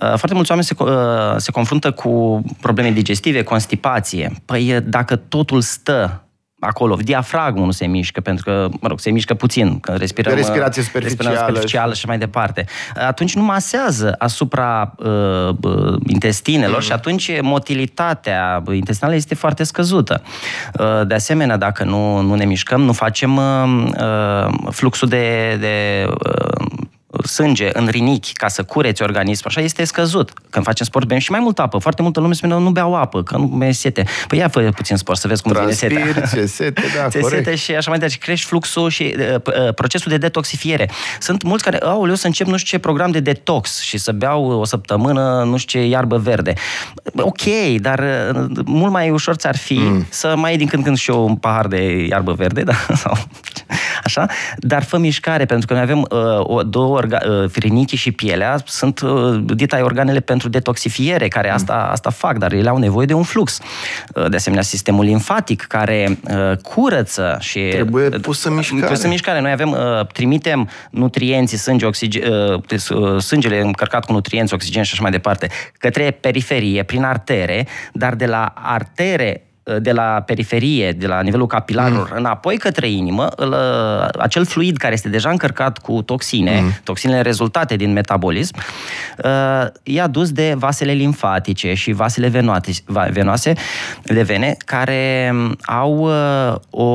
uh, 0.00 0.08
foarte 0.08 0.34
mulți 0.34 0.50
oameni 0.50 0.66
se, 0.66 0.74
uh, 0.78 0.90
se 1.36 1.50
confruntă 1.50 1.90
cu 1.90 2.42
probleme 2.60 2.90
digestive, 2.90 3.42
constipație. 3.42 4.32
Păi 4.44 4.80
dacă 4.84 5.16
totul 5.16 5.60
stă 5.60 6.22
acolo, 6.60 6.96
diafragmul 6.96 7.64
nu 7.64 7.70
se 7.70 7.86
mișcă, 7.86 8.20
pentru 8.20 8.44
că, 8.44 8.68
mă 8.80 8.88
rog, 8.88 9.00
se 9.00 9.10
mișcă 9.10 9.34
puțin, 9.34 9.80
că 9.80 9.92
respirăm, 9.92 10.34
respirație 10.34 10.82
superficială, 10.82 11.28
respirăm 11.28 11.46
superficială 11.46 11.94
și 11.94 12.06
mai 12.06 12.18
departe. 12.18 12.64
Atunci 12.94 13.34
nu 13.34 13.42
masează 13.42 14.14
asupra 14.18 14.94
uh, 14.96 15.48
uh, 15.62 16.00
intestinelor 16.06 16.80
mm-hmm. 16.80 16.84
și 16.84 16.92
atunci 16.92 17.40
motilitatea 17.40 18.62
intestinală 18.72 19.16
este 19.16 19.34
foarte 19.34 19.64
scăzută. 19.64 20.22
Uh, 20.78 21.06
de 21.06 21.14
asemenea, 21.14 21.56
dacă 21.56 21.84
nu, 21.84 22.20
nu 22.20 22.34
ne 22.34 22.44
mișcăm, 22.44 22.80
nu 22.80 22.92
facem 22.92 23.36
uh, 23.36 23.90
uh 24.00 24.46
fluxul 24.70 25.08
de, 25.08 25.56
de 25.60 26.06
uh, 26.08 26.88
sânge 27.24 27.68
în 27.72 27.86
rinichi 27.86 28.32
ca 28.32 28.48
să 28.48 28.62
cureți 28.62 29.02
organismul, 29.02 29.52
așa 29.56 29.60
este 29.60 29.84
scăzut. 29.84 30.32
Când 30.50 30.64
facem 30.64 30.86
sport, 30.86 31.06
bem 31.06 31.18
și 31.18 31.30
mai 31.30 31.40
multă 31.40 31.62
apă. 31.62 31.78
Foarte 31.78 32.02
multă 32.02 32.20
lume 32.20 32.34
spune, 32.34 32.54
nu 32.54 32.70
beau 32.70 32.94
apă, 32.94 33.22
că 33.22 33.36
nu 33.36 33.44
mi 33.44 33.74
sete. 33.74 34.04
Păi 34.28 34.38
ia 34.38 34.48
fă 34.48 34.70
puțin 34.74 34.96
sport, 34.96 35.18
să 35.18 35.28
vezi 35.28 35.42
cum 35.42 35.52
Transpir, 35.52 35.88
vine 35.88 36.04
setea. 36.04 36.26
ce 36.26 36.46
sete, 36.62 36.82
da, 36.96 37.08
Ți 37.08 37.18
sete 37.28 37.54
și 37.54 37.74
așa 37.74 37.90
mai 37.90 37.98
departe. 37.98 38.24
crești 38.24 38.46
fluxul 38.46 38.90
și 38.90 39.14
uh, 39.18 39.34
uh, 39.34 39.74
procesul 39.74 40.10
de 40.10 40.16
detoxifiere. 40.16 40.90
Sunt 41.20 41.42
mulți 41.42 41.64
care, 41.64 41.78
au, 41.78 42.08
eu 42.08 42.14
să 42.14 42.26
încep 42.26 42.46
nu 42.46 42.56
știu 42.56 42.76
ce 42.76 42.84
program 42.84 43.10
de 43.10 43.20
detox 43.20 43.80
și 43.80 43.98
să 43.98 44.12
beau 44.12 44.50
o 44.50 44.64
săptămână 44.64 45.42
nu 45.44 45.56
știu 45.56 45.80
ce 45.80 45.86
iarbă 45.86 46.16
verde. 46.16 46.52
Ok, 47.16 47.42
dar 47.80 47.98
uh, 47.98 48.46
mult 48.64 48.92
mai 48.92 49.10
ușor 49.10 49.34
ți-ar 49.34 49.56
fi 49.56 49.78
mm. 49.78 50.06
să 50.08 50.34
mai 50.36 50.50
iei 50.50 50.58
din 50.58 50.66
când 50.66 50.84
când 50.84 50.96
și 50.96 51.10
eu 51.10 51.26
un 51.26 51.36
pahar 51.36 51.66
de 51.66 52.06
iarbă 52.08 52.32
verde, 52.32 52.62
da? 52.70 52.74
Sau, 52.94 53.16
așa, 54.04 54.26
dar 54.56 54.82
fă 54.82 54.98
mișcare, 54.98 55.44
pentru 55.44 55.66
că 55.66 55.72
noi 55.72 55.82
avem 55.82 55.98
uh, 55.98 56.38
o, 56.40 56.62
două 56.62 56.97
orga, 56.98 57.18
uh, 57.28 57.50
frinichii 57.50 57.96
și 57.96 58.12
pielea, 58.12 58.60
sunt 58.64 59.00
uh, 59.00 59.40
dita 59.44 59.82
organele 59.82 60.20
pentru 60.20 60.48
detoxifiere, 60.48 61.28
care 61.28 61.50
asta, 61.50 61.82
mm. 61.86 61.92
asta 61.92 62.10
fac, 62.10 62.38
dar 62.38 62.52
ele 62.52 62.68
au 62.68 62.76
nevoie 62.76 63.06
de 63.06 63.14
un 63.14 63.22
flux. 63.22 63.58
Uh, 64.14 64.28
de 64.28 64.36
asemenea, 64.36 64.64
sistemul 64.64 65.04
limfatic, 65.04 65.62
care 65.62 66.18
uh, 66.22 66.56
curăță 66.56 67.36
și... 67.40 67.60
Trebuie 67.60 68.08
pus 68.08 68.44
în 68.44 68.54
mișcare. 68.54 68.86
Pus 68.86 69.02
în 69.02 69.10
mișcare. 69.10 69.40
Noi 69.40 69.50
avem, 69.50 69.70
uh, 69.70 70.06
trimitem 70.12 70.68
nutrienții, 70.90 71.56
sânge, 71.56 71.86
oxigen, 71.86 72.32
uh, 72.32 72.62
uh, 72.90 73.22
sângele 73.22 73.60
încărcat 73.60 74.04
cu 74.04 74.12
nutrienți, 74.12 74.54
oxigen 74.54 74.82
și 74.82 74.90
așa 74.92 75.02
mai 75.02 75.10
departe, 75.10 75.48
către 75.78 76.10
periferie, 76.10 76.82
prin 76.82 77.04
artere, 77.04 77.66
dar 77.92 78.14
de 78.14 78.26
la 78.26 78.52
artere 78.54 79.47
de 79.80 79.92
la 79.92 80.22
periferie, 80.26 80.92
de 80.92 81.06
la 81.06 81.20
nivelul 81.20 81.46
capilarilor, 81.46 82.08
mm. 82.10 82.16
înapoi 82.16 82.56
către 82.56 82.90
inimă, 82.90 83.26
îl, 83.36 83.54
acel 84.18 84.44
fluid 84.44 84.76
care 84.76 84.92
este 84.92 85.08
deja 85.08 85.30
încărcat 85.30 85.78
cu 85.78 86.02
toxine, 86.02 86.60
mm. 86.62 86.74
toxinele 86.84 87.20
rezultate 87.20 87.76
din 87.76 87.92
metabolism, 87.92 88.54
e 89.82 90.00
adus 90.00 90.30
de 90.30 90.54
vasele 90.56 90.92
limfatice 90.92 91.74
și 91.74 91.92
vasele 91.92 92.28
venoate, 92.28 92.70
venoase, 93.10 93.52
de 94.02 94.22
vene, 94.22 94.56
care 94.64 95.34
au 95.66 96.10
o, 96.70 96.86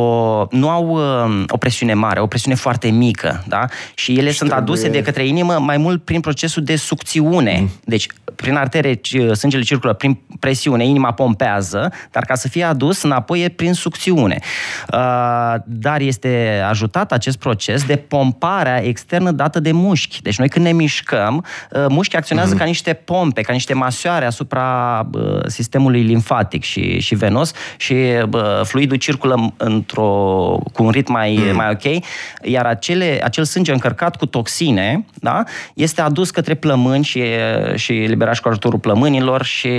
nu 0.50 0.70
au 0.70 1.00
o 1.48 1.58
presiune 1.58 1.94
mare, 1.94 2.20
o 2.20 2.28
presiune 2.28 2.56
foarte 2.56 2.90
mică, 2.90 3.44
da? 3.48 3.66
Și 3.94 4.12
ele 4.18 4.32
și 4.32 4.38
sunt 4.38 4.50
trebuie... 4.50 4.74
aduse 4.74 4.90
de 4.90 5.02
către 5.02 5.26
inimă 5.28 5.58
mai 5.60 5.78
mult 5.78 6.04
prin 6.04 6.20
procesul 6.20 6.64
de 6.64 6.76
sucțiune. 6.76 7.58
Mm. 7.62 7.70
Deci, 7.86 8.08
prin 8.36 8.56
artere, 8.56 9.02
sângele 9.34 9.64
circulă 9.64 9.94
prin 9.94 10.20
presiune, 10.40 10.86
inima 10.86 11.12
pompează, 11.12 11.92
dar 12.12 12.24
ca 12.24 12.36
să 12.36 12.48
fie 12.48 12.63
adus 12.64 13.02
înapoi 13.02 13.42
e 13.44 13.50
prin 13.50 13.74
sucțiune. 13.74 14.38
Uh, 14.94 15.56
dar 15.66 16.02
este 16.02 16.64
ajutat 16.70 17.12
acest 17.12 17.38
proces 17.38 17.84
de 17.84 17.96
pomparea 17.96 18.84
externă 18.84 19.32
dată 19.32 19.60
de 19.60 19.72
mușchi. 19.72 20.22
Deci 20.22 20.38
noi 20.38 20.50
când 20.50 20.66
ne 20.66 20.72
mișcăm, 20.72 21.46
uh, 21.72 21.86
mușchii 21.90 22.18
acționează 22.18 22.56
mm-hmm. 22.56 22.58
ca 22.58 22.64
niște 22.64 22.94
pompe, 22.94 23.42
ca 23.42 23.54
niște 23.54 23.74
masoare 23.74 24.26
asupra 24.26 25.00
uh, 25.14 25.40
sistemului 25.46 26.02
limfatic 26.02 26.64
și, 26.64 27.00
și 27.00 27.16
venos 27.16 27.52
și 27.78 27.96
fluidul 28.64 28.98
circulă 28.98 29.54
într-o, 29.58 30.08
cu 30.74 30.84
un 30.84 30.90
ritm 30.90 31.12
mai, 31.12 31.44
mm. 31.48 31.56
mai 31.56 31.70
ok, 31.70 32.04
iar 32.42 32.66
acele, 32.66 33.20
acel 33.24 33.44
sânge 33.44 33.72
încărcat 33.72 34.16
cu 34.16 34.26
toxine 34.26 35.06
da, 35.14 35.44
este 35.74 36.02
adus 36.02 36.32
către 36.32 36.54
plămâni 36.54 37.04
și, 37.04 37.24
și 37.76 37.92
liberat 37.92 38.36
și 38.36 38.42
cu 38.42 38.48
ajutorul 38.48 38.80
plămânilor 38.80 39.44
și, 39.44 39.70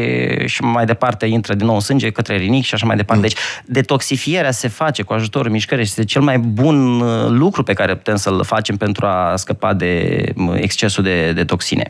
și 0.44 0.62
mai 0.62 0.84
departe 0.84 1.26
intră 1.26 1.54
din 1.54 1.66
nou 1.66 1.80
sânge 1.80 2.10
către 2.10 2.36
rinic 2.36 2.64
și 2.64 2.73
așa 2.74 2.86
mai 2.86 2.96
departe. 2.96 3.22
Mm. 3.22 3.28
Deci 3.28 3.38
detoxifierea 3.64 4.50
se 4.50 4.68
face 4.68 5.02
cu 5.02 5.12
ajutorul 5.12 5.50
mișcării 5.50 5.84
și 5.84 5.90
este 5.90 6.04
cel 6.04 6.22
mai 6.22 6.38
bun 6.38 7.00
uh, 7.00 7.28
lucru 7.28 7.62
pe 7.62 7.72
care 7.72 7.96
putem 7.96 8.16
să-l 8.16 8.44
facem 8.44 8.76
pentru 8.76 9.06
a 9.06 9.36
scăpa 9.36 9.74
de 9.74 10.22
uh, 10.36 10.54
excesul 10.54 11.02
de, 11.02 11.32
de 11.32 11.44
toxine. 11.44 11.84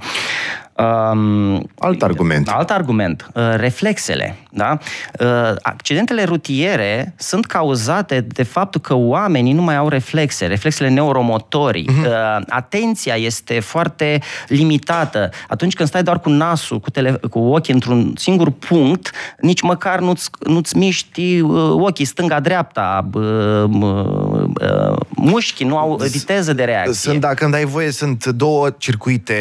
Um, 0.77 1.69
alt 1.79 2.03
argument. 2.03 2.49
Alt 2.49 2.71
argument. 2.71 3.31
Uh, 3.35 3.43
reflexele. 3.57 4.37
Da? 4.51 4.79
Uh, 5.21 5.27
accidentele 5.63 6.25
rutiere 6.25 7.15
sunt 7.19 7.47
cauzate 7.47 8.21
de 8.21 8.43
faptul 8.43 8.81
că 8.81 8.95
oamenii 8.95 9.53
nu 9.53 9.63
mai 9.63 9.77
au 9.77 9.89
reflexe, 9.89 10.47
reflexele 10.47 10.89
neuromotorii. 10.89 11.89
Uh-huh. 11.91 12.07
Uh, 12.07 12.43
atenția 12.49 13.15
este 13.15 13.61
foarte 13.61 14.21
limitată. 14.49 15.31
Atunci 15.49 15.75
când 15.75 15.89
stai 15.89 16.03
doar 16.03 16.21
cu 16.21 16.29
nasul, 16.29 16.81
cu, 16.81 16.91
tele, 16.91 17.21
cu 17.31 17.39
ochii 17.39 17.75
într-un 17.75 18.13
singur 18.17 18.51
punct, 18.51 19.11
nici 19.39 19.61
măcar 19.61 19.99
nu-ți, 19.99 20.31
nu-ți 20.47 20.77
miști 20.77 21.41
uh, 21.41 21.71
ochii 21.71 22.05
stânga-dreapta, 22.05 23.09
uh, 23.13 23.65
uh, 23.81 24.97
mușchii 25.09 25.67
nu 25.67 25.77
au 25.77 25.97
viteză 26.11 26.53
de 26.53 26.65
reacție. 26.65 26.95
Sunt, 26.95 27.21
dacă 27.21 27.45
îmi 27.45 27.53
dai 27.53 27.65
voie, 27.65 27.91
sunt 27.91 28.27
două 28.27 28.71
circuite 28.71 29.35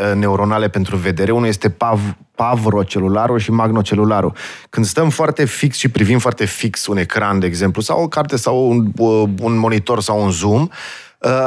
uh, 0.00 0.14
neuronale 0.14 0.68
pentru 0.76 0.96
vedere. 0.96 1.32
Unul 1.32 1.46
este 1.46 1.70
PAV, 1.70 2.16
pavrocelularul 2.34 3.38
și 3.38 3.50
magnocelularul. 3.50 4.32
Când 4.70 4.86
stăm 4.86 5.08
foarte 5.08 5.44
fix 5.44 5.76
și 5.76 5.88
privim 5.88 6.18
foarte 6.18 6.44
fix 6.44 6.86
un 6.86 6.96
ecran, 6.96 7.38
de 7.38 7.46
exemplu, 7.46 7.82
sau 7.82 8.02
o 8.02 8.08
carte 8.08 8.36
sau 8.36 8.68
un, 8.68 8.86
uh, 8.96 9.28
un 9.40 9.56
monitor 9.56 10.00
sau 10.00 10.22
un 10.22 10.30
zoom, 10.30 10.62
uh, 10.62 10.70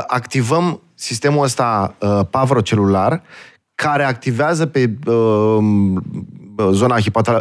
activăm 0.08 0.82
sistemul 0.96 1.44
ăsta 1.44 1.96
pavrocelular 2.30 3.22
care 3.76 4.04
activează 4.04 4.66
pe 4.66 4.94
zona 6.72 6.96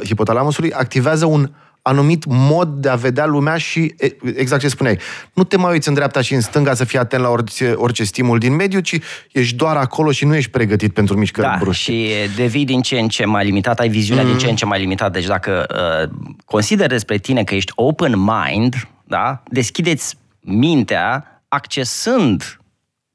hipotalamusului, 0.05 0.73
activează 0.73 1.27
un 1.27 1.51
anumit 1.89 2.25
mod 2.27 2.69
de 2.69 2.89
a 2.89 2.95
vedea 2.95 3.27
lumea 3.27 3.57
și, 3.57 3.95
exact 4.37 4.61
ce 4.61 4.69
spuneai, 4.69 4.99
nu 5.33 5.45
te 5.45 5.57
mai 5.57 5.73
uiți 5.73 5.89
în 5.89 5.95
dreapta 5.95 6.21
și 6.21 6.35
în 6.35 6.41
stânga 6.41 6.75
să 6.75 6.85
fii 6.85 6.99
atent 6.99 7.23
la 7.23 7.29
orice, 7.29 7.73
orice 7.77 8.05
stimul 8.05 8.39
din 8.39 8.55
mediu, 8.55 8.81
ci 8.81 8.99
ești 9.33 9.57
doar 9.57 9.77
acolo 9.77 10.11
și 10.11 10.25
nu 10.25 10.35
ești 10.35 10.51
pregătit 10.51 10.93
pentru 10.93 11.19
mișcări 11.19 11.47
da, 11.47 11.57
bruște. 11.61 11.93
și 11.93 12.09
devii 12.37 12.65
din 12.65 12.81
ce 12.81 12.99
în 12.99 13.09
ce 13.09 13.25
mai 13.25 13.45
limitat, 13.45 13.81
ai 13.81 13.89
viziunea 13.89 14.25
mm-hmm. 14.25 14.27
din 14.27 14.39
ce 14.39 14.49
în 14.49 14.57
ce 14.57 14.65
mai 14.65 14.81
limitată. 14.81 15.11
Deci 15.11 15.27
dacă 15.27 15.67
uh, 16.03 16.11
consideri 16.45 16.89
despre 16.89 17.19
tine 17.19 17.45
că 17.45 17.55
ești 17.55 17.73
open 17.75 18.15
mind, 18.19 18.89
da, 19.05 19.43
deschideți 19.51 20.17
mintea 20.41 21.43
accesând 21.49 22.58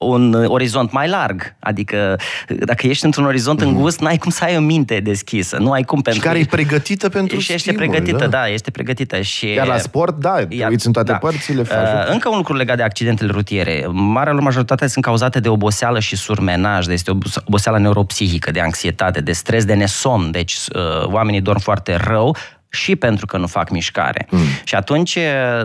un 0.08 0.34
orizont 0.48 0.92
mai 0.92 1.08
larg. 1.10 1.56
Adică 1.60 2.20
dacă 2.48 2.88
ești 2.88 3.06
într-un 3.06 3.26
orizont 3.26 3.62
mm-hmm. 3.62 3.66
îngust, 3.66 4.00
n-ai 4.00 4.18
cum 4.18 4.32
să 4.32 4.44
ai 4.44 4.58
o 4.58 4.60
minte 4.60 5.00
deschisă. 5.00 5.58
Nu 5.58 5.72
ai 5.72 5.84
cum 5.84 6.02
pentru... 6.02 6.22
Și 6.22 6.28
care 6.28 6.40
e 6.40 6.46
pregătită 6.46 7.10
pentru 7.10 7.40
Și 7.40 7.54
este 7.54 7.74
pregătită, 7.74 8.18
da. 8.18 8.28
da, 8.28 8.48
este 8.48 8.72
pregătită. 8.72 9.22
Și... 9.22 9.48
Iar 9.48 9.68
la 9.68 9.78
sport, 9.78 10.20
da, 10.20 10.36
te 10.50 10.66
uiți 10.70 10.88
în 10.88 10.94
toate 10.94 11.12
da. 11.12 11.18
părțile. 11.18 11.64
Faci 11.64 11.78
uh, 11.78 12.12
încă 12.12 12.30
un 12.30 12.38
lucru 12.38 12.56
legat 12.56 12.78
de 12.78 12.84
accidentele 12.84 13.32
rutiere. 13.32 13.88
Marea 13.92 14.34
lor 14.34 14.42
majoritate 14.42 14.88
sunt 14.88 15.04
cauzate 15.04 15.40
de 15.40 15.50
oboseală 15.50 16.00
și 16.00 16.16
surmenaj, 16.16 16.86
de 16.86 16.94
este 16.94 17.12
oboseală 17.46 17.78
neuropsihică, 17.78 18.52
de 18.52 18.60
anxietate, 18.60 19.22
de 19.22 19.32
stres, 19.32 19.66
de 19.66 19.74
nesom. 19.74 20.32
Deci 20.32 20.54
uh, 20.54 21.06
oamenii 21.06 21.42
dorm 21.42 21.60
foarte 21.60 21.96
rău, 21.96 22.36
și 22.74 22.96
pentru 22.96 23.26
că 23.26 23.38
nu 23.38 23.48
fac 23.48 23.70
mișcare. 23.70 24.28
Mm. 24.30 24.40
Și 24.64 24.76
atunci, 24.76 25.18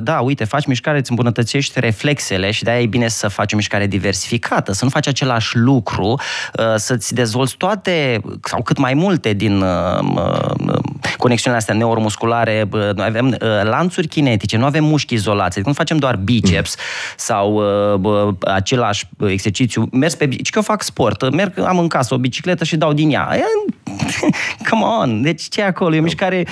da, 0.03 0.21
uite, 0.21 0.45
faci 0.45 0.67
mișcare, 0.67 0.99
îți 0.99 1.11
îmbunătățești 1.11 1.81
reflexele 1.81 2.51
și 2.51 2.63
de-aia 2.63 2.81
e 2.81 2.87
bine 2.87 3.09
să 3.09 3.29
faci 3.29 3.53
o 3.53 3.57
mișcare 3.57 3.87
diversificată, 3.87 4.73
să 4.73 4.85
nu 4.85 4.91
faci 4.91 5.07
același 5.07 5.57
lucru, 5.57 6.07
uh, 6.09 6.65
să-ți 6.77 7.15
dezvolți 7.15 7.57
toate 7.57 8.21
sau 8.43 8.63
cât 8.63 8.79
mai 8.79 8.95
multe 8.95 9.33
din 9.33 9.61
uh, 9.61 9.99
uh, 10.15 10.79
conexiunile 11.17 11.61
astea 11.61 11.75
neuromusculare. 11.75 12.69
Noi 12.71 13.07
avem 13.07 13.37
lanțuri 13.63 14.07
kinetice, 14.07 14.57
nu 14.57 14.65
avem 14.65 14.85
mușchi 14.85 15.15
izolați, 15.15 15.53
adică 15.53 15.69
nu 15.69 15.75
facem 15.75 15.97
doar 15.97 16.17
biceps 16.17 16.77
mm. 16.77 16.83
sau 17.17 17.63
același 18.41 19.09
exercițiu. 19.27 19.89
Mers 19.93 20.15
pe 20.15 20.27
bicicletă, 20.27 20.51
că 20.51 20.59
eu 20.59 20.75
fac 20.75 20.83
sport, 20.83 21.31
merg, 21.31 21.59
am 21.59 21.79
în 21.79 21.89
casă 21.89 22.15
o 22.15 22.19
bicicletă 22.19 22.65
și 22.65 22.77
dau 22.77 22.93
din 22.93 23.11
ea. 23.11 23.29
Come 24.71 24.85
on! 24.85 25.23
Deci 25.23 25.43
ce 25.49 25.61
e 25.61 25.65
acolo? 25.65 25.95
E 25.95 25.99
o 25.99 26.03
mișcare 26.03 26.47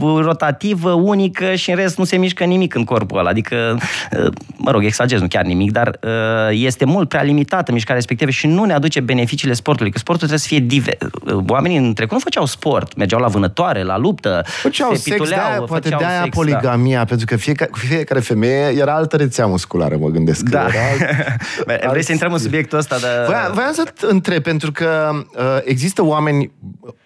rotativă, 0.00 0.90
unică 0.90 1.54
și 1.54 1.70
în 1.70 1.76
rest 1.76 1.98
nu 1.98 2.04
se 2.04 2.16
mișcă 2.16 2.44
nimic 2.44 2.74
în 2.74 2.84
corpul 2.84 3.18
ăla. 3.18 3.28
Adică, 3.28 3.78
uh, 4.18 4.32
mă 4.56 4.70
rog, 4.70 4.84
exagerez, 4.84 5.22
nu 5.22 5.28
chiar 5.28 5.44
nimic, 5.44 5.70
dar 5.70 5.98
uh, 6.02 6.10
este 6.50 6.84
mult 6.84 7.08
prea 7.08 7.22
limitată 7.22 7.72
mișcarea 7.72 7.96
respectivă 7.96 8.30
și 8.30 8.46
nu 8.46 8.64
ne 8.64 8.72
aduce 8.72 9.00
beneficiile 9.00 9.54
sportului. 9.54 9.90
Că 9.90 9.98
sportul 9.98 10.28
trebuie 10.28 10.48
să 10.48 10.54
fie 10.54 10.66
diver... 10.66 10.96
Uh, 11.26 11.44
oamenii 11.48 11.76
în 11.76 11.94
trecut 11.94 12.12
nu 12.12 12.18
făceau 12.18 12.46
sport, 12.46 12.96
mergeau 12.96 13.20
la 13.20 13.26
vânătoare, 13.26 13.82
la 13.82 13.98
luptă, 13.98 14.44
făceau 14.46 14.94
se 14.94 15.10
sex, 15.10 15.28
de-aia, 15.28 15.60
poate 15.60 15.88
de 15.88 16.04
aia 16.04 16.22
sex, 16.22 16.36
poligamia, 16.36 16.98
da. 16.98 17.04
pentru 17.04 17.26
că 17.26 17.36
fiecare, 17.36 17.70
fiecare 17.72 18.20
femeie 18.20 18.78
era 18.78 18.94
altă 18.94 19.16
rețea 19.16 19.46
musculară, 19.46 19.96
mă 19.96 20.08
gândesc. 20.08 20.48
Da. 20.48 20.66
Era 20.66 20.80
alt, 20.90 21.90
Vrei 21.90 22.04
să 22.04 22.12
intrăm 22.12 22.32
în 22.32 22.38
subiectul 22.38 22.78
ăsta? 22.78 22.98
De... 22.98 23.06
Voiam 23.52 23.72
să 23.72 23.92
întreb, 24.00 24.42
pentru 24.42 24.72
că 24.72 25.10
uh, 25.12 25.58
există 25.64 26.04
oameni, 26.04 26.50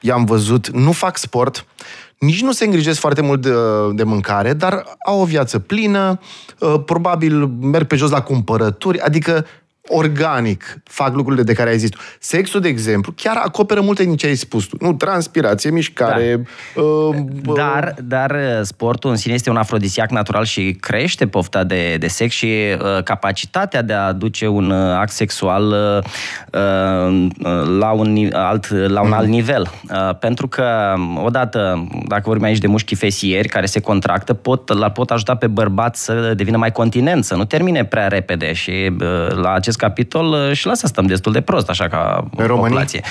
i-am 0.01 0.25
văzut, 0.25 0.69
nu 0.69 0.93
fac 0.93 1.17
sport, 1.17 1.67
nici 2.19 2.43
nu 2.43 2.53
se 2.53 2.65
îngrijesc 2.65 3.01
foarte 3.01 3.23
mult 3.23 3.43
de, 3.43 3.53
de 3.93 4.03
mâncare, 4.03 4.53
dar 4.53 4.85
au 5.07 5.21
o 5.21 5.25
viață 5.25 5.59
plină, 5.59 6.21
uh, 6.59 6.75
probabil 6.85 7.47
merg 7.47 7.87
pe 7.87 7.97
jos 7.97 8.11
la 8.11 8.23
cumpărături, 8.23 9.01
adică 9.01 9.47
organic 9.89 10.79
fac 10.85 11.15
lucrurile 11.15 11.43
de 11.43 11.53
care 11.53 11.71
ai 11.71 11.79
zis 11.79 11.91
tu. 11.91 11.99
Sexul, 12.19 12.61
de 12.61 12.69
exemplu, 12.69 13.13
chiar 13.17 13.37
acoperă 13.45 13.81
multe 13.81 14.05
din 14.05 14.17
ce 14.17 14.27
ai 14.27 14.35
spus 14.35 14.65
tu. 14.65 14.77
Nu, 14.81 14.93
transpirație, 14.93 15.71
mișcare... 15.71 16.47
Da. 16.75 16.83
Uh, 16.83 17.15
uh, 17.47 17.55
dar, 17.55 17.95
dar 18.03 18.31
uh, 18.31 18.61
sportul 18.63 19.11
în 19.11 19.17
sine 19.17 19.35
este 19.35 19.51
un 19.51 19.57
afrodisiac 19.57 20.11
natural 20.11 20.45
și 20.45 20.77
crește 20.81 21.27
pofta 21.27 21.65
de, 21.65 21.97
de 21.99 22.07
sex 22.07 22.35
și 22.35 22.47
uh, 22.47 23.03
capacitatea 23.03 23.83
de 23.83 23.93
a 23.93 24.07
aduce 24.07 24.47
un 24.47 24.71
uh, 24.71 24.97
act 24.97 25.13
sexual 25.13 25.65
uh, 25.67 26.05
uh, 26.53 27.29
la 27.79 27.91
un, 27.91 28.31
alt, 28.33 28.69
la 28.69 29.01
un 29.01 29.09
mm. 29.09 29.13
alt 29.13 29.29
nivel. 29.29 29.71
Uh, 29.91 30.17
pentru 30.19 30.49
că, 30.49 30.95
odată, 31.25 31.89
dacă 32.07 32.23
vorbim 32.25 32.45
aici 32.45 32.59
de 32.59 32.67
mușchi 32.67 32.95
fesieri 32.95 33.49
care 33.49 33.67
se 33.67 33.81
contractă, 33.81 34.35
pot, 34.35 34.79
la 34.79 34.91
pot 34.91 35.11
ajuta 35.11 35.35
pe 35.35 35.47
bărbat 35.47 35.97
să 35.97 36.33
devină 36.37 36.57
mai 36.57 36.73
continent, 36.73 37.25
să 37.25 37.35
nu 37.35 37.45
termine 37.45 37.85
prea 37.85 38.09
repede 38.09 38.53
și 38.53 38.71
uh, 38.71 39.35
la 39.35 39.53
acest 39.53 39.76
acest 39.77 39.79
capitol 39.79 40.49
uh, 40.49 40.53
și 40.53 40.67
la 40.67 40.73
asta 40.73 40.87
stăm 40.87 41.07
destul 41.07 41.33
de 41.33 41.41
prost, 41.41 41.69
așa 41.69 41.89
ca 41.89 42.25
Pe 42.37 42.47
populație. 42.47 43.03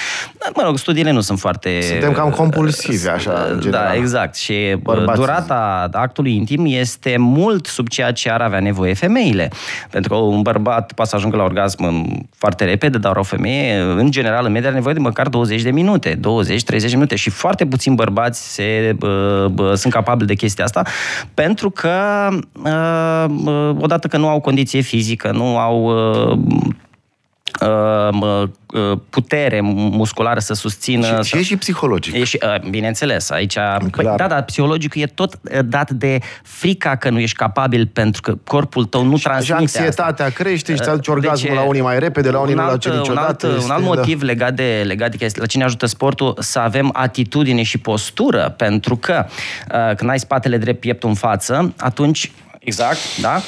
Mă 0.56 0.62
rog, 0.66 0.78
studiile 0.78 1.12
nu 1.12 1.22
sunt 1.22 1.40
foarte... 1.40 1.82
Suntem 1.82 2.12
cam 2.12 2.30
compulsivi, 2.30 3.08
așa, 3.08 3.48
în 3.50 3.56
Da, 3.56 3.62
general. 3.62 3.96
exact. 3.96 4.36
Și 4.36 4.52
uh, 4.74 4.80
Bărbații. 4.82 5.24
durata 5.24 5.90
actului 5.92 6.36
intim 6.36 6.66
este 6.68 7.16
mult 7.18 7.66
sub 7.66 7.88
ceea 7.88 8.12
ce 8.12 8.30
ar 8.30 8.42
avea 8.42 8.60
nevoie 8.60 8.94
femeile. 8.94 9.50
Pentru 9.90 10.14
că 10.14 10.20
un 10.20 10.42
bărbat 10.42 10.92
poate 10.92 11.10
să 11.10 11.16
ajungă 11.16 11.38
la 11.38 11.44
orgasm 11.44 12.06
foarte 12.38 12.66
repede, 12.66 12.98
dar 12.98 13.16
o 13.16 13.24
femeie, 13.24 13.80
în 13.80 14.12
general, 14.12 14.46
în 14.46 14.52
medie, 14.52 14.68
are 14.68 14.76
nevoie 14.76 14.94
de 14.94 15.00
măcar 15.00 15.28
20 15.28 15.62
de 15.62 15.72
minute, 15.72 16.16
20-30 16.16 16.20
de 16.66 16.88
minute 16.92 17.16
și 17.16 17.30
foarte 17.30 17.66
puțini 17.66 17.96
bărbați 17.96 18.54
se, 18.54 18.96
bă, 18.98 19.48
bă, 19.52 19.76
sunt 19.76 19.94
capabili 19.94 20.28
de 20.28 20.34
chestia 20.34 20.64
asta, 20.64 20.82
pentru 21.34 21.70
că, 21.70 21.98
uh, 22.64 23.76
odată 23.80 24.08
că 24.08 24.18
nu 24.18 24.28
au 24.28 24.40
condiție 24.40 24.82
fizică, 24.82 25.32
nu 25.32 25.58
au 25.58 25.84
uh, 25.84 26.16
uh, 26.16 26.55
putere 29.10 29.62
musculară 29.62 30.40
să 30.40 30.54
susțină... 30.54 31.22
Și, 31.24 31.30
și 31.30 31.38
e 31.38 31.42
și 31.42 31.58
psihologic. 31.58 32.14
E 32.14 32.24
și, 32.24 32.40
bineînțeles, 32.70 33.30
aici... 33.30 33.58
Păi, 33.92 34.14
da, 34.16 34.28
da, 34.28 34.42
psihologicul 34.42 35.02
e 35.02 35.06
tot 35.06 35.40
dat 35.66 35.92
de 35.92 36.20
frica 36.44 36.96
că 36.96 37.10
nu 37.10 37.20
ești 37.20 37.36
capabil 37.36 37.88
pentru 37.94 38.22
că 38.22 38.36
corpul 38.44 38.86
tău 38.86 39.04
nu 39.04 39.18
și, 39.18 39.24
transmite 39.24 39.54
Și 39.54 39.78
anxietatea 39.78 40.26
asta. 40.26 40.44
crește 40.44 40.76
și 40.76 40.82
ți 40.82 40.90
aduce 40.90 41.12
orgasmul 41.12 41.50
Deci, 41.50 41.60
la 41.60 41.68
unii 41.68 41.82
mai 41.82 42.00
repede, 42.00 42.30
la 42.30 42.40
unii 42.40 42.54
un 42.54 42.60
nu 42.60 42.66
la 42.66 42.72
alt, 42.72 42.82
ce 42.82 42.90
niciodată. 42.90 43.48
Un 43.48 43.52
alt, 43.52 43.62
este, 43.62 43.72
un 43.72 43.78
alt 43.78 43.96
motiv 43.96 44.20
da. 44.20 44.26
legat 44.26 44.54
de, 44.54 44.84
legat 44.86 45.12
de 45.12 45.18
chestia, 45.18 45.42
la 45.42 45.48
cine 45.48 45.64
ajută 45.64 45.86
sportul, 45.86 46.38
să 46.40 46.60
avem 46.60 46.90
atitudine 46.94 47.64
și 47.64 47.78
postură, 47.78 48.54
pentru 48.58 48.96
că 48.96 49.26
uh, 49.28 49.96
când 49.96 50.10
ai 50.10 50.20
spatele 50.20 50.58
drept, 50.58 50.80
pieptul 50.80 51.10
în 51.10 51.16
față, 51.16 51.74
atunci, 51.78 52.32
exact, 52.60 52.98
da? 53.22 53.42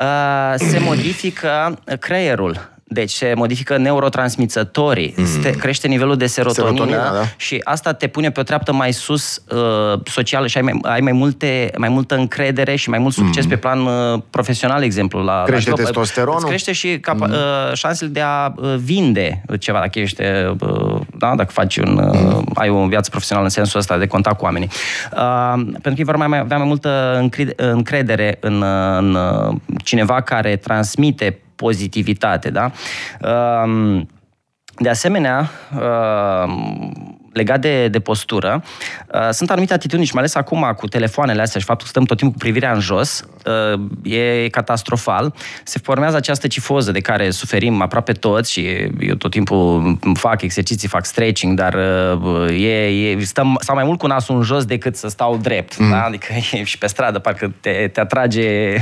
Uh, 0.00 0.54
se 0.56 0.78
modifică 0.78 1.78
creierul. 2.00 2.73
Deci 2.94 3.10
se 3.10 3.32
modifică 3.36 3.76
neurotransmițătorii, 3.76 5.14
mm. 5.16 5.24
se 5.42 5.50
crește 5.50 5.88
nivelul 5.88 6.16
de 6.16 6.26
serotonină, 6.26 6.74
Serotonina, 6.74 7.12
da. 7.12 7.24
și 7.36 7.60
asta 7.64 7.92
te 7.92 8.06
pune 8.06 8.30
pe 8.30 8.40
o 8.40 8.42
treaptă 8.42 8.72
mai 8.72 8.92
sus 8.92 9.42
uh, 9.48 10.00
socială 10.04 10.46
și 10.46 10.56
ai 10.56 10.62
mai, 10.62 10.78
ai 10.82 11.00
mai, 11.00 11.12
multe, 11.12 11.70
mai 11.76 11.88
multă 11.88 12.14
încredere 12.14 12.76
și 12.76 12.88
mai 12.88 12.98
mult 12.98 13.14
succes 13.14 13.42
mm. 13.44 13.50
pe 13.50 13.56
plan 13.56 13.80
uh, 13.86 14.20
profesional, 14.30 14.82
exemplu. 14.82 15.22
La, 15.22 15.42
Crește 15.46 15.70
la 15.70 15.76
testosteronul. 15.76 16.38
Îți 16.38 16.46
crește 16.46 16.72
și 16.72 17.00
capa- 17.00 17.26
mm. 17.26 17.32
uh, 17.32 17.72
șansele 17.72 18.10
de 18.10 18.20
a 18.20 18.52
uh, 18.56 18.74
vinde 18.76 19.42
ceva, 19.58 19.78
dacă 19.78 19.98
ești, 19.98 20.22
uh, 20.22 21.00
da, 21.18 21.34
dacă 21.36 21.50
faci 21.52 21.76
un, 21.76 21.98
uh, 21.98 22.20
mm. 22.20 22.50
ai 22.54 22.68
o 22.68 22.86
viață 22.86 23.10
profesională 23.10 23.46
în 23.46 23.52
sensul 23.52 23.80
ăsta 23.80 23.98
de 23.98 24.06
contact 24.06 24.38
cu 24.38 24.44
oamenii. 24.44 24.68
Uh, 25.12 25.62
pentru 25.82 26.04
că 26.04 26.10
vor 26.16 26.16
mai 26.16 26.38
avea 26.38 26.56
mai 26.56 26.66
multă 26.66 27.18
încre- 27.20 27.54
încredere 27.56 28.36
în, 28.40 28.62
uh, 28.62 28.96
în 28.98 29.14
uh, 29.14 29.54
cineva 29.84 30.20
care 30.20 30.56
transmite 30.56 31.38
pozitivitate, 31.56 32.50
da? 32.50 32.70
Um, 33.20 34.06
De 34.80 34.88
asemenea, 34.88 35.48
um, 35.70 36.92
legat 37.34 37.60
de, 37.60 37.88
de 37.88 38.00
postură, 38.00 38.62
uh, 39.14 39.28
sunt 39.30 39.50
anumite 39.50 39.72
atitudini 39.72 40.06
și 40.06 40.14
mai 40.14 40.22
ales 40.22 40.34
acum 40.34 40.72
cu 40.76 40.86
telefoanele 40.86 41.42
astea 41.42 41.60
și 41.60 41.66
faptul 41.66 41.84
că 41.84 41.90
stăm 41.90 42.04
tot 42.04 42.16
timpul 42.16 42.36
cu 42.38 42.42
privirea 42.44 42.72
în 42.72 42.80
jos, 42.80 43.24
uh, 43.72 44.12
e 44.12 44.48
catastrofal. 44.48 45.34
Se 45.64 45.78
formează 45.82 46.16
această 46.16 46.46
cifoză 46.46 46.92
de 46.92 47.00
care 47.00 47.30
suferim 47.30 47.82
aproape 47.82 48.12
toți 48.12 48.52
și 48.52 48.66
eu 49.00 49.14
tot 49.14 49.30
timpul 49.30 49.98
fac 50.14 50.42
exerciții, 50.42 50.88
fac 50.88 51.04
stretching, 51.04 51.58
dar 51.58 51.74
uh, 51.74 52.60
e, 52.60 52.86
e, 52.86 53.24
stăm, 53.24 53.56
stau 53.60 53.74
mai 53.74 53.84
mult 53.84 53.98
cu 53.98 54.06
nasul 54.06 54.36
în 54.36 54.42
jos 54.42 54.64
decât 54.64 54.96
să 54.96 55.08
stau 55.08 55.36
drept. 55.36 55.78
Mm. 55.78 55.90
Da? 55.90 56.02
Adică 56.02 56.32
e 56.52 56.64
și 56.64 56.78
pe 56.78 56.86
stradă, 56.86 57.18
parcă 57.18 57.52
te, 57.60 57.90
te 57.92 58.00
atrage... 58.00 58.74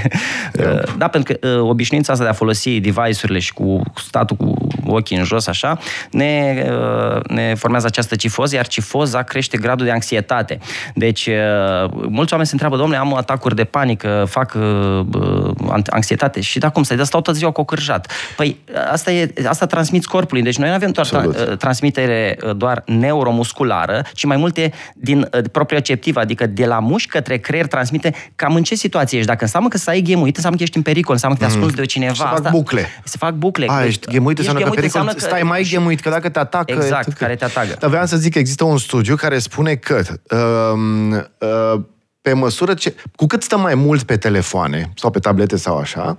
Uh, 0.59 0.97
da, 0.97 1.09
pentru 1.09 1.37
că 1.41 1.49
uh, 1.49 1.69
obișnuința 1.69 2.13
asta 2.13 2.25
de 2.25 2.31
a 2.31 2.33
folosi 2.33 2.81
device-urile 2.81 3.39
și 3.39 3.53
cu 3.53 3.83
statul 3.97 4.37
cu 4.37 4.55
ochii 4.93 5.17
în 5.17 5.25
jos, 5.25 5.47
așa, 5.47 5.79
ne, 6.11 6.65
uh, 6.69 7.25
ne 7.29 7.55
formează 7.55 7.87
această 7.87 8.17
cifoză 8.17 8.55
iar 8.55 8.67
cifoza 8.67 9.23
crește 9.23 9.57
gradul 9.57 9.87
de 9.87 9.93
anxietate. 9.93 10.59
Deci, 10.95 11.27
uh, 11.27 11.91
mulți 12.09 12.33
oameni 12.33 12.47
se 12.49 12.53
întreabă, 12.53 12.77
domnule, 12.77 12.99
am 12.99 13.15
atacuri 13.15 13.55
de 13.55 13.65
panică, 13.65 14.25
fac 14.29 14.55
uh, 14.55 15.81
anxietate. 15.87 16.41
Și 16.41 16.59
da, 16.59 16.71
cum 16.71 16.83
să 16.83 16.95
Dar 16.95 17.07
stau 17.07 17.21
tot 17.21 17.35
ziua 17.35 17.51
cocârjat. 17.51 18.13
Păi, 18.37 18.59
asta, 18.91 19.13
e, 19.13 19.33
asta 19.49 19.67
transmiți 19.67 20.09
corpului. 20.09 20.43
Deci 20.43 20.57
noi 20.57 20.69
nu 20.69 20.75
avem 20.75 20.91
doar 20.91 21.07
tra- 21.07 21.57
transmitere 21.57 22.39
doar 22.57 22.83
neuromusculară, 22.87 24.05
ci 24.15 24.25
mai 24.25 24.37
multe 24.37 24.73
din 24.95 25.29
proprioceptivă, 25.53 26.21
adică 26.21 26.47
de 26.47 26.67
la 26.67 26.79
mușchi 26.79 27.09
către 27.09 27.37
creier 27.37 27.67
transmite 27.67 28.15
cam 28.37 28.55
în 28.55 28.63
ce 28.63 28.75
situație 28.75 29.19
ești. 29.19 29.31
Dacă 29.31 29.45
înseamnă 29.45 29.69
că 29.69 29.77
să 29.77 29.91
ai 29.91 30.01
ghemuit, 30.01 30.35
înseamnă 30.35 30.59
că 30.59 30.65
ești 30.65 30.77
în 30.77 30.83
pericol, 30.83 31.13
înseamnă 31.13 31.39
că 31.39 31.45
te 31.45 31.51
ascunzi 31.51 31.75
de 31.75 31.85
cineva. 31.85 32.15
Se 32.15 32.43
fac 32.43 32.51
bucle. 32.51 32.89
Se 33.05 33.17
fac 33.19 33.33
bucle. 33.33 33.67
A, 33.69 33.85
ești 33.85 34.07
ghemuit, 34.07 34.39
înseamnă 34.39 34.61
că 34.63 34.81
pericol, 34.83 35.01
înseamnă 35.01 35.13
că... 35.13 35.19
stai 35.19 35.43
mai 35.43 35.69
ghemuit, 35.71 36.01
că 36.01 36.11
dacă 36.11 36.29
te 36.29 36.39
atacă... 36.39 36.73
Exact, 36.73 37.05
că... 37.05 37.15
care 37.19 37.37
te 37.37 37.45
atacă. 37.45 37.77
Dar 37.79 37.91
vreau 37.91 38.07
să 38.07 38.17
zic 38.17 38.33
că 38.33 38.39
există 38.39 38.65
un 38.65 38.79
studiu 38.79 39.17
care 39.17 39.39
spune 39.39 39.75
că 39.75 40.03
uh, 40.31 41.19
uh, 41.39 41.81
pe 42.23 42.33
măsură 42.33 42.75
ce... 42.75 42.95
Cu 43.17 43.27
cât 43.27 43.43
stăm 43.43 43.61
mai 43.61 43.75
mult 43.75 44.03
pe 44.03 44.17
telefoane 44.17 44.93
sau 44.95 45.11
pe 45.11 45.19
tablete 45.19 45.57
sau 45.57 45.77
așa, 45.77 46.19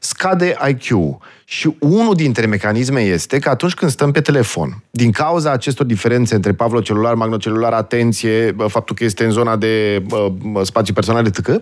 scade 0.00 0.56
IQ. 0.68 0.86
Și 1.44 1.76
unul 1.78 2.14
dintre 2.14 2.46
mecanisme 2.46 3.00
este 3.00 3.38
că 3.38 3.48
atunci 3.48 3.74
când 3.74 3.90
stăm 3.90 4.10
pe 4.10 4.20
telefon, 4.20 4.82
din 4.90 5.10
cauza 5.10 5.50
acestor 5.50 5.86
diferențe 5.86 6.34
între 6.34 6.52
pavlocelular, 6.52 7.14
magnocelular, 7.14 7.72
atenție, 7.72 8.56
faptul 8.68 8.96
că 8.96 9.04
este 9.04 9.24
în 9.24 9.30
zona 9.30 9.56
de 9.56 10.02
uh, 10.10 10.32
spațiu 10.62 10.94
personal, 10.94 11.26
etc., 11.26 11.60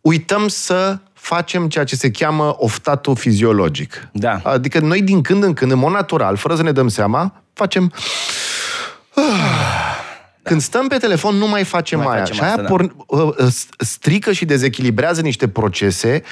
uităm 0.00 0.48
să 0.48 0.98
facem 1.28 1.68
ceea 1.68 1.84
ce 1.84 1.96
se 1.96 2.10
cheamă 2.10 2.54
oftatul 2.58 3.16
fiziologic. 3.16 4.08
Da. 4.12 4.40
Adică 4.42 4.78
noi 4.78 5.02
din 5.02 5.20
când 5.20 5.42
în 5.42 5.52
când, 5.52 5.70
în 5.70 5.78
mod 5.78 5.92
natural, 5.92 6.36
fără 6.36 6.54
să 6.54 6.62
ne 6.62 6.72
dăm 6.72 6.88
seama, 6.88 7.42
facem... 7.52 7.92
Când 10.48 10.60
stăm 10.60 10.88
pe 10.88 10.96
telefon, 10.96 11.34
nu 11.34 11.48
mai 11.48 11.64
facem 11.64 11.98
mai 11.98 12.14
aia. 12.14 12.18
Facem 12.18 12.34
și 12.34 12.42
aia 12.42 12.50
asta, 12.52 12.64
por- 12.64 12.94
da. 13.38 13.46
strică 13.78 14.32
și 14.32 14.44
dezechilibrează 14.44 15.20
niște 15.20 15.48
procese, 15.48 16.22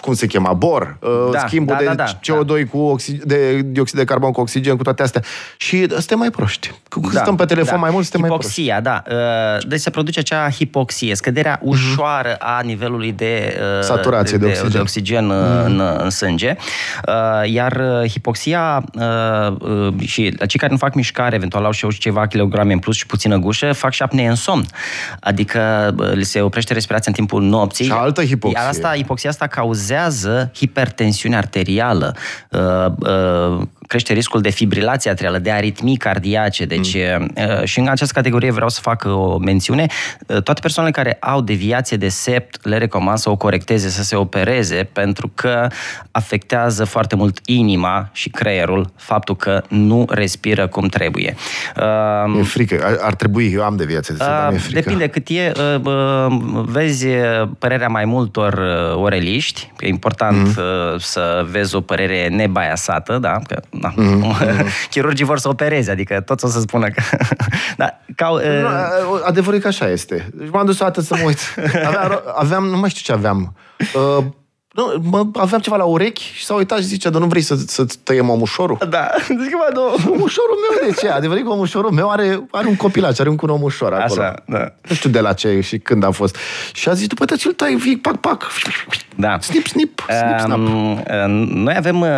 cum 0.00 0.14
se 0.14 0.26
chema, 0.26 0.52
bor, 0.52 0.98
da, 1.32 1.38
schimbul 1.46 1.74
da, 1.74 1.78
de 1.80 1.84
da, 1.94 1.94
da, 1.94 2.04
CO2 2.04 2.46
da. 2.46 2.68
cu 2.70 2.96
oxig- 2.96 3.22
de 3.24 3.60
dioxid 3.62 3.98
de 3.98 4.04
carbon 4.04 4.32
cu 4.32 4.40
oxigen, 4.40 4.76
cu 4.76 4.82
toate 4.82 5.02
astea. 5.02 5.22
Și 5.56 5.86
suntem 5.88 6.18
mai 6.18 6.30
proști. 6.30 6.72
Când 6.88 7.12
Da, 7.12 7.20
stăm 7.20 7.36
pe 7.36 7.44
telefon 7.44 7.74
da. 7.74 7.80
mai 7.80 7.90
mult, 7.90 8.04
suntem 8.04 8.20
mai 8.20 8.38
proști. 8.38 8.52
Hipoxia, 8.52 8.80
da. 8.80 9.02
Uh, 9.10 9.66
Deci 9.68 9.80
se 9.80 9.90
produce 9.90 10.18
acea 10.18 10.50
hipoxie, 10.50 11.14
scăderea 11.14 11.58
ușoară 11.62 12.34
a 12.38 12.60
nivelului 12.64 13.12
de 13.12 13.56
uh, 13.76 13.82
Saturație 13.82 14.36
de 14.38 14.46
oxigen. 14.46 14.70
de 14.70 14.78
oxigen 14.78 15.28
uh, 15.30 15.36
în, 15.64 15.82
în 15.98 16.10
sânge. 16.10 16.56
Uh, 17.08 17.50
Iar 17.52 17.72
uh, 18.02 18.10
hipoxia 18.10 18.84
uh, 18.94 19.56
uh, 19.60 19.94
și 20.06 20.34
la 20.38 20.46
cei 20.46 20.60
care 20.60 20.72
nu 20.72 20.78
fac 20.78 20.94
mișcare, 20.94 21.34
eventual 21.34 21.64
au 21.64 21.70
și 21.70 21.88
ceva 21.98 22.26
kilograme 22.26 22.72
în 22.74 22.80
plus 22.80 22.96
și 22.96 23.06
puțină 23.06 23.36
gușă, 23.36 23.72
fac 23.72 23.92
și 23.92 24.02
apnee 24.02 24.28
în 24.28 24.34
somn. 24.34 24.66
Adică 25.20 25.94
uh, 25.98 26.12
li 26.12 26.24
se 26.24 26.40
oprește 26.40 26.72
respirația 26.72 27.12
în 27.16 27.16
timpul 27.16 27.42
nopții. 27.42 27.84
Și 27.84 27.92
altă 27.92 28.24
hipoxie. 28.24 28.60
Iar 28.60 28.68
asta, 28.68 28.92
hipoxia 28.94 29.30
asta 29.30 29.46
cauzează 29.46 30.50
hipertensiune 30.54 31.36
arterială, 31.36 32.16
uh, 32.50 32.60
uh, 32.98 33.66
crește 33.94 34.12
riscul 34.12 34.40
de 34.40 34.50
fibrilație 34.50 35.10
arterială, 35.10 35.38
de 35.38 35.50
aritmii 35.50 35.96
cardiace. 35.96 36.64
Deci, 36.64 36.96
mm. 37.18 37.30
și 37.64 37.78
în 37.78 37.88
această 37.88 38.14
categorie 38.14 38.50
vreau 38.50 38.68
să 38.68 38.80
fac 38.80 39.04
o 39.06 39.38
mențiune. 39.38 39.86
Toate 40.26 40.60
persoanele 40.60 40.94
care 40.94 41.16
au 41.20 41.40
deviație 41.40 41.96
de 41.96 42.08
sept, 42.08 42.66
le 42.66 42.78
recomand 42.78 43.18
să 43.18 43.30
o 43.30 43.36
corecteze, 43.36 43.88
să 43.88 44.02
se 44.02 44.16
opereze, 44.16 44.88
pentru 44.92 45.30
că 45.34 45.66
afectează 46.10 46.84
foarte 46.84 47.16
mult 47.16 47.38
inima 47.44 48.08
și 48.12 48.28
creierul 48.28 48.92
faptul 48.96 49.36
că 49.36 49.62
nu 49.68 50.06
respiră 50.08 50.66
cum 50.66 50.86
trebuie. 50.86 51.34
E 52.38 52.42
frică. 52.42 52.80
Ar, 52.84 52.96
ar 53.00 53.14
trebui, 53.14 53.52
eu 53.52 53.62
am 53.62 53.76
deviație 53.76 54.14
de 54.18 54.24
sept, 54.24 54.36
dar 54.36 54.50
mi-e 54.50 54.58
frică. 54.58 54.80
Depinde 54.80 55.08
cât 55.08 55.28
e. 55.28 55.52
Vezi 56.64 57.06
părerea 57.58 57.88
mai 57.88 58.04
multor 58.04 58.60
oreliști. 58.94 59.72
E 59.80 59.86
important 59.88 60.46
mm. 60.46 60.98
să 60.98 61.46
vezi 61.50 61.74
o 61.74 61.80
părere 61.80 62.28
nebaiasată, 62.28 63.18
da? 63.18 63.38
Că 63.46 63.60
na, 63.84 63.94
mm-hmm. 63.94 64.66
chirurgii 64.90 65.24
vor 65.24 65.38
să 65.38 65.48
opereze, 65.48 65.90
adică 65.90 66.20
toți 66.20 66.44
o 66.44 66.48
să 66.48 66.60
spună 66.60 66.88
că... 66.88 67.02
da, 67.76 67.98
ca, 68.16 68.28
uh... 68.28 68.42
Adevărul 69.24 69.58
e 69.58 69.62
că 69.62 69.66
așa 69.68 69.88
este. 69.88 70.28
Deci 70.34 70.50
m-am 70.50 70.66
dus 70.66 70.80
o 70.80 70.84
dată 70.84 71.00
să 71.00 71.16
mă 71.16 71.24
uit. 71.24 71.38
Aveam, 71.86 72.22
aveam, 72.34 72.64
nu 72.64 72.76
mai 72.76 72.90
știu 72.90 73.02
ce 73.04 73.12
aveam. 73.12 73.56
Uh, 74.18 74.24
nu, 74.74 75.02
mă, 75.10 75.26
aveam 75.32 75.60
ceva 75.60 75.76
la 75.76 75.84
urechi 75.84 76.22
și 76.34 76.44
s-a 76.44 76.54
uitat 76.54 76.78
și 76.78 76.84
zice, 76.84 77.10
dar 77.10 77.20
nu 77.20 77.26
vrei 77.26 77.42
să, 77.42 77.54
să 77.66 77.86
tăiem 78.02 78.30
omușorul? 78.30 78.78
Da, 78.88 79.10
zic, 79.42 79.52
mă, 79.52 79.68
nu. 79.74 79.82
Omușorul 80.12 80.58
meu 80.70 80.88
de 80.88 80.94
ce? 81.00 81.08
Adevărat 81.08 81.42
că 81.42 81.48
omușorul 81.48 81.90
meu 81.90 82.10
are, 82.10 82.46
are 82.50 82.66
un 82.66 82.76
copilaș, 82.76 83.18
are 83.18 83.28
un 83.28 83.38
omușor 83.42 83.92
acolo. 83.92 84.22
Așa, 84.22 84.42
da. 84.46 84.72
Nu 84.88 84.94
știu 84.94 85.10
de 85.10 85.20
la 85.20 85.32
ce 85.32 85.60
și 85.60 85.78
când 85.78 86.04
a 86.04 86.10
fost. 86.10 86.36
Și 86.72 86.88
a 86.88 86.92
zis, 86.92 87.06
după 87.06 87.24
ce 87.24 87.48
îl 87.48 87.52
tai, 87.52 87.74
vii, 87.74 87.98
pac, 87.98 88.16
pac. 88.16 88.46
Da. 89.16 89.38
Snip, 89.40 89.66
snip, 89.66 90.02
snip, 90.08 90.38
snap. 90.38 90.58
Um, 90.58 90.72
noi 91.62 91.74
avem 91.76 92.00
uh, 92.00 92.08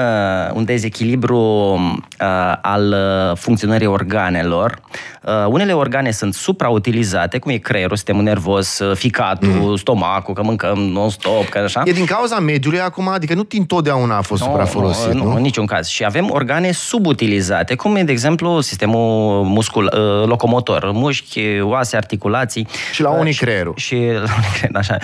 un 0.55 0.64
dezechilibru 0.64 1.38
uh, 1.38 2.53
al 2.62 2.95
uh, 3.31 3.37
funcționării 3.37 3.87
organelor. 3.87 4.81
Uh, 5.23 5.33
unele 5.49 5.73
organe 5.73 6.11
sunt 6.11 6.35
suprautilizate, 6.35 7.38
cum 7.38 7.51
e 7.51 7.57
creierul, 7.57 7.97
sistemul 7.97 8.23
nervos, 8.23 8.79
uh, 8.79 8.97
ficatul, 8.97 9.49
mm. 9.49 9.77
stomacul, 9.77 10.35
că 10.35 10.42
mâncăm 10.42 10.79
non-stop, 10.79 11.49
că 11.49 11.59
așa. 11.59 11.83
E 11.85 11.92
din 11.92 12.05
cauza 12.05 12.38
mediului 12.46 12.80
acum? 12.80 13.09
Adică 13.09 13.35
nu 13.35 13.46
întotdeauna 13.50 14.16
a 14.16 14.20
fost 14.20 14.42
Nu, 14.42 14.48
suprafolosit, 14.48 15.12
nu? 15.12 15.24
nu, 15.24 15.35
în 15.35 15.42
niciun 15.42 15.66
caz. 15.66 15.87
Și 15.87 16.04
avem 16.04 16.30
organe 16.30 16.72
subutilizate, 16.72 17.74
cum 17.74 17.96
e, 17.96 18.02
de 18.02 18.12
exemplu, 18.12 18.61
sistemul 18.61 19.42
muscul, 19.44 19.85
uh, 19.85 20.28
locomotor, 20.28 20.90
mușchi, 20.92 21.61
oase, 21.61 21.96
articulații. 21.96 22.66
Și 22.92 23.02
la 23.02 23.11
Uh, 23.11 23.16
unii 23.18 23.35
creierul. 23.35 23.74
Și 23.76 23.94
la 24.26 24.35
unii 24.37 24.50
creierul, 24.54 24.76
așa. 24.76 24.96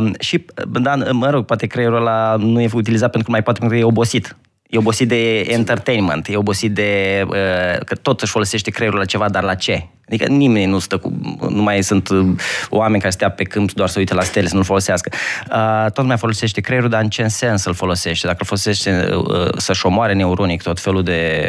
Uh, 0.00 0.10
și, 0.18 0.44
da, 0.82 0.94
mă 1.12 1.30
rog, 1.30 1.44
poate 1.44 1.66
creierul 1.66 1.96
ăla 1.96 2.36
nu 2.38 2.60
e 2.60 2.68
utilizat 2.72 3.10
pentru 3.10 3.24
că 3.24 3.30
mai 3.30 3.42
poate 3.42 3.58
pentru 3.58 3.76
că 3.76 3.84
e 3.84 3.86
obosit. 3.86 4.36
E 4.72 4.78
obosit 4.78 5.08
de 5.08 5.40
entertainment, 5.40 6.28
e 6.28 6.36
obosit 6.36 6.74
de... 6.74 7.22
Uh, 7.26 7.84
că 7.84 7.94
tot 7.94 8.20
își 8.20 8.30
folosește 8.30 8.70
creierul 8.70 8.98
la 8.98 9.04
ceva, 9.04 9.28
dar 9.28 9.42
la 9.42 9.54
ce? 9.54 9.86
Adică 10.06 10.26
nimeni 10.28 10.70
nu 10.70 10.78
stă 10.78 10.96
cu... 10.96 11.12
Nu 11.48 11.62
mai 11.62 11.82
sunt 11.82 12.08
uh, 12.08 12.26
oameni 12.68 13.00
care 13.00 13.12
stea 13.12 13.30
pe 13.30 13.42
câmp 13.44 13.72
doar 13.72 13.88
să 13.88 13.98
uite 13.98 14.14
la 14.14 14.22
stele, 14.22 14.46
să 14.46 14.54
nu-l 14.54 14.64
folosească. 14.64 15.10
Uh, 15.50 15.90
tot 15.92 16.04
mai 16.04 16.16
folosește 16.16 16.60
creierul, 16.60 16.88
dar 16.88 17.02
în 17.02 17.08
ce 17.08 17.26
sens 17.26 17.64
îl 17.64 17.74
folosește? 17.74 18.26
Dacă 18.26 18.38
îl 18.40 18.46
folosește 18.46 19.10
uh, 19.14 19.48
să-și 19.56 19.86
omoare 19.86 20.14
neuronic 20.14 20.62
tot 20.62 20.80
felul 20.80 21.02
de 21.02 21.48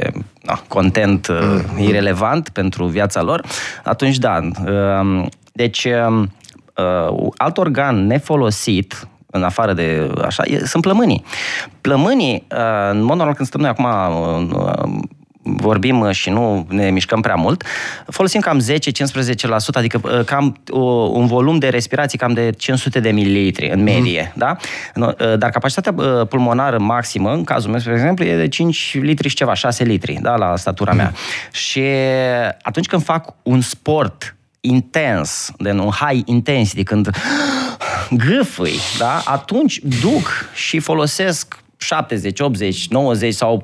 uh, 0.50 0.58
content 0.68 1.28
uh, 1.28 1.62
Mm-hmm. 1.64 1.88
irelevant 1.88 2.50
pentru 2.50 2.86
viața 2.86 3.22
lor, 3.22 3.46
atunci 3.84 4.18
da. 4.18 4.40
Uh, 4.66 5.26
deci, 5.54 5.84
uh, 5.84 6.24
uh, 6.76 7.30
alt 7.38 7.58
organ 7.58 8.08
nefolosit, 8.08 9.08
în 9.34 9.44
afară 9.44 9.74
de 9.74 10.12
așa, 10.26 10.44
e, 10.46 10.66
sunt 10.66 10.84
plămânii. 10.84 11.24
Plămânii, 11.82 12.44
uh, 12.52 12.90
în 12.92 13.02
mod 13.02 13.18
normal 13.18 13.36
când 13.36 13.48
stăm 13.48 13.62
noi 13.62 13.70
acum 13.70 13.86
uh, 13.86 15.04
vorbim 15.44 16.00
uh, 16.00 16.12
și 16.12 16.30
nu 16.30 16.68
ne 16.70 16.90
mișcăm 16.90 17.22
prea 17.22 17.36
mult, 17.36 17.64
folosim 18.08 18.40
cam 18.40 18.62
10-15%, 18.62 18.64
adică 19.74 20.02
uh, 20.04 20.26
cam 20.26 20.62
uh, 20.72 20.80
un 21.12 21.26
volum 21.26 21.58
de 21.58 21.68
respirație 21.70 22.18
cam 22.18 22.34
de 22.34 22.50
500 22.58 23.00
de 23.00 23.12
mililitri 23.12 23.70
în 23.70 23.84
medie, 23.84 24.22
mm. 24.22 24.32
da? 24.36 24.56
No, 24.94 25.06
uh, 25.08 25.38
Dar 25.38 25.50
capacitatea 25.50 25.94
uh, 25.96 26.28
pulmonară 26.28 26.80
maximă, 26.80 27.32
în 27.32 27.44
cazul 27.44 27.70
meu, 27.70 27.80
spre 27.80 27.94
exemplu, 27.94 28.26
e 28.26 28.36
de 28.36 28.48
5 28.48 28.98
litri 29.02 29.28
și 29.28 29.36
ceva, 29.36 29.54
6 29.54 29.84
litri, 29.84 30.20
da, 30.22 30.36
la 30.36 30.56
statura 30.56 30.94
mea. 30.94 31.14
Și 31.52 31.84
atunci 32.62 32.86
când 32.86 33.04
fac 33.04 33.34
un 33.44 33.62
sport 33.62 34.36
intens, 34.60 35.52
de 35.58 35.72
un 35.72 35.90
high 35.90 36.22
intensity, 36.26 36.84
când 36.84 37.10
gâfâi, 38.12 38.80
da? 38.98 39.22
atunci 39.26 39.80
duc 40.02 40.50
și 40.54 40.80
folosesc 40.80 41.63
70, 41.84 42.40
80, 42.40 42.88
90 42.88 43.34
sau 43.34 43.64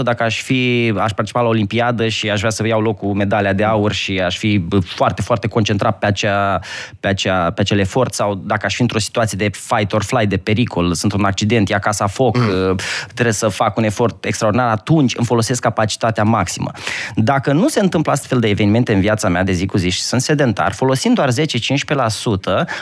100% 0.00 0.02
dacă 0.02 0.22
aș 0.22 0.42
fi, 0.42 0.92
aș 0.96 1.10
participa 1.10 1.40
la 1.40 1.48
Olimpiadă 1.48 2.08
și 2.08 2.30
aș 2.30 2.38
vrea 2.38 2.50
să 2.50 2.66
iau 2.66 2.80
locul 2.80 3.12
medalia 3.12 3.52
de 3.52 3.64
aur 3.64 3.92
și 3.92 4.20
aș 4.20 4.38
fi 4.38 4.64
foarte, 4.84 5.22
foarte 5.22 5.48
concentrat 5.48 5.98
pe, 5.98 6.06
acea, 6.06 6.60
pe, 7.00 7.08
acea, 7.08 7.50
pe 7.50 7.60
acel 7.60 7.78
efort 7.78 8.14
sau 8.14 8.34
dacă 8.34 8.66
aș 8.66 8.74
fi 8.74 8.80
într-o 8.80 8.98
situație 8.98 9.38
de 9.38 9.50
fight 9.52 9.92
or 9.92 10.02
flight, 10.02 10.28
de 10.28 10.36
pericol, 10.36 10.94
sunt 10.94 11.12
un 11.12 11.24
accident, 11.24 11.68
ia 11.68 11.78
casa 11.78 12.06
foc, 12.06 12.36
mm. 12.36 12.76
trebuie 13.14 13.34
să 13.34 13.48
fac 13.48 13.76
un 13.76 13.84
efort 13.84 14.24
extraordinar, 14.24 14.68
atunci 14.68 15.16
îmi 15.16 15.26
folosesc 15.26 15.60
capacitatea 15.60 16.24
maximă. 16.24 16.70
Dacă 17.14 17.52
nu 17.52 17.68
se 17.68 17.80
întâmplă 17.80 18.12
astfel 18.12 18.40
de 18.40 18.48
evenimente 18.48 18.92
în 18.92 19.00
viața 19.00 19.28
mea 19.28 19.42
de 19.42 19.52
zi 19.52 19.66
cu 19.66 19.78
zi 19.78 19.88
și 19.88 20.02
sunt 20.02 20.20
sedentar, 20.20 20.72
folosind 20.72 21.14
doar 21.14 21.30
10-15%, 21.32 21.34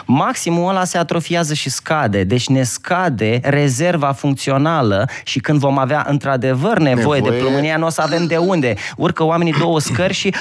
maximul 0.04 0.68
ăla 0.68 0.84
se 0.84 0.98
atrofiază 0.98 1.54
și 1.54 1.70
scade. 1.70 2.24
Deci 2.24 2.48
ne 2.48 2.62
scade 2.62 3.40
rezerva 3.42 4.12
funcțională 4.12 4.72
și 5.24 5.38
când 5.40 5.58
vom 5.58 5.78
avea 5.78 6.06
într-adevăr 6.08 6.78
nevoie, 6.78 6.94
Nevoie. 7.20 7.20
de 7.20 7.44
plămânia, 7.44 7.76
nu 7.76 7.86
o 7.86 7.88
să 7.88 8.00
avem 8.00 8.26
de 8.26 8.36
unde. 8.36 8.74
Urcă 8.96 9.22
oamenii 9.24 9.52
două 9.58 9.80
scări 9.80 10.12
și 10.12 10.34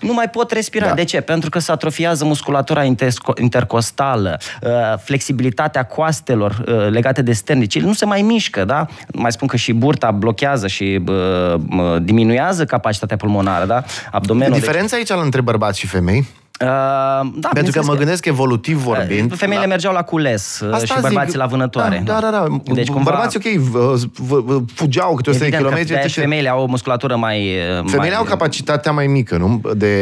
nu 0.00 0.12
mai 0.12 0.28
pot 0.30 0.50
respira. 0.50 0.86
Da. 0.86 0.94
De 0.94 1.04
ce? 1.04 1.20
Pentru 1.20 1.50
că 1.50 1.58
se 1.58 1.72
atrofiază 1.72 2.24
musculatura 2.24 2.84
intersco- 2.84 3.40
intercostală, 3.40 4.38
uh, 4.62 4.70
flexibilitatea 5.02 5.82
coastelor 5.84 6.64
uh, 6.68 6.88
legate 6.90 7.22
de 7.22 7.32
sternici. 7.32 7.74
Ele 7.74 7.86
nu 7.86 7.92
se 7.92 8.04
mai 8.04 8.22
mișcă, 8.22 8.64
da? 8.64 8.86
Mai 9.12 9.32
spun 9.32 9.48
că 9.48 9.56
și 9.56 9.72
burta 9.72 10.10
blochează 10.10 10.66
și 10.66 11.00
uh, 11.08 11.14
uh, 11.54 11.96
diminuează 12.02 12.64
capacitatea 12.64 13.16
pulmonară, 13.16 13.64
da? 13.66 13.82
Abdomenul. 14.10 14.52
deci- 14.52 14.62
Diferența 14.62 14.96
aici 14.96 15.10
între 15.24 15.40
bărbați 15.40 15.78
și 15.78 15.86
femei? 15.86 16.26
Uh, 16.60 16.66
da, 16.66 17.22
Pentru 17.22 17.40
că 17.42 17.50
bineînțeles 17.54 17.86
mă 17.86 17.94
gândesc 17.94 18.24
evolutiv 18.26 18.76
vorbind... 18.78 19.30
Uh, 19.30 19.36
Femeile 19.38 19.62
la- 19.62 19.68
mergeau 19.68 19.92
la 19.92 20.02
cules 20.02 20.60
uh, 20.60 20.72
Asta 20.72 20.86
și 20.86 20.92
zic. 20.92 21.00
bărbații 21.02 21.36
la 21.36 21.46
vânătoare. 21.46 22.02
Da, 22.04 22.18
da, 22.20 22.30
da. 22.30 22.46
Deci 22.64 22.74
Deci, 22.74 22.88
cumva... 22.88 23.10
Bărbații, 23.10 23.40
ok, 23.44 23.60
v- 23.60 24.08
v- 24.18 24.44
v- 24.44 24.62
fugeau 24.74 25.14
câte 25.14 25.30
100 25.30 25.30
de 25.30 25.44
Evident 25.44 25.52
că 25.52 25.56
kilometri. 25.56 25.86
de-aia 25.88 26.06
și 26.06 26.12
ce- 26.14 26.20
femeile 26.20 26.48
au 26.48 26.62
o 26.62 26.66
musculatură 26.66 27.16
mai... 27.16 27.38
uh, 27.38 27.76
Femeile 27.76 27.96
mai... 27.98 28.14
au 28.16 28.24
capacitatea 28.24 28.92
mai 28.92 29.06
mică, 29.06 29.36
nu? 29.36 29.60
De 29.76 29.92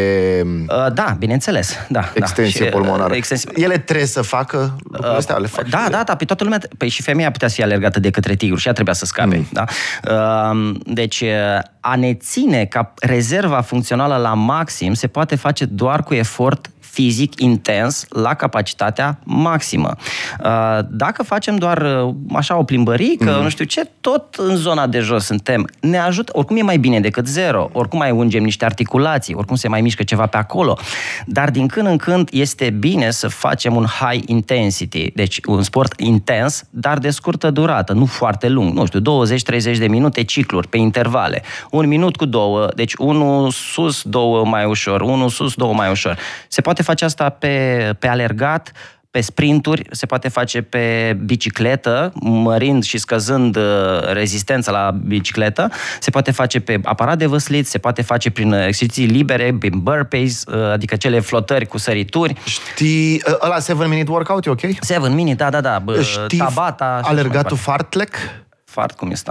Uh, 0.69 0.93
da, 0.95 1.17
bineînțeles. 1.19 1.77
Da, 1.89 2.01
extensie 2.15 2.61
da. 2.61 2.67
Și, 2.71 2.75
uh, 2.77 2.81
pulmonară. 2.81 3.15
extensie... 3.15 3.51
Ele 3.55 3.79
trebuie 3.79 4.07
să 4.07 4.23
facă 4.23 4.77
lucrurile 4.85 5.17
astea, 5.19 5.37
le 5.37 5.47
fac 5.47 5.69
Da, 5.69 5.77
și 5.79 5.85
ele. 5.85 5.97
da, 5.97 6.03
da, 6.03 6.15
pe 6.17 6.25
toată 6.25 6.45
lumea. 6.45 6.59
Păi 6.79 6.89
și 6.89 7.03
femeia 7.03 7.31
putea 7.31 7.49
să 7.49 7.55
fie 7.55 7.65
alergată 7.65 8.01
de 8.01 8.11
către 8.11 8.35
tigru 8.35 8.57
și 8.57 8.67
ea 8.67 8.73
trebuia 8.73 8.95
să 8.95 9.05
scape. 9.05 9.37
Mm. 9.37 9.47
Da? 9.53 9.65
Uh, 10.11 10.75
Deci, 10.85 11.21
uh, 11.21 11.29
a 11.81 11.97
ne 11.97 12.15
ține 12.15 12.65
ca 12.65 12.95
rezerva 13.01 13.61
funcțională 13.61 14.17
la 14.17 14.35
maxim 14.35 14.95
se 14.95 15.07
poate 15.07 15.37
face 15.37 15.65
doar 15.65 16.03
cu 16.03 16.15
efort 16.15 16.41
комфорт 16.43 16.72
fizic 16.93 17.41
intens 17.41 18.07
la 18.09 18.35
capacitatea 18.35 19.19
maximă. 19.25 19.97
Uh, 20.45 20.79
Dacă 20.91 21.23
facem 21.23 21.57
doar 21.57 21.79
uh, 21.79 22.15
așa 22.35 22.59
o 22.59 22.63
plimbărică, 22.63 23.35
mm. 23.37 23.43
nu 23.43 23.49
știu 23.49 23.65
ce, 23.65 23.91
tot 24.01 24.35
în 24.35 24.57
zona 24.57 24.87
de 24.87 24.99
jos 24.99 25.25
suntem. 25.25 25.69
Ne 25.81 25.99
ajută, 25.99 26.33
oricum 26.35 26.57
e 26.57 26.63
mai 26.63 26.79
bine 26.79 27.01
decât 27.01 27.27
zero, 27.27 27.71
oricum 27.73 27.99
mai 27.99 28.11
ungem 28.11 28.43
niște 28.43 28.65
articulații, 28.65 29.35
oricum 29.35 29.57
se 29.57 29.69
mai 29.69 29.81
mișcă 29.81 30.03
ceva 30.03 30.27
pe 30.27 30.37
acolo. 30.37 30.79
Dar 31.27 31.51
din 31.51 31.67
când 31.67 31.87
în 31.87 31.97
când 31.97 32.29
este 32.33 32.71
bine 32.71 33.11
să 33.11 33.29
facem 33.29 33.77
un 33.77 33.85
high 33.85 34.23
intensity, 34.27 35.11
deci 35.15 35.41
un 35.45 35.63
sport 35.63 36.01
intens, 36.01 36.65
dar 36.71 36.99
de 36.99 37.11
scurtă 37.11 37.51
durată, 37.51 37.93
nu 37.93 38.07
foarte 38.07 38.49
lung, 38.49 38.73
nu 38.73 38.87
știu, 38.87 39.01
20-30 39.01 39.79
de 39.79 39.87
minute 39.87 40.23
cicluri 40.23 40.69
pe 40.69 40.77
intervale. 40.77 41.43
Un 41.71 41.87
minut 41.87 42.17
cu 42.17 42.25
două, 42.25 42.69
deci 42.75 42.95
unul 42.95 43.51
sus, 43.51 44.03
două 44.03 44.45
mai 44.45 44.65
ușor, 44.65 45.01
unul 45.01 45.29
sus, 45.29 45.55
două 45.55 45.75
mai 45.75 45.91
ușor. 45.91 46.19
Se 46.49 46.61
poate 46.61 46.82
face 46.83 47.05
asta 47.05 47.29
pe, 47.29 47.95
pe 47.99 48.07
alergat, 48.09 48.73
pe 49.11 49.21
sprinturi, 49.21 49.83
se 49.91 50.07
poate 50.07 50.29
face 50.29 50.63
pe 50.63 51.17
bicicletă, 51.25 52.13
mărind 52.21 52.85
și 52.85 52.99
scăzând 52.99 53.57
uh, 53.57 53.63
rezistența 54.13 54.71
la 54.73 54.91
bicicletă, 54.91 55.71
se 56.01 56.11
poate 56.11 56.31
face 56.31 56.61
pe 56.61 56.81
aparat 56.85 57.19
de 57.19 57.27
văslit, 57.27 57.67
se 57.67 57.79
poate 57.79 58.03
face 58.03 58.31
prin 58.31 58.53
exerciții 58.53 59.07
libere, 59.07 59.57
prin 59.59 59.79
burpees, 59.79 60.45
uh, 60.45 60.71
adică 60.73 60.97
cele 60.97 61.21
flotări 61.21 61.67
cu 61.67 61.79
sărituri. 61.79 62.35
Știi, 62.45 63.23
ă, 63.33 63.39
ăla 63.43 63.55
7 63.61 63.87
minute 63.87 64.11
workout 64.11 64.47
e 64.47 64.51
ok? 64.51 64.61
7 64.61 65.09
minute, 65.09 65.35
da, 65.35 65.51
da, 65.51 65.61
da, 65.61 65.79
bă, 65.79 66.03
Știi 66.03 66.39
tabata. 66.39 66.85
și 66.85 66.91
așa 66.91 67.01
mai 67.01 67.11
alergatul 67.11 67.57
departe. 67.57 67.83
fartlek? 67.85 68.15
Fart, 68.65 68.97
cum 68.97 69.11
este? 69.11 69.31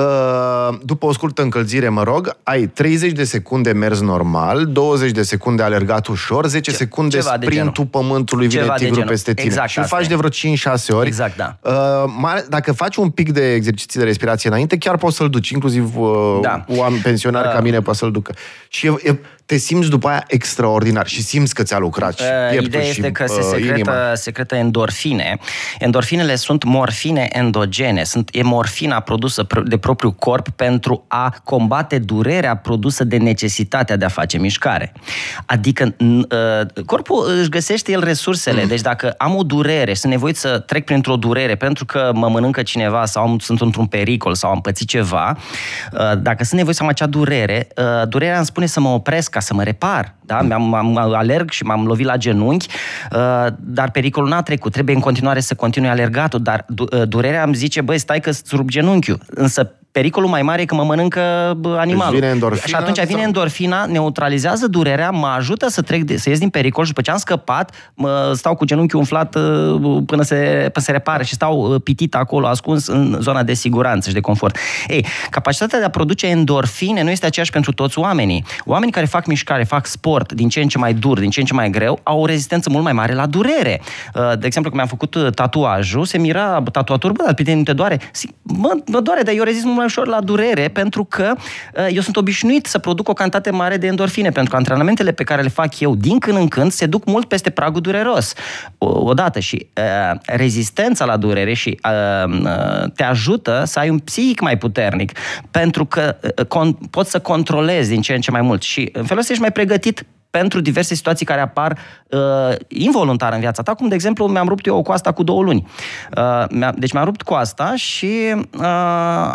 Uh, 0.00 0.74
după 0.84 1.06
o 1.06 1.12
scurtă 1.12 1.42
încălzire, 1.42 1.88
mă 1.88 2.02
rog, 2.02 2.36
ai 2.42 2.66
30 2.66 3.12
de 3.12 3.24
secunde 3.24 3.72
mers 3.72 4.00
normal, 4.00 4.66
20 4.66 5.10
de 5.10 5.22
secunde 5.22 5.62
alergat 5.62 6.06
ușor, 6.06 6.46
10 6.46 6.70
Ce- 6.70 6.76
secunde 6.76 7.16
ceva 7.18 7.36
de 7.38 7.46
sprintul 7.46 7.86
pământului 7.86 8.46
vine 8.46 8.60
Ceva 8.60 8.72
de 8.72 8.78
tigru 8.78 8.94
genul. 8.94 9.10
peste 9.10 9.34
tine. 9.34 9.46
Exact 9.46 9.68
și 9.68 9.78
îl 9.78 9.84
asta 9.84 9.96
faci 9.96 10.04
e. 10.06 10.08
de 10.08 10.14
vreo 10.14 10.28
5-6 10.30 10.90
ori. 10.90 11.06
Exact, 11.06 11.36
da. 11.36 11.56
Uh, 11.60 11.74
mai, 12.18 12.44
dacă 12.48 12.72
faci 12.72 12.96
un 12.96 13.10
pic 13.10 13.32
de 13.32 13.52
exerciții 13.52 13.98
de 14.00 14.06
respirație 14.06 14.48
înainte, 14.50 14.78
chiar 14.78 14.96
poți 14.96 15.16
să-l 15.16 15.30
duci. 15.30 15.48
Inclusiv 15.50 15.98
uh, 15.98 16.38
Da. 16.42 16.64
oameni 16.68 17.02
pensionari 17.02 17.46
Uh. 17.48 17.54
ca 17.54 17.60
mine 17.60 17.80
poate 17.80 17.98
să-l 17.98 18.10
ducă. 18.10 18.34
Și 18.68 18.86
e, 18.86 18.94
e, 19.02 19.16
te 19.46 19.56
simți 19.56 19.88
după 19.88 20.08
aia 20.08 20.24
extraordinar 20.26 21.06
și 21.06 21.22
simți 21.22 21.54
că 21.54 21.62
ți-a 21.62 21.78
lucrat 21.78 22.18
și 22.18 22.24
Uh, 22.24 22.48
pieptul 22.48 22.66
Ideea 22.66 22.82
și 22.82 22.88
este 22.88 23.12
că 23.12 23.26
se 23.26 23.40
uh, 23.40 23.46
secretă, 23.50 23.74
inima. 23.78 24.14
secretă 24.14 24.54
endorfine. 24.54 25.38
Endorfinele 25.78 26.34
sunt 26.34 26.64
morfine 26.64 27.28
endogene. 27.32 28.04
Sunt, 28.04 28.28
e 28.32 28.42
morfina 28.42 29.00
produsă 29.00 29.46
pr- 29.46 29.62
de 29.64 29.76
propriul 29.76 30.12
corp 30.12 30.48
pentru 30.48 31.04
a 31.08 31.34
combate 31.44 31.98
durerea 31.98 32.56
produsă 32.56 33.04
de 33.04 33.16
necesitatea 33.16 33.96
de 33.96 34.04
a 34.04 34.08
face 34.08 34.38
mișcare. 34.38 34.92
Adică 35.46 35.94
n- 35.94 35.96
uh, 35.98 36.84
corpul 36.86 37.26
își 37.40 37.48
găsește 37.48 37.92
el 37.92 38.04
resursele. 38.04 38.64
Deci 38.64 38.80
dacă 38.80 39.14
am 39.18 39.36
o 39.36 39.42
durere, 39.42 39.94
sunt 39.94 40.12
nevoit 40.12 40.36
să 40.36 40.58
trec 40.58 40.84
printr-o 40.84 41.16
durere 41.16 41.54
pentru 41.54 41.84
că 41.84 42.10
mă 42.14 42.28
mănâncă 42.28 42.62
cineva 42.62 43.04
sau 43.04 43.22
am, 43.22 43.38
sunt 43.38 43.60
într-un 43.60 43.86
pericol 43.86 44.34
sau 44.34 44.50
am 44.50 44.60
pățit 44.60 44.88
ceva, 44.88 45.36
uh, 45.92 46.18
dacă 46.18 46.44
sunt 46.44 46.58
nevoit 46.58 46.76
să 46.76 46.82
am 46.82 46.88
acea 46.88 47.06
durere, 47.06 47.68
uh, 47.76 48.08
durerea 48.08 48.36
îmi 48.36 48.46
spune 48.46 48.66
să 48.66 48.80
mă 48.80 48.88
opresc 48.88 49.35
ca 49.36 49.42
să 49.42 49.54
mă 49.54 49.62
repar. 49.62 50.14
Da? 50.20 50.40
M-am, 50.40 50.74
am, 50.74 50.96
alerg 50.96 51.50
și 51.50 51.64
m-am 51.64 51.86
lovit 51.86 52.06
la 52.06 52.16
genunchi, 52.16 52.66
uh, 53.12 53.46
dar 53.60 53.90
pericolul 53.90 54.28
n-a 54.28 54.42
trecut. 54.42 54.72
Trebuie 54.72 54.94
în 54.94 55.00
continuare 55.00 55.40
să 55.40 55.54
continui 55.54 55.88
alergatul, 55.88 56.42
dar 56.42 56.64
du- 56.68 56.86
uh, 56.92 57.08
durerea 57.08 57.42
îmi 57.42 57.54
zice, 57.54 57.80
băi, 57.80 57.98
stai 57.98 58.20
că 58.20 58.28
îți 58.28 58.42
rup 58.52 58.68
genunchiul. 58.68 59.18
Însă 59.26 59.72
pericolul 59.96 60.28
mai 60.28 60.42
mare 60.42 60.62
e 60.62 60.64
că 60.64 60.74
mă 60.74 60.84
mănâncă 60.84 61.20
animalul. 61.76 62.10
Deci 62.10 62.20
vine 62.20 62.26
endorfina, 62.26 62.66
și 62.66 62.74
atunci 62.74 63.00
vine 63.00 63.18
sau... 63.18 63.26
endorfina, 63.26 63.84
neutralizează 63.84 64.66
durerea, 64.66 65.10
mă 65.10 65.26
ajută 65.26 65.68
să 65.68 65.82
trec, 65.82 66.02
de, 66.02 66.16
să 66.16 66.28
ies 66.28 66.38
din 66.38 66.48
pericol 66.48 66.84
și 66.84 66.88
după 66.88 67.02
ce 67.02 67.10
am 67.10 67.16
scăpat, 67.16 67.90
mă 67.94 68.32
stau 68.34 68.54
cu 68.54 68.64
genunchiul 68.64 68.98
umflat 68.98 69.34
uh, 69.34 70.02
până 70.06 70.22
se, 70.22 70.68
până 70.72 70.84
se 70.84 70.92
repară 70.92 71.22
și 71.22 71.34
stau 71.34 71.72
uh, 71.72 71.80
pitit 71.84 72.14
acolo, 72.14 72.46
ascuns 72.46 72.86
în 72.86 73.18
zona 73.20 73.42
de 73.42 73.54
siguranță 73.54 74.08
și 74.08 74.14
de 74.14 74.20
confort. 74.20 74.56
Ei, 74.88 75.06
capacitatea 75.30 75.78
de 75.78 75.84
a 75.84 75.90
produce 75.90 76.26
endorfine 76.26 77.02
nu 77.02 77.10
este 77.10 77.26
aceeași 77.26 77.50
pentru 77.50 77.72
toți 77.72 77.98
oamenii. 77.98 78.44
Oamenii 78.64 78.92
care 78.92 79.06
fac 79.06 79.26
mișcare, 79.26 79.64
fac 79.64 79.86
sport 79.86 80.32
din 80.32 80.48
ce 80.48 80.60
în 80.60 80.68
ce 80.68 80.78
mai 80.78 80.94
dur, 80.94 81.18
din 81.18 81.30
ce 81.30 81.40
în 81.40 81.46
ce 81.46 81.54
mai 81.54 81.70
greu, 81.70 82.00
au 82.02 82.20
o 82.20 82.26
rezistență 82.26 82.70
mult 82.70 82.84
mai 82.84 82.92
mare 82.92 83.14
la 83.14 83.26
durere. 83.26 83.80
Uh, 84.14 84.38
de 84.38 84.46
exemplu, 84.46 84.70
când 84.70 84.74
mi-am 84.74 84.86
făcut 84.86 85.34
tatuajul, 85.34 86.04
se 86.04 86.18
mira 86.18 86.62
tatuator, 86.72 87.12
bă, 87.12 87.22
dar 87.24 87.34
pe 87.34 87.42
tine 87.42 87.56
nu 87.56 87.62
te 87.62 87.72
doare? 87.72 88.00
Mă, 88.42 88.70
mă 88.86 89.00
doare, 89.00 89.22
dar 89.22 89.34
eu 89.34 89.42
rezist 89.42 89.64
mult 89.64 89.76
mai 89.76 89.85
ușor 89.86 90.06
la 90.06 90.20
durere 90.20 90.68
pentru 90.68 91.04
că 91.04 91.34
uh, 91.36 91.86
eu 91.90 92.00
sunt 92.00 92.16
obișnuit 92.16 92.66
să 92.66 92.78
produc 92.78 93.08
o 93.08 93.12
cantitate 93.12 93.50
mare 93.50 93.76
de 93.76 93.86
endorfine, 93.86 94.30
pentru 94.30 94.50
că 94.50 94.56
antrenamentele 94.56 95.12
pe 95.12 95.24
care 95.24 95.42
le 95.42 95.48
fac 95.48 95.80
eu 95.80 95.94
din 95.94 96.18
când 96.18 96.36
în 96.36 96.48
când 96.48 96.72
se 96.72 96.86
duc 96.86 97.04
mult 97.04 97.28
peste 97.28 97.50
pragul 97.50 97.80
dureros. 97.80 98.32
Odată 98.78 99.40
și 99.40 99.66
uh, 99.76 100.18
rezistența 100.24 101.04
la 101.04 101.16
durere 101.16 101.54
și 101.54 101.78
uh, 101.84 102.38
uh, 102.42 102.90
te 102.94 103.02
ajută 103.02 103.62
să 103.66 103.78
ai 103.78 103.88
un 103.88 103.98
psihic 103.98 104.40
mai 104.40 104.58
puternic, 104.58 105.12
pentru 105.50 105.84
că 105.84 106.16
uh, 106.22 106.44
con- 106.44 106.90
poți 106.90 107.10
să 107.10 107.18
controlezi 107.18 107.88
din 107.88 108.00
ce 108.00 108.14
în 108.14 108.20
ce 108.20 108.30
mai 108.30 108.40
mult 108.40 108.62
și 108.62 108.88
în 108.92 109.04
felul 109.04 109.18
ăsta 109.18 109.32
ești 109.32 109.42
mai 109.42 109.52
pregătit 109.52 110.06
pentru 110.38 110.60
diverse 110.60 110.94
situații 110.94 111.26
care 111.26 111.40
apar 111.40 111.78
uh, 112.06 112.18
involuntar 112.68 113.32
în 113.32 113.40
viața 113.40 113.62
ta, 113.62 113.74
cum 113.74 113.88
de 113.88 113.94
exemplu 113.94 114.26
mi-am 114.26 114.48
rupt 114.48 114.66
eu 114.66 114.82
coasta 114.82 115.12
cu 115.12 115.22
două 115.22 115.42
luni. 115.42 115.66
Uh, 116.16 116.68
deci 116.74 116.92
mi-am 116.92 117.04
rupt 117.04 117.22
coasta 117.22 117.72
și 117.76 118.34
uh, 118.58 118.66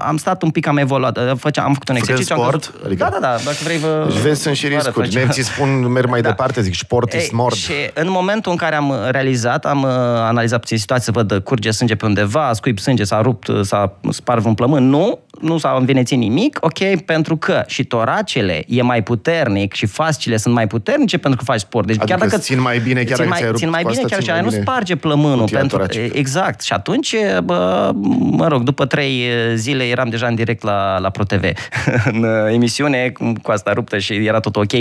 am 0.05 0.17
stat 0.17 0.43
un 0.43 0.49
pic, 0.49 0.67
am 0.67 0.77
evoluat, 0.77 1.17
uh, 1.17 1.31
făceam, 1.37 1.65
am 1.65 1.73
făcut 1.73 1.89
un 1.89 1.95
Făcând 1.95 2.19
exercițiu. 2.19 2.43
sport? 2.43 2.71
Am 2.75 2.81
adică... 2.85 3.03
Da, 3.03 3.09
da, 3.09 3.19
da, 3.19 3.35
dacă 3.43 3.57
vrei 3.63 3.77
vă... 3.77 4.05
Deci 4.07 4.17
vezi, 4.17 4.41
sunt 4.41 4.55
și 4.55 4.67
riscuri. 4.67 5.13
Nemții 5.13 5.43
spun, 5.43 5.91
merg 5.91 6.09
mai 6.09 6.21
da. 6.21 6.27
departe, 6.27 6.61
zic, 6.61 6.73
sport 6.73 7.13
is 7.13 7.31
mort. 7.31 7.55
Și 7.55 7.73
în 7.93 8.09
momentul 8.09 8.51
în 8.51 8.57
care 8.57 8.75
am 8.75 8.93
realizat, 9.09 9.65
am 9.65 9.81
uh, 9.81 9.89
analizat 10.31 10.59
puțin 10.59 10.77
situația, 10.77 11.13
să 11.13 11.23
văd 11.23 11.43
curge 11.43 11.71
sânge 11.71 11.95
pe 11.95 12.05
undeva, 12.05 12.53
scuip 12.53 12.79
sânge, 12.79 13.03
s-a 13.03 13.21
rupt, 13.21 13.49
s-a 13.61 13.93
spart 14.09 14.45
un 14.45 14.53
plămân, 14.53 14.89
nu, 14.89 15.19
nu 15.41 15.57
s-a 15.57 15.75
învenețit 15.79 16.17
nimic, 16.17 16.57
ok, 16.61 17.01
pentru 17.05 17.37
că 17.37 17.63
și 17.67 17.83
toracele 17.83 18.63
e 18.67 18.81
mai 18.81 19.03
puternic 19.03 19.73
și 19.73 19.85
fascile 19.85 20.37
sunt 20.37 20.53
mai 20.53 20.67
puternice 20.91 21.17
pentru 21.17 21.39
că 21.39 21.51
faci 21.51 21.59
sport. 21.59 21.87
Deci 21.87 21.95
adică 21.95 22.17
chiar 22.17 22.27
dacă 22.27 22.41
țin 22.41 22.61
mai 22.61 22.79
bine, 22.79 23.03
chiar 23.03 23.17
țin 23.17 23.27
mai, 23.27 23.51
țin 23.53 23.69
mai 23.69 23.83
bine, 23.87 24.01
chiar 24.01 24.23
și 24.23 24.43
nu 24.43 24.49
sparge 24.49 24.95
plămânul. 24.95 25.49
Pentru, 25.51 25.85
exact. 26.11 26.61
Și 26.61 26.73
atunci, 26.73 27.15
bă, 27.43 27.91
mă 28.19 28.47
rog, 28.47 28.63
după 28.63 28.85
trei 28.85 29.23
zile 29.55 29.83
eram 29.83 30.09
deja 30.09 30.27
în 30.27 30.35
direct 30.35 30.63
la, 30.63 30.97
la 30.99 31.09
ProTV 31.09 31.43
în 32.11 32.23
emisiune 32.51 33.11
cu 33.41 33.51
asta 33.51 33.73
ruptă 33.73 33.97
și 33.97 34.13
era 34.13 34.39
tot 34.39 34.55
ok. 34.55 34.71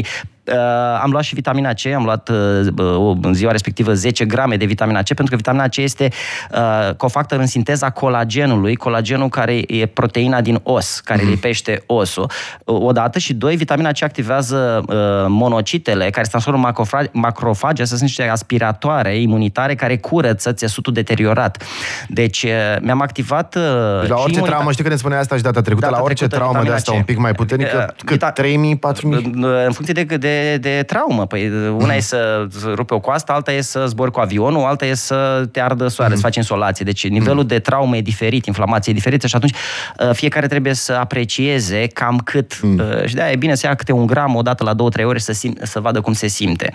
Uh, 0.51 0.57
am 1.03 1.11
luat 1.11 1.23
și 1.23 1.35
vitamina 1.35 1.73
C, 1.73 1.87
am 1.87 2.05
luat 2.05 2.29
uh, 2.29 3.17
în 3.23 3.35
ziua 3.35 3.51
respectivă 3.51 3.93
10 3.93 4.25
grame 4.25 4.57
de 4.57 4.65
vitamina 4.65 5.03
C, 5.03 5.07
pentru 5.07 5.25
că 5.29 5.37
vitamina 5.37 5.69
C 5.69 5.77
este 5.77 6.09
uh, 6.53 6.95
cofactor 6.95 7.39
în 7.39 7.47
sinteza 7.47 7.91
colagenului, 7.91 8.77
colagenul 8.77 9.29
care 9.29 9.63
e 9.67 9.87
proteina 9.87 10.41
din 10.41 10.61
os, 10.63 11.01
care 11.05 11.23
mm-hmm. 11.23 11.29
lipește 11.29 11.83
osul. 11.87 12.31
Odată 12.65 13.19
și 13.19 13.35
doi, 13.35 13.57
vitamina 13.57 13.91
C 13.93 14.03
activează 14.03 14.83
uh, 14.87 14.97
monocitele, 15.29 16.11
care 16.11 16.23
se 16.23 16.31
transformă 16.31 16.59
în 16.59 16.65
macrofage, 16.65 17.09
macrofage, 17.13 17.83
să 17.83 17.89
sunt 17.89 18.01
niște 18.01 18.29
aspiratoare 18.29 19.21
imunitare 19.21 19.75
care 19.75 19.97
curăță 19.97 20.53
țesutul 20.53 20.93
deteriorat. 20.93 21.65
Deci 22.09 22.43
uh, 22.43 22.51
mi-am 22.81 23.01
activat 23.01 23.55
uh, 23.55 23.63
La 23.63 23.99
orice 23.99 24.15
imunita... 24.15 24.47
traumă, 24.47 24.73
știi 24.73 24.85
că 24.85 24.91
ne 24.91 24.97
spunea 24.97 25.19
asta 25.19 25.37
și 25.37 25.43
data 25.43 25.61
trecută, 25.61 25.87
data 25.87 25.99
la 25.99 26.05
orice 26.05 26.27
traumă 26.27 26.63
de 26.63 26.71
asta 26.71 26.93
C. 26.93 26.95
un 26.95 27.03
pic 27.03 27.19
mai 27.19 27.33
puternică, 27.33 27.87
uh, 27.89 28.05
cât? 28.05 28.09
Vita... 28.09 28.33
3.000, 28.33 28.43
4.000? 28.43 29.33
În 29.67 29.73
funcție 29.73 30.05
de, 30.05 30.17
de 30.17 30.40
de, 30.61 30.83
traumă. 30.87 31.27
Păi 31.27 31.69
una 31.69 31.95
e 31.95 32.01
să 32.01 32.49
rupe 32.75 32.95
o 32.95 33.01
coastă, 33.01 33.33
alta 33.33 33.53
e 33.53 33.61
să 33.61 33.85
zbori 33.87 34.11
cu 34.11 34.21
avionul, 34.21 34.65
alta 34.65 34.87
e 34.87 34.95
să 34.95 35.49
te 35.53 35.61
ardă 35.61 35.89
soare, 35.89 36.13
mm-hmm. 36.13 36.17
să 36.17 36.21
faci 36.21 36.37
insolație. 36.37 36.85
Deci 36.85 37.09
nivelul 37.09 37.45
mm-hmm. 37.45 37.49
de 37.49 37.59
traumă 37.59 37.97
e 37.97 38.01
diferit, 38.01 38.47
inflamație 38.47 38.93
e 38.93 38.95
diferită 38.95 39.27
și 39.27 39.37
atunci 39.37 39.53
uh, 39.53 40.11
fiecare 40.13 40.47
trebuie 40.47 40.75
să 40.75 40.93
aprecieze 40.93 41.87
cam 41.87 42.19
cât. 42.19 42.61
Mm. 42.63 42.83
Și 43.07 43.15
de-aia 43.15 43.33
e 43.33 43.37
bine 43.37 43.55
să 43.55 43.67
ia 43.67 43.75
câte 43.75 43.93
un 43.93 44.07
gram 44.07 44.35
o 44.35 44.43
dată 44.43 44.65
la 44.65 44.75
două, 44.75 44.89
trei 44.89 45.05
ore 45.05 45.19
să, 45.19 45.33
sim- 45.33 45.63
să 45.63 45.81
vadă 45.81 46.01
cum 46.01 46.13
se 46.13 46.27
simte. 46.27 46.73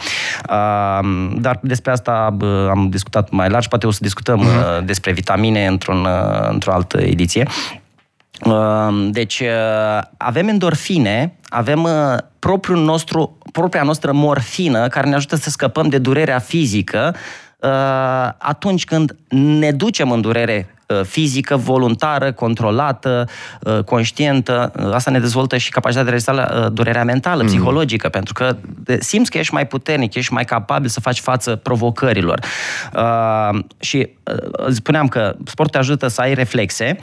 Uh, 0.49 0.99
dar 1.37 1.59
despre 1.61 1.91
asta 1.91 2.35
am 2.69 2.87
discutat 2.89 3.29
mai 3.29 3.49
larg, 3.49 3.67
poate 3.67 3.87
o 3.87 3.91
să 3.91 3.99
discutăm 4.01 4.43
mm-hmm. 4.45 4.85
despre 4.85 5.11
vitamine 5.11 5.67
într-un, 5.67 6.07
într-o 6.49 6.71
altă 6.71 7.01
ediție. 7.01 7.47
Deci 9.09 9.43
avem 10.17 10.47
endorfine, 10.47 11.37
avem 11.49 11.87
propriul 12.39 12.83
nostru, 12.83 13.37
propria 13.51 13.83
noastră 13.83 14.11
morfină 14.11 14.87
care 14.87 15.09
ne 15.09 15.15
ajută 15.15 15.35
să 15.35 15.49
scăpăm 15.49 15.89
de 15.89 15.97
durerea 15.97 16.39
fizică. 16.39 17.15
Atunci 18.37 18.85
când 18.85 19.15
ne 19.29 19.71
ducem 19.71 20.11
în 20.11 20.21
durere 20.21 20.69
Uh, 20.69 20.74
fizică, 21.03 21.55
voluntară, 21.55 22.31
controlată, 22.31 23.27
uh, 23.61 23.79
conștientă. 23.79 24.71
Uh, 24.79 24.93
asta 24.93 25.11
ne 25.11 25.19
dezvoltă 25.19 25.57
și 25.57 25.69
capacitatea 25.69 26.11
de 26.11 26.17
rezista 26.17 26.31
la 26.31 26.69
durerea 26.69 27.03
mentală, 27.03 27.41
mm. 27.41 27.47
psihologică, 27.47 28.09
pentru 28.09 28.33
că 28.33 28.55
simți 28.99 29.31
că 29.31 29.37
ești 29.37 29.53
mai 29.53 29.67
puternic, 29.67 30.13
ești 30.13 30.33
mai 30.33 30.45
capabil 30.45 30.89
să 30.89 30.99
faci 30.99 31.19
față 31.19 31.55
provocărilor. 31.55 32.39
Uh, 32.95 33.59
și 33.79 34.09
uh, 34.23 34.73
spuneam 34.73 35.07
că 35.07 35.35
sportul 35.45 35.71
te 35.71 35.77
ajută 35.77 36.07
să 36.07 36.21
ai 36.21 36.33
reflexe 36.33 36.97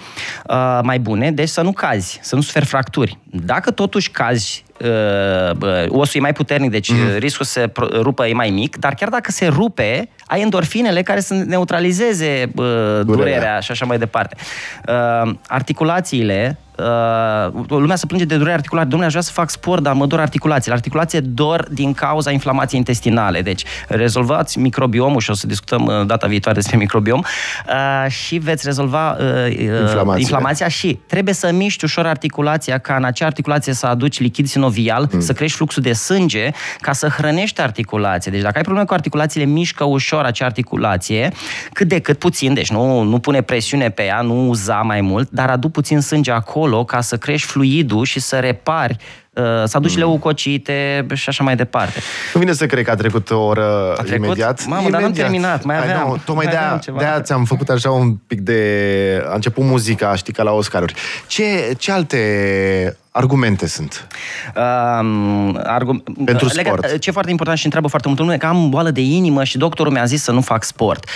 uh, 0.46 0.80
mai 0.82 0.98
bune, 0.98 1.30
deci 1.30 1.48
să 1.48 1.62
nu 1.62 1.72
cazi, 1.72 2.18
să 2.22 2.34
nu 2.34 2.40
suferi 2.40 2.64
fracturi. 2.64 3.18
Dacă 3.30 3.70
totuși 3.70 4.10
cazi 4.10 4.64
uh, 4.82 5.84
osul 5.88 6.20
e 6.20 6.20
mai 6.20 6.32
puternic, 6.32 6.70
deci 6.70 6.90
mm. 6.90 7.18
riscul 7.18 7.44
să 7.44 7.52
se 7.52 7.72
rupă 8.00 8.26
e 8.26 8.32
mai 8.32 8.50
mic, 8.50 8.76
dar 8.76 8.94
chiar 8.94 9.08
dacă 9.08 9.30
se 9.30 9.46
rupe, 9.46 10.08
ai 10.26 10.40
endorfinele 10.40 11.02
care 11.02 11.20
să 11.20 11.34
neutralizeze 11.34 12.42
uh, 12.44 12.52
durerea, 12.54 13.02
durerea 13.04 13.60
și 13.60 13.70
așa 13.70 13.84
mai 13.84 13.98
departe. 13.98 14.36
Uh, 14.88 15.34
articulațiile 15.46 16.58
uh, 16.82 17.64
lumea 17.68 17.96
se 17.96 18.06
plânge 18.06 18.24
de 18.24 18.36
durere 18.36 18.54
articulară. 18.54 18.88
Domnule, 18.88 19.06
aș 19.06 19.12
vrea 19.12 19.22
să 19.22 19.32
fac 19.32 19.50
sport, 19.50 19.82
dar 19.82 19.92
mă 19.92 20.06
dor 20.06 20.20
articulațiile. 20.20 20.74
Articulație 20.74 21.20
dor 21.20 21.68
din 21.70 21.92
cauza 21.92 22.30
inflamației 22.30 22.78
intestinale. 22.78 23.42
Deci, 23.42 23.64
rezolvați 23.88 24.58
microbiomul 24.58 25.20
și 25.20 25.30
o 25.30 25.34
să 25.34 25.46
discutăm 25.46 25.84
uh, 25.86 26.06
data 26.06 26.26
viitoare 26.26 26.58
despre 26.58 26.76
microbiom 26.76 27.18
uh, 27.18 28.10
și 28.10 28.36
veți 28.36 28.64
rezolva 28.66 29.10
uh, 29.10 29.18
uh, 30.06 30.14
inflamația 30.16 30.68
și 30.68 30.98
trebuie 31.06 31.34
să 31.34 31.52
miști 31.52 31.84
ușor 31.84 32.06
articulația 32.06 32.78
ca 32.78 32.96
în 32.96 33.04
acea 33.04 33.26
articulație 33.26 33.72
să 33.72 33.86
aduci 33.86 34.20
lichid 34.20 34.46
sinovial, 34.46 35.08
mm. 35.12 35.20
să 35.20 35.32
crești 35.32 35.56
fluxul 35.56 35.82
de 35.82 35.92
sânge 35.92 36.50
ca 36.80 36.92
să 36.92 37.08
hrănești 37.08 37.60
articulație. 37.60 38.30
Deci 38.30 38.40
dacă 38.40 38.56
ai 38.56 38.62
probleme 38.62 38.86
cu 38.86 38.94
articulațiile, 38.94 39.46
mișcă 39.46 39.84
ușor 39.84 40.24
acea 40.24 40.44
articulație, 40.44 41.32
cât 41.72 41.88
de 41.88 41.98
cât 41.98 42.18
puțin, 42.18 42.54
deci 42.54 42.70
nu, 42.70 43.02
nu 43.02 43.18
pune 43.18 43.42
presiune 43.42 43.90
pe 43.90 44.02
ea, 44.02 44.20
nu 44.20 44.48
uza 44.48 44.80
mai 44.80 45.00
mult, 45.00 45.30
dar 45.30 45.50
adu 45.50 45.68
puțin 45.68 46.00
sânge 46.00 46.30
acolo 46.30 46.71
acolo 46.72 46.84
ca 46.84 47.00
să 47.00 47.16
crești 47.16 47.46
fluidul 47.46 48.04
și 48.04 48.20
să 48.20 48.38
repari 48.38 48.96
uh, 49.30 49.42
să 49.64 49.76
aduci 49.76 49.92
mm. 49.92 49.98
leucocite 49.98 51.06
și 51.12 51.28
așa 51.28 51.44
mai 51.44 51.56
departe. 51.56 52.00
Nu 52.34 52.40
vine 52.40 52.52
să 52.52 52.66
cred 52.66 52.84
că 52.84 52.90
a 52.90 52.94
trecut 52.94 53.30
o 53.30 53.40
oră 53.40 53.94
a 53.98 54.02
trecut? 54.02 54.24
imediat. 54.24 54.66
Mamă, 54.66 54.80
imediat. 54.80 55.00
dar 55.00 55.10
n-am 55.10 55.12
terminat, 55.12 55.64
mai 55.64 55.78
aveam. 55.78 55.98
Ai, 55.98 56.08
nu, 56.08 56.16
tocmai 56.24 56.44
mai 56.44 56.54
de-aia, 56.54 56.80
de-aia 56.98 57.20
ți-am 57.20 57.44
făcut 57.44 57.68
așa 57.68 57.90
un 57.90 58.14
pic 58.14 58.40
de... 58.40 59.24
A 59.30 59.34
început 59.34 59.64
muzica, 59.64 60.14
știi, 60.14 60.32
ca 60.32 60.42
la 60.42 60.50
Oscaruri. 60.50 60.94
Ce, 61.26 61.74
ce 61.78 61.92
alte 61.92 62.96
argumente 63.10 63.66
sunt? 63.66 64.06
Um, 64.56 65.60
argu... 65.62 66.02
Pentru 66.24 66.48
sport. 66.48 66.82
Legat, 66.82 66.98
ce 66.98 67.08
e 67.08 67.12
foarte 67.12 67.30
important 67.30 67.58
și 67.58 67.64
întreabă 67.64 67.88
foarte 67.88 68.08
multă 68.08 68.22
lume, 68.22 68.36
că 68.36 68.46
am 68.46 68.70
boală 68.70 68.90
de 68.90 69.00
inimă 69.00 69.44
și 69.44 69.58
doctorul 69.58 69.92
mi-a 69.92 70.04
zis 70.04 70.22
să 70.22 70.32
nu 70.32 70.40
fac 70.40 70.64
sport. 70.64 71.08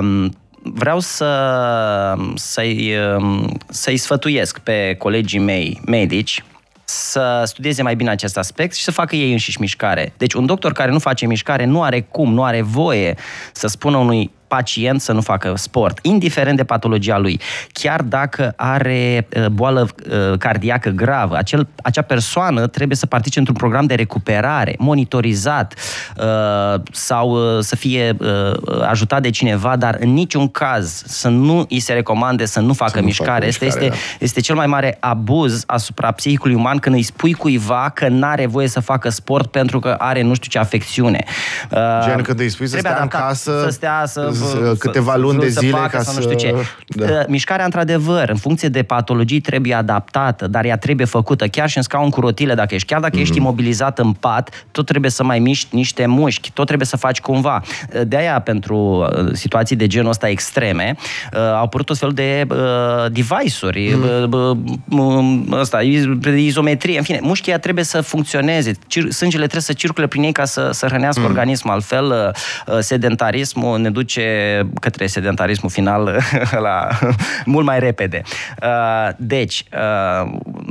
Um, 0.00 0.36
vreau 0.62 1.00
să, 1.00 2.14
să-i, 2.34 2.94
um, 3.16 3.58
să-i 3.68 3.96
sfătuiesc 3.96 4.58
pe 4.58 4.94
colegii 4.98 5.38
mei 5.38 5.80
medici 5.86 6.44
să 6.84 7.42
studieze 7.46 7.82
mai 7.82 7.96
bine 7.96 8.10
acest 8.10 8.38
aspect 8.38 8.74
și 8.74 8.82
să 8.82 8.90
facă 8.90 9.16
ei 9.16 9.32
înșiși 9.32 9.60
mișcare. 9.60 10.12
Deci 10.16 10.32
un 10.32 10.46
doctor 10.46 10.72
care 10.72 10.90
nu 10.90 10.98
face 10.98 11.26
mișcare 11.26 11.64
nu 11.64 11.82
are 11.82 12.00
cum, 12.00 12.32
nu 12.32 12.44
are 12.44 12.62
voie 12.62 13.16
să 13.52 13.66
spună 13.66 13.96
unui 13.96 14.30
pacient 14.52 15.00
să 15.00 15.12
nu 15.12 15.20
facă 15.20 15.54
sport, 15.56 15.98
indiferent 16.02 16.56
de 16.56 16.64
patologia 16.64 17.18
lui. 17.18 17.40
Chiar 17.72 18.02
dacă 18.02 18.52
are 18.56 19.28
uh, 19.36 19.46
boală 19.46 19.88
uh, 20.10 20.38
cardiacă 20.38 20.90
gravă, 20.90 21.36
acel, 21.36 21.68
acea 21.82 22.02
persoană 22.02 22.66
trebuie 22.66 22.96
să 22.96 23.06
participe 23.06 23.38
într-un 23.38 23.56
program 23.56 23.86
de 23.86 23.94
recuperare, 23.94 24.74
monitorizat 24.78 25.74
uh, 26.16 26.80
sau 26.90 27.60
să 27.60 27.76
fie 27.76 28.16
ajutat 28.88 29.22
de 29.22 29.30
cineva, 29.30 29.76
dar 29.76 29.96
în 30.00 30.12
niciun 30.12 30.48
caz 30.48 31.02
să 31.06 31.28
nu 31.28 31.66
îi 31.68 31.80
se 31.80 31.92
recomande 31.92 32.44
să 32.44 32.60
nu 32.60 32.72
facă 32.72 32.98
să 32.98 33.02
mișcare. 33.02 33.40
Nu 33.40 33.46
este, 33.46 33.64
mișcare 33.64 33.84
este, 33.84 34.00
da. 34.18 34.24
este 34.24 34.40
cel 34.40 34.54
mai 34.54 34.66
mare 34.66 34.96
abuz 35.00 35.64
asupra 35.66 36.10
psihicului 36.10 36.54
uman 36.54 36.78
când 36.78 36.94
îi 36.94 37.02
spui 37.02 37.32
cuiva 37.32 37.90
că 37.94 38.08
n-are 38.08 38.46
voie 38.46 38.68
să 38.68 38.80
facă 38.80 39.08
sport 39.08 39.50
pentru 39.50 39.78
că 39.78 39.94
are 39.98 40.22
nu 40.22 40.34
știu 40.34 40.50
ce 40.50 40.58
afecțiune. 40.58 41.24
Gen 42.04 42.22
când 42.22 42.40
îi 42.40 42.48
spui 42.48 42.66
să 42.66 42.76
stea 42.78 42.98
în 43.00 43.08
casă 43.08 43.60
să 43.62 43.68
stea, 43.70 44.02
să, 44.06 44.30
câteva 44.78 45.16
luni 45.16 45.38
de 45.38 45.48
zile 45.48 45.88
ca 45.90 46.02
să... 46.02 46.12
Nu 46.14 46.20
știu 46.20 46.36
ce. 46.36 46.54
Da. 46.86 47.06
Mișcarea, 47.28 47.64
într-adevăr, 47.64 48.28
în 48.28 48.36
funcție 48.36 48.68
de 48.68 48.82
patologii, 48.82 49.40
trebuie 49.40 49.74
adaptată, 49.74 50.46
dar 50.46 50.64
ea 50.64 50.76
trebuie 50.76 51.06
făcută. 51.06 51.46
Chiar 51.46 51.68
și 51.68 51.76
în 51.76 51.82
scaun 51.82 52.10
cu 52.10 52.20
rotile, 52.20 52.54
dacă 52.54 52.74
ești, 52.74 52.86
chiar 52.86 53.00
dacă 53.00 53.16
mm-hmm. 53.16 53.20
ești 53.20 53.34
mhm. 53.34 53.42
imobilizat 53.42 53.98
în 53.98 54.12
pat, 54.12 54.66
tot 54.70 54.86
trebuie 54.86 55.10
să 55.10 55.24
mai 55.24 55.38
miști 55.38 55.74
niște 55.74 56.06
mușchi, 56.06 56.50
tot 56.50 56.66
trebuie 56.66 56.86
să 56.86 56.96
faci 56.96 57.20
cumva. 57.20 57.62
De 58.06 58.16
aia, 58.16 58.40
pentru 58.40 58.76
uh, 58.76 59.32
situații 59.32 59.76
de 59.76 59.86
genul 59.86 60.10
ăsta 60.10 60.28
extreme, 60.28 60.96
uh, 61.32 61.38
au 61.38 61.62
apărut 61.62 61.86
tot 61.86 61.98
felul 61.98 62.14
de 62.14 62.46
uh, 62.48 62.56
device-uri, 63.12 63.96
mm. 64.86 65.46
ăsta, 65.52 65.80
izometrie, 66.36 66.98
în 66.98 67.04
fine, 67.04 67.18
mușchii 67.22 67.58
trebuie 67.58 67.84
să 67.84 68.00
funcționeze, 68.00 68.72
sângele 69.08 69.42
trebuie 69.42 69.62
să 69.62 69.72
circule 69.72 70.06
prin 70.06 70.22
ei 70.22 70.32
ca 70.32 70.44
să, 70.44 70.70
să 70.72 70.86
hrănească 70.86 71.20
mm. 71.20 71.26
organismul, 71.26 71.72
altfel 71.72 72.34
sedentarismul 72.80 73.78
ne 73.78 73.90
duce 73.90 74.31
către 74.80 75.06
sedentarismul 75.06 75.70
final 75.70 76.20
la 76.66 76.88
mult 77.44 77.66
mai 77.66 77.78
repede. 77.78 78.22
Deci, 79.16 79.64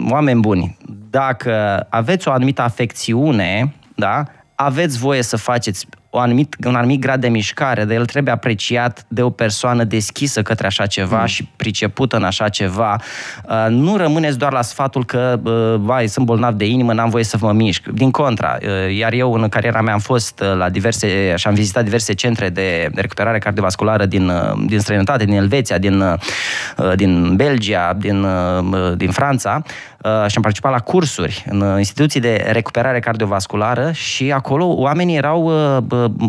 oameni 0.10 0.40
buni, 0.40 0.78
dacă 1.10 1.86
aveți 1.90 2.28
o 2.28 2.32
anumită 2.32 2.62
afecțiune, 2.62 3.74
da, 3.96 4.24
aveți 4.56 4.98
voie 4.98 5.22
să 5.22 5.38
faceți 5.38 5.88
o 6.14 6.20
anumit, 6.20 6.56
un 6.66 6.76
anumit 6.76 7.00
grad 7.00 7.22
de 7.22 7.28
mișcare, 7.28 7.84
dar 7.84 7.96
el 7.96 8.06
trebuie 8.06 8.34
apreciat 8.34 9.06
de 9.08 9.22
o 9.22 9.30
persoană 9.30 9.84
deschisă 9.84 10.42
către 10.42 10.68
așa 10.68 10.86
ceva 10.86 11.20
mm. 11.20 11.26
și 11.26 11.50
pricepută 11.56 12.16
în 12.16 12.24
așa 12.24 12.50
ceva. 12.50 13.02
Uh, 13.50 13.66
nu 13.70 13.98
rămâneți 13.98 14.38
doar 14.38 14.52
la 14.52 14.62
sfatul 14.62 15.06
că, 15.06 15.40
uh, 15.44 15.76
vai, 15.80 16.08
sunt 16.08 16.26
bolnav 16.26 16.54
de 16.54 16.66
inimă, 16.66 16.94
n-am 16.94 17.10
voie 17.10 17.24
să 17.24 17.38
mă 17.42 17.52
mișc. 17.52 17.88
Din 17.88 18.12
contra, 18.12 18.58
uh, 18.62 18.96
iar 18.98 19.14
eu 19.14 19.34
în 19.34 19.50
cariera 19.50 19.82
mea 19.82 19.94
am 19.94 20.00
fost 20.00 20.44
la 20.58 20.70
diverse, 20.70 21.34
și 21.38 21.48
am 21.48 21.54
vizitat 21.54 21.84
diverse 21.84 22.14
centre 22.14 22.50
de, 22.50 22.90
de 22.94 23.02
recuperare 23.02 23.40
cardiovasculară 23.40 24.06
din, 24.06 24.32
din 24.66 24.80
străinătate, 24.80 25.26
din 25.26 25.34
Elveția, 25.34 25.78
din, 25.78 26.20
din 26.96 27.36
Belgia, 27.36 27.94
din, 27.98 28.28
din 28.96 29.12
Franța 29.12 29.62
și 30.04 30.36
am 30.36 30.42
participat 30.42 30.72
la 30.72 30.80
cursuri 30.80 31.46
în 31.50 31.76
instituții 31.78 32.20
de 32.20 32.48
recuperare 32.52 33.00
cardiovasculară 33.00 33.92
și 33.92 34.32
acolo 34.32 34.66
oamenii 34.66 35.16
erau 35.16 35.52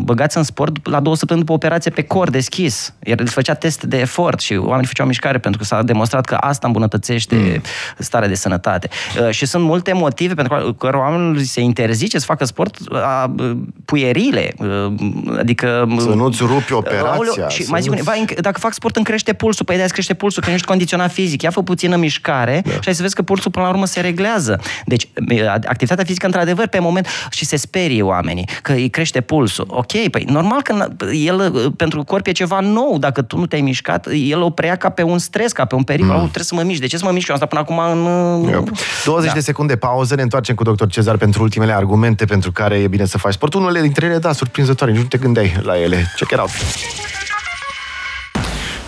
băgați 0.05 0.37
în 0.37 0.43
sport 0.43 0.89
la 0.89 1.01
două 1.01 1.17
săptămâni 1.17 1.47
după 1.47 1.59
operație 1.59 1.91
pe 1.91 2.03
cor 2.03 2.31
deschis. 2.31 2.95
El 3.03 3.27
făcea 3.27 3.55
test 3.55 3.83
de 3.83 3.99
efort 3.99 4.41
și 4.41 4.55
oamenii 4.55 4.87
făceau 4.87 5.07
mișcare 5.07 5.39
pentru 5.39 5.61
că 5.61 5.67
s-a 5.67 5.83
demonstrat 5.83 6.25
că 6.25 6.35
asta 6.35 6.67
îmbunătățește 6.67 7.35
mm. 7.35 7.63
starea 7.99 8.29
de 8.29 8.35
sănătate. 8.35 8.89
Uh, 9.21 9.31
și 9.31 9.47
sunt 9.47 9.65
multe 9.65 9.93
motive 9.93 10.35
pentru 10.35 10.75
care 10.75 10.97
oamenii 10.97 11.45
se 11.45 11.61
interzice 11.61 12.19
să 12.19 12.25
facă 12.25 12.45
sport 12.45 12.77
a, 12.93 13.35
puierile. 13.85 14.55
Uh, 14.59 14.93
adică... 15.39 15.95
Să 15.99 16.09
nu-ți 16.09 16.43
rupi 16.43 16.73
operația. 16.73 17.49
Și 17.49 17.65
mai 17.69 17.81
zic, 17.81 17.93
vai, 17.93 18.25
dacă 18.41 18.59
fac 18.59 18.73
sport 18.73 18.97
îmi 18.97 19.05
crește 19.05 19.33
pulsul, 19.33 19.65
păi 19.65 19.77
de 19.77 19.87
crește 19.89 20.15
pulsul, 20.15 20.43
că 20.43 20.49
nu 20.49 20.55
ești 20.55 20.67
condiționat 20.67 21.13
fizic. 21.13 21.43
Ia 21.43 21.51
fă 21.51 21.63
puțină 21.63 21.97
mișcare 21.97 22.63
da. 22.65 22.71
și 22.71 22.89
ai 22.89 22.95
să 22.95 23.03
vezi 23.03 23.15
că 23.15 23.23
pulsul 23.23 23.51
până 23.63 23.75
la 23.75 23.81
urmă 23.81 23.87
se 23.87 24.01
reglează. 24.01 24.61
Deci, 24.85 25.09
activitatea 25.55 26.05
fizică, 26.05 26.27
într-adevăr, 26.27 26.67
pe 26.67 26.79
moment 26.79 27.07
și 27.31 27.45
se 27.45 27.57
sperie 27.57 28.03
oamenii 28.03 28.49
că 28.63 28.73
îi 28.73 28.89
crește 28.89 29.21
pulsul 29.21 29.67
Ok, 29.69 30.09
păi 30.11 30.25
normal 30.29 30.63
că 30.63 30.89
el 31.13 31.71
pentru 31.77 32.05
corp 32.05 32.27
e 32.27 32.33
ceva 32.33 32.61
nou. 32.61 32.99
Dacă 32.99 33.23
tu 33.23 33.39
nu 33.39 33.47
te-ai 33.47 33.61
mișcat, 33.61 34.09
el 34.13 34.41
o 34.41 34.51
preia 34.51 34.77
ca 34.77 34.89
pe 34.89 35.03
un 35.03 35.19
stres, 35.19 35.53
ca 35.53 35.65
pe 35.65 35.75
un 35.75 35.83
pericol. 35.83 36.15
Mm. 36.15 36.21
trebuie 36.21 36.45
să 36.45 36.55
mă 36.55 36.63
mișc. 36.63 36.81
De 36.81 36.87
ce 36.87 36.97
să 36.97 37.05
mă 37.05 37.11
mișc? 37.13 37.29
Eu 37.29 37.35
am 37.35 37.41
stat 37.41 37.49
până 37.49 37.61
acum 37.61 37.79
în... 37.79 38.43
Yep. 38.49 38.69
20 39.05 39.29
da. 39.29 39.35
de 39.35 39.41
secunde 39.41 39.77
pauză, 39.77 40.15
ne 40.15 40.23
întoarcem 40.23 40.55
cu 40.55 40.63
doctor 40.63 40.89
Cezar 40.89 41.17
pentru 41.17 41.43
ultimele 41.43 41.73
argumente 41.73 42.25
pentru 42.25 42.53
care 42.53 42.77
e 42.77 42.89
bine 42.89 43.05
să 43.05 43.19
faci 43.19 43.33
sport. 43.33 43.55
Unele 43.55 43.81
dintre 43.81 44.07
ele, 44.07 44.19
da, 44.19 44.33
surprinzătoare, 44.33 44.93
nici 44.93 45.03
nu 45.03 45.09
te 45.09 45.19
gândeai 45.19 45.57
la 45.63 45.81
ele. 45.81 46.13
Check 46.17 46.31
it 46.31 46.39
out. 46.39 46.51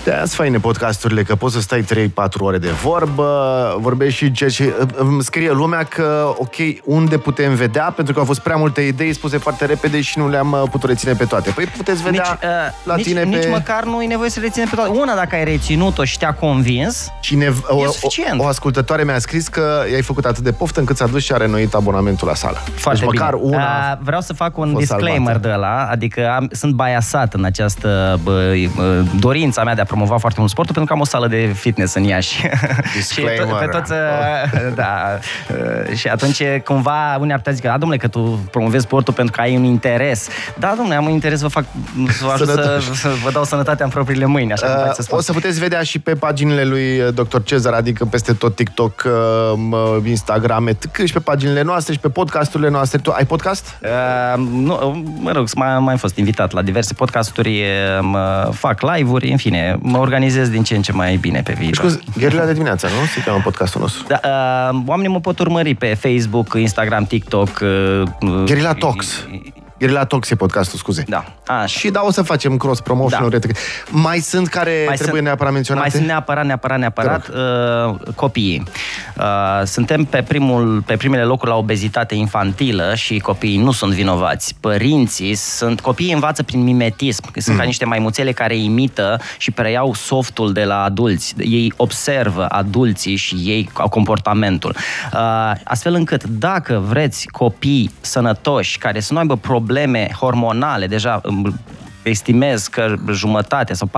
De 0.05 0.13
aia 0.13 0.25
faine 0.27 0.59
podcasturile, 0.59 1.23
că 1.23 1.35
poți 1.35 1.55
să 1.55 1.61
stai 1.61 1.83
3-4 1.83 2.15
ore 2.39 2.59
de 2.59 2.71
vorbă, 2.71 3.77
vorbești 3.81 4.25
și 4.25 4.33
ce, 4.33 4.47
ce 4.47 4.75
îmi 4.97 5.23
scrie 5.23 5.51
lumea 5.51 5.83
că, 5.83 6.35
ok, 6.39 6.55
unde 6.85 7.19
putem 7.19 7.55
vedea, 7.55 7.93
pentru 7.97 8.15
că 8.15 8.21
au 8.21 8.25
fost 8.25 8.41
prea 8.41 8.57
multe 8.57 8.81
idei 8.81 9.13
spuse 9.13 9.39
foarte 9.39 9.65
repede 9.65 10.01
și 10.01 10.19
nu 10.19 10.29
le-am 10.29 10.53
uh, 10.53 10.63
putut 10.71 10.89
reține 10.89 11.13
pe 11.13 11.25
toate. 11.25 11.51
Păi 11.51 11.65
puteți 11.65 12.03
vedea 12.03 12.39
nici, 12.41 12.51
uh, 12.51 12.51
la 12.85 12.95
nici, 12.95 13.05
tine 13.05 13.23
nici 13.23 13.43
pe... 13.43 13.49
măcar 13.49 13.85
nu 13.85 14.03
e 14.03 14.07
nevoie 14.07 14.31
să 14.31 14.41
reține 14.41 14.65
pe 14.71 14.75
toate. 14.75 14.91
Una, 14.91 15.15
dacă 15.15 15.35
ai 15.35 15.45
reținut-o 15.45 16.05
și 16.05 16.19
te-a 16.19 16.35
convins, 16.35 17.13
Cine, 17.21 17.53
o, 17.69 17.83
e 17.83 17.87
suficient. 17.87 18.41
O, 18.41 18.43
o 18.43 18.47
ascultătoare 18.47 19.05
mi-a 19.05 19.19
scris 19.19 19.49
că 19.49 19.83
i-ai 19.91 20.03
făcut 20.03 20.25
atât 20.25 20.45
de 20.45 20.53
poftă 20.53 20.81
încât 20.81 20.97
s-a 20.97 21.07
dus 21.07 21.23
și 21.23 21.33
a 21.33 21.37
renoit 21.37 21.75
abonamentul 21.75 22.29
la 22.29 22.35
sală. 22.35 22.63
Foarte 22.75 23.05
deci 23.05 23.13
măcar 23.13 23.35
bine. 23.35 23.57
una 23.57 23.93
uh, 23.93 23.99
Vreau 24.01 24.21
să 24.21 24.33
fac 24.33 24.59
un 24.59 24.75
disclaimer 24.75 25.33
salvată. 25.33 25.49
de 25.49 25.55
la, 25.55 25.89
adică 25.91 26.33
am, 26.37 26.49
sunt 26.53 26.75
biasat 26.75 27.35
în 27.35 27.45
această 27.45 28.21
bă, 28.23 28.55
bă, 28.75 29.03
dorința 29.19 29.65
mea 29.65 29.75
de 29.75 29.81
a 29.81 29.85
promova 29.95 30.19
foarte 30.19 30.39
mult 30.41 30.51
sportul 30.51 30.75
pentru 30.75 30.95
că 30.95 31.01
am 31.01 31.07
o 31.07 31.11
sală 31.11 31.27
de 31.27 31.53
fitness 31.55 31.95
în 31.95 32.03
Iași. 32.03 32.41
și 33.13 33.21
to- 33.21 33.59
pe 33.59 33.67
toți, 33.67 33.93
oh. 33.93 34.75
da, 34.83 35.19
uh, 35.51 35.97
și 35.97 36.09
atunci 36.09 36.43
cumva 36.65 37.17
unii 37.21 37.33
ar 37.33 37.39
putea 37.39 37.53
zice, 37.53 37.67
da, 37.67 37.79
domnule, 37.79 38.01
că 38.01 38.09
tu 38.09 38.49
promovezi 38.51 38.85
sportul 38.85 39.15
pentru 39.15 39.35
că 39.35 39.41
ai 39.41 39.57
un 39.57 39.65
interes. 39.65 40.29
Da, 40.59 40.73
domnule, 40.77 40.97
am 40.97 41.05
un 41.05 41.11
interes 41.11 41.39
să 41.39 41.45
vă 41.45 41.51
fac, 41.51 41.65
să 42.19 42.25
vă, 42.25 42.31
ajut 42.33 42.49
să, 42.49 42.81
să 42.95 43.09
vă 43.23 43.31
dau 43.31 43.45
sănătatea 43.45 43.85
în 43.85 43.91
propriile 43.91 44.25
mâini, 44.25 44.53
așa 44.53 44.85
uh, 44.87 44.93
să 44.95 45.03
spun. 45.03 45.19
O 45.19 45.21
să 45.21 45.33
puteți 45.33 45.59
vedea 45.59 45.83
și 45.83 45.99
pe 45.99 46.15
paginile 46.15 46.65
lui 46.65 47.01
uh, 47.01 47.15
Dr. 47.15 47.39
Cezar, 47.45 47.73
adică 47.73 48.05
peste 48.05 48.33
tot 48.33 48.55
TikTok, 48.55 49.03
uh, 49.07 50.07
Instagram, 50.07 50.71
și 51.05 51.13
pe 51.13 51.19
paginile 51.19 51.63
noastre 51.63 51.93
și 51.93 51.99
pe 51.99 52.09
podcasturile 52.09 52.71
noastre. 52.71 52.99
Tu 52.99 53.11
ai 53.11 53.25
podcast? 53.25 53.79
Uh, 53.83 54.47
nu, 54.51 55.05
mă 55.21 55.33
rog, 55.33 55.49
mai, 55.55 55.79
mai 55.79 55.97
fost 55.97 56.17
invitat 56.17 56.53
la 56.53 56.63
diverse 56.63 56.95
podcasturi, 56.95 57.65
mă 58.01 58.51
fac 58.53 58.81
live-uri, 58.95 59.31
în 59.31 59.37
fine, 59.37 59.79
mă 59.87 59.99
organizez 59.99 60.49
din 60.49 60.63
ce 60.63 60.75
în 60.75 60.83
ce 60.83 60.93
mai 60.93 61.17
bine 61.17 61.41
pe 61.43 61.53
viitor. 61.59 61.91
Scuze, 61.91 62.01
Gherile 62.19 62.45
de 62.45 62.53
dimineața, 62.53 62.89
nu? 62.89 63.07
Se 63.07 63.23
cheamă 63.25 63.41
podcastul 63.45 63.81
nostru. 63.81 64.05
Da, 64.09 64.21
uh, 64.25 64.83
oamenii 64.87 65.11
mă 65.11 65.21
pot 65.21 65.39
urmări 65.39 65.75
pe 65.75 65.95
Facebook, 65.95 66.55
Instagram, 66.55 67.05
TikTok. 67.05 67.61
Uh, 67.63 68.43
Gherila 68.45 68.73
Talks. 68.75 69.27
Gherila 69.79 70.05
Talks 70.05 70.31
e 70.31 70.35
podcastul, 70.35 70.79
scuze. 70.79 71.05
Da. 71.09 71.25
Așa. 71.47 71.67
Și 71.67 71.91
da, 71.91 72.03
o 72.05 72.11
să 72.11 72.23
facem 72.23 72.57
cross 72.57 72.81
promotion 72.81 73.29
da. 73.29 73.39
Mai 73.91 74.19
sunt 74.19 74.49
care 74.49 74.71
mai 74.87 74.95
trebuie 74.95 75.07
sunt, 75.07 75.27
neapărat 75.27 75.53
menționate? 75.53 75.89
Mai 75.89 75.97
sunt 75.97 76.11
neapărat, 76.11 76.45
neapărat, 76.47 76.79
neapărat 76.79 77.29
uh, 77.29 77.95
copiii. 78.15 78.63
Uh, 79.17 79.25
suntem 79.65 80.05
pe, 80.05 80.23
primul, 80.23 80.83
pe 80.87 80.97
primele 80.97 81.23
locuri 81.23 81.51
la 81.51 81.57
obezitate 81.57 82.15
infantilă 82.15 82.93
și 82.95 83.19
copiii 83.19 83.59
nu 83.59 83.73
sunt 83.73 83.93
vinovați. 83.93 84.57
Părinții 84.61 85.35
sunt, 85.35 85.81
copiii 85.81 86.13
învață 86.13 86.43
prin 86.43 86.63
mimetism. 86.63 87.23
Sunt 87.33 87.55
mm. 87.55 87.61
ca 87.61 87.67
niște 87.67 87.85
maimuțele 87.85 88.33
care 88.33 88.57
imită 88.57 89.21
și 89.39 89.51
preiau 89.51 89.95
softul 89.95 90.53
de 90.53 90.65
la 90.65 90.83
adulți. 90.83 91.35
Ei 91.39 91.73
observă 91.77 92.47
adulții 92.49 93.17
și 93.17 93.35
ei 93.35 93.71
au 93.73 93.89
comportamentul. 93.89 94.77
Uh, 95.13 95.53
astfel 95.65 95.95
încât 95.95 96.25
dacă 96.25 96.83
vreți 96.89 97.27
copii 97.27 97.91
sănătoși 98.01 98.79
care 98.79 99.01
să 99.01 99.13
nu 99.13 99.19
aibă 99.19 99.37
probleme 99.37 99.63
hormonale, 100.21 100.89
deja 100.89 101.21
estimez 102.05 102.67
că 102.67 102.95
jumătate 103.13 103.75
sau 103.75 103.91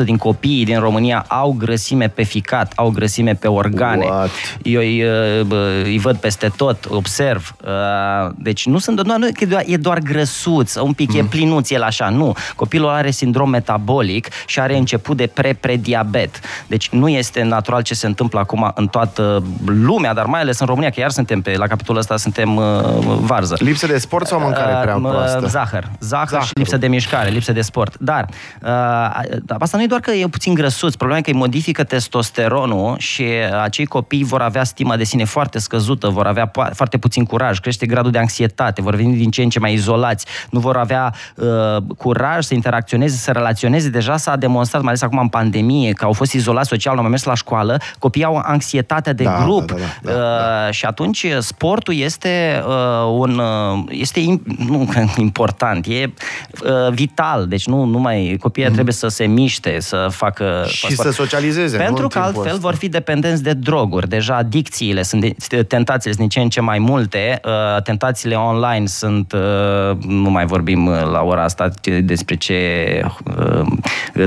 40% 0.00 0.04
din 0.04 0.16
copiii 0.16 0.64
din 0.64 0.78
România 0.78 1.24
au 1.28 1.54
grăsime 1.58 2.08
pe 2.08 2.22
ficat, 2.22 2.72
au 2.76 2.90
grăsime 2.90 3.34
pe 3.34 3.48
organe. 3.48 4.04
What? 4.04 4.30
Eu 4.62 4.80
îi, 4.80 5.04
îi 5.82 5.98
văd 5.98 6.16
peste 6.16 6.52
tot, 6.56 6.86
observ. 6.90 7.54
Uh, 7.64 8.30
deci 8.36 8.66
nu 8.66 8.78
sunt 8.78 9.00
doar, 9.00 9.18
nu, 9.18 9.28
e 9.66 9.76
doar 9.76 9.98
grăsuț, 9.98 10.74
un 10.74 10.92
pic 10.92 11.12
mm. 11.12 11.18
e 11.18 11.22
plinuț 11.22 11.70
el 11.70 11.82
așa, 11.82 12.08
nu. 12.08 12.34
Copilul 12.56 12.88
are 12.88 13.10
sindrom 13.10 13.50
metabolic 13.50 14.28
și 14.46 14.60
are 14.60 14.76
început 14.76 15.16
de 15.16 15.26
pre-prediabet. 15.26 16.40
Deci 16.66 16.88
nu 16.88 17.08
este 17.08 17.42
natural 17.42 17.82
ce 17.82 17.94
se 17.94 18.06
întâmplă 18.06 18.38
acum 18.38 18.72
în 18.74 18.86
toată 18.86 19.42
lumea, 19.66 20.14
dar 20.14 20.26
mai 20.26 20.40
ales 20.40 20.58
în 20.58 20.66
România, 20.66 20.90
că 20.90 21.00
iar 21.00 21.10
suntem 21.10 21.40
pe, 21.40 21.56
la 21.56 21.66
capitolul 21.66 22.00
ăsta 22.00 22.16
suntem 22.16 22.56
uh, 22.56 22.64
varză. 23.20 23.56
Lipsă 23.58 23.86
de 23.86 23.98
sport 23.98 24.26
sau 24.26 24.40
mâncare 24.40 24.82
prea 24.82 24.96
uh, 24.96 25.02
proastă? 25.02 25.46
Zahăr. 25.46 25.90
Zahăr 26.00 26.28
Zahăr 26.28 26.46
și 26.46 26.52
lipsă 26.54 26.76
de 26.76 26.86
mișcare. 26.86 27.30
Lipsă 27.30 27.51
lipsă 27.52 27.60
de 27.60 27.60
sport. 27.60 27.96
Dar 27.98 28.26
uh, 28.62 29.58
asta 29.58 29.76
nu 29.76 29.82
e 29.82 29.86
doar 29.86 30.00
că 30.00 30.10
e 30.10 30.26
puțin 30.26 30.54
grăsuț, 30.54 30.94
problema 30.94 31.18
e 31.20 31.22
că 31.22 31.30
îi 31.30 31.36
modifică 31.36 31.84
testosteronul 31.84 32.98
și 32.98 33.24
acei 33.62 33.86
copii 33.86 34.24
vor 34.24 34.40
avea 34.40 34.64
stima 34.64 34.96
de 34.96 35.04
sine 35.04 35.24
foarte 35.24 35.58
scăzută, 35.58 36.08
vor 36.08 36.26
avea 36.26 36.50
foarte 36.72 36.98
puțin 36.98 37.24
curaj, 37.24 37.58
crește 37.58 37.86
gradul 37.86 38.10
de 38.10 38.18
anxietate, 38.18 38.82
vor 38.82 38.94
veni 38.94 39.16
din 39.16 39.30
ce 39.30 39.42
în 39.42 39.48
ce 39.48 39.58
mai 39.58 39.72
izolați, 39.72 40.26
nu 40.50 40.60
vor 40.60 40.76
avea 40.76 41.14
uh, 41.34 41.76
curaj 41.96 42.44
să 42.44 42.54
interacționeze, 42.54 43.16
să 43.16 43.30
relaționeze. 43.30 43.88
Deja 43.88 44.16
s-a 44.16 44.36
demonstrat, 44.36 44.82
mai 44.82 44.90
ales 44.90 45.02
acum 45.02 45.18
în 45.18 45.28
pandemie, 45.28 45.92
că 45.92 46.04
au 46.04 46.12
fost 46.12 46.32
izolați 46.32 46.68
social, 46.68 46.92
nu 46.92 46.98
au 46.98 47.04
mai 47.04 47.10
mers 47.10 47.24
la 47.24 47.34
școală, 47.34 47.80
copiii 47.98 48.24
au 48.24 48.36
anxietatea 48.36 49.12
de 49.12 49.24
da, 49.24 49.42
grup. 49.42 49.66
Da, 49.66 49.74
da, 49.74 49.80
da, 50.02 50.12
da, 50.12 50.18
da. 50.18 50.66
Uh, 50.66 50.72
și 50.72 50.84
atunci 50.84 51.26
sportul 51.38 51.94
este 51.94 52.62
uh, 52.66 53.18
un 53.18 53.38
uh, 53.38 53.84
este 53.88 54.40
nu, 54.58 54.88
important, 55.16 55.86
e 55.86 56.12
uh, 56.64 56.92
vital. 56.92 57.41
Deci 57.48 57.66
nu 57.66 57.84
numai 57.84 58.36
copiii 58.40 58.66
mm. 58.66 58.72
trebuie 58.72 58.94
să 58.94 59.08
se 59.08 59.24
miște, 59.24 59.80
să 59.80 60.08
facă 60.10 60.64
și 60.66 60.94
să 60.94 61.10
socializeze. 61.10 61.76
Pentru 61.76 62.08
că 62.08 62.18
altfel 62.18 62.44
ăsta. 62.44 62.58
vor 62.58 62.74
fi 62.74 62.88
dependenți 62.88 63.42
de 63.42 63.52
droguri. 63.52 64.08
Deja 64.08 64.36
adicțiile 64.36 65.02
sunt 65.02 65.34
tentațiile 65.68 66.14
sunt 66.14 66.18
din 66.18 66.28
ce 66.28 66.40
în 66.40 66.48
ce 66.48 66.60
mai 66.60 66.78
multe. 66.78 67.40
Uh, 67.44 67.82
tentațiile 67.82 68.34
online 68.34 68.86
sunt 68.86 69.32
uh, 69.32 69.96
nu 70.06 70.30
mai 70.30 70.46
vorbim 70.46 70.86
uh, 70.86 71.02
la 71.12 71.22
ora 71.22 71.42
asta 71.42 71.70
despre 72.02 72.34
ce 72.34 72.56
uh, 73.38 73.66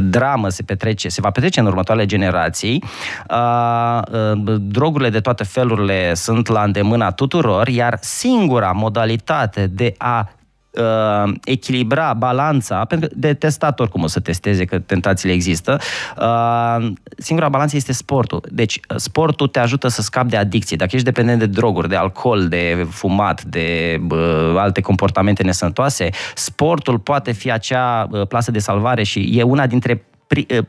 dramă 0.01 0.49
se 0.49 0.63
petrece, 0.63 1.09
se 1.09 1.21
va 1.21 1.29
petrece 1.29 1.59
în 1.59 1.65
următoarele 1.65 2.05
generații. 2.05 2.83
Uh, 3.29 3.99
uh, 4.11 4.55
drogurile 4.59 5.09
de 5.09 5.19
toate 5.19 5.43
felurile 5.43 6.13
sunt 6.13 6.47
la 6.47 6.63
îndemâna 6.63 7.11
tuturor, 7.11 7.67
iar 7.67 7.97
singura 8.01 8.71
modalitate 8.71 9.67
de 9.67 9.93
a 9.97 10.29
uh, 10.77 11.33
echilibra 11.43 12.13
balanța, 12.13 12.85
pentru 12.85 13.07
că 13.07 13.13
de 13.17 13.33
testat 13.33 13.79
oricum 13.79 14.03
o 14.03 14.07
să 14.07 14.19
testeze 14.19 14.65
că 14.65 14.79
tentațiile 14.79 15.33
există, 15.33 15.79
uh, 16.19 16.91
singura 17.17 17.49
balanță 17.49 17.75
este 17.75 17.93
sportul. 17.93 18.41
Deci 18.51 18.79
sportul 18.95 19.47
te 19.47 19.59
ajută 19.59 19.87
să 19.87 20.01
scapi 20.01 20.29
de 20.29 20.37
adicție. 20.37 20.77
Dacă 20.77 20.91
ești 20.93 21.05
dependent 21.05 21.39
de 21.39 21.45
droguri, 21.45 21.89
de 21.89 21.95
alcool, 21.95 22.47
de 22.47 22.87
fumat, 22.89 23.43
de 23.43 23.99
uh, 24.09 24.55
alte 24.57 24.81
comportamente 24.81 25.43
nesănătoase, 25.43 26.09
sportul 26.35 26.99
poate 26.99 27.31
fi 27.31 27.51
acea 27.51 28.07
uh, 28.11 28.27
plasă 28.27 28.51
de 28.51 28.59
salvare 28.59 29.03
și 29.03 29.31
e 29.33 29.43
una 29.43 29.67
dintre 29.67 30.05
Eh, 30.14 30.14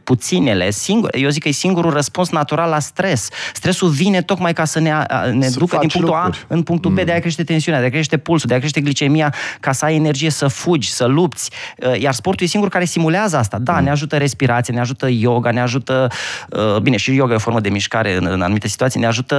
puținele, 0.04 0.70
singur, 0.70 1.10
eu 1.14 1.28
zic 1.28 1.42
că 1.42 1.48
e 1.48 1.52
singurul 1.52 1.92
răspuns 1.92 2.30
natural 2.30 2.70
la 2.70 2.78
stres. 2.78 3.28
Stresul 3.52 3.88
vine 3.88 4.22
tocmai 4.22 4.52
ca 4.52 4.64
să 4.64 4.78
ne, 4.78 4.92
ne 5.32 5.48
să 5.48 5.58
ducă 5.58 5.76
din 5.80 5.88
punctul 5.88 6.00
lucruri. 6.00 6.46
A 6.48 6.54
în 6.54 6.62
punctul 6.62 6.90
B, 6.90 6.98
mm. 6.98 7.04
de 7.04 7.12
a 7.12 7.18
crește 7.18 7.44
tensiunea, 7.44 7.80
de 7.80 7.86
a 7.86 7.90
crește 7.90 8.16
pulsul, 8.16 8.48
de 8.48 8.54
a 8.54 8.58
crește 8.58 8.80
glicemia, 8.80 9.34
ca 9.60 9.72
să 9.72 9.84
ai 9.84 9.94
energie 9.94 10.30
să 10.30 10.48
fugi, 10.48 10.92
să 10.92 11.04
lupți. 11.04 11.50
Eh, 11.76 12.00
iar 12.00 12.12
sportul 12.12 12.46
e 12.46 12.48
singur 12.48 12.68
care 12.68 12.84
simulează 12.84 13.36
asta. 13.36 13.58
Da, 13.58 13.72
mm. 13.72 13.84
ne 13.84 13.90
ajută 13.90 14.16
respirație, 14.16 14.74
ne 14.74 14.80
ajută 14.80 15.08
yoga, 15.08 15.50
ne 15.50 15.60
ajută, 15.60 16.08
eh, 16.50 16.80
bine, 16.82 16.96
și 16.96 17.14
yoga 17.14 17.32
e 17.32 17.36
o 17.36 17.38
formă 17.38 17.60
de 17.60 17.68
mișcare 17.68 18.16
în, 18.16 18.26
în 18.30 18.42
anumite 18.42 18.68
situații, 18.68 19.00
ne 19.00 19.06
ajută 19.06 19.34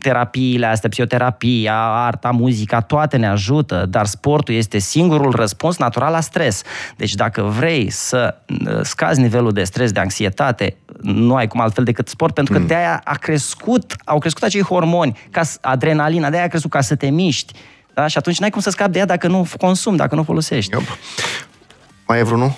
terapiile 0.00 0.66
astea, 0.66 0.88
psihoterapia, 0.88 1.76
arta, 1.76 2.30
muzica, 2.30 2.80
toate 2.80 3.16
ne 3.16 3.26
ajută, 3.26 3.86
dar 3.88 4.06
sportul 4.06 4.54
este 4.54 4.78
singurul 4.78 5.30
răspuns 5.30 5.78
natural 5.78 6.12
la 6.12 6.20
stres. 6.20 6.62
Deci 6.96 7.14
dacă 7.14 7.42
vrei 7.42 7.90
să 7.90 8.34
scazi 8.82 9.20
nivelul 9.20 9.52
de 9.52 9.64
stres, 9.64 9.92
de 9.92 10.00
anxietate, 10.00 10.76
nu 11.00 11.34
ai 11.34 11.46
cum 11.46 11.60
altfel 11.60 11.84
decât 11.84 12.08
sport, 12.08 12.34
pentru 12.34 12.54
că 12.54 12.60
mm. 12.60 12.66
de-aia 12.66 13.00
a 13.04 13.14
crescut, 13.14 13.94
au 14.04 14.18
crescut 14.18 14.42
acei 14.42 14.62
hormoni, 14.62 15.18
ca 15.30 15.42
adrenalina, 15.60 16.30
de-aia 16.30 16.44
a 16.44 16.48
crescut 16.48 16.70
ca 16.70 16.80
să 16.80 16.94
te 16.94 17.10
miști. 17.10 17.52
Da? 17.94 18.06
Și 18.06 18.18
atunci 18.18 18.38
n-ai 18.38 18.50
cum 18.50 18.60
să 18.60 18.70
scapi 18.70 18.92
de 18.92 18.98
ea 18.98 19.04
dacă 19.04 19.28
nu 19.28 19.46
consumi, 19.58 19.96
dacă 19.96 20.14
nu 20.14 20.22
folosești. 20.22 20.74
Yep. 20.74 20.82
Mai 22.06 22.18
e 22.18 22.22
vreunul? 22.22 22.52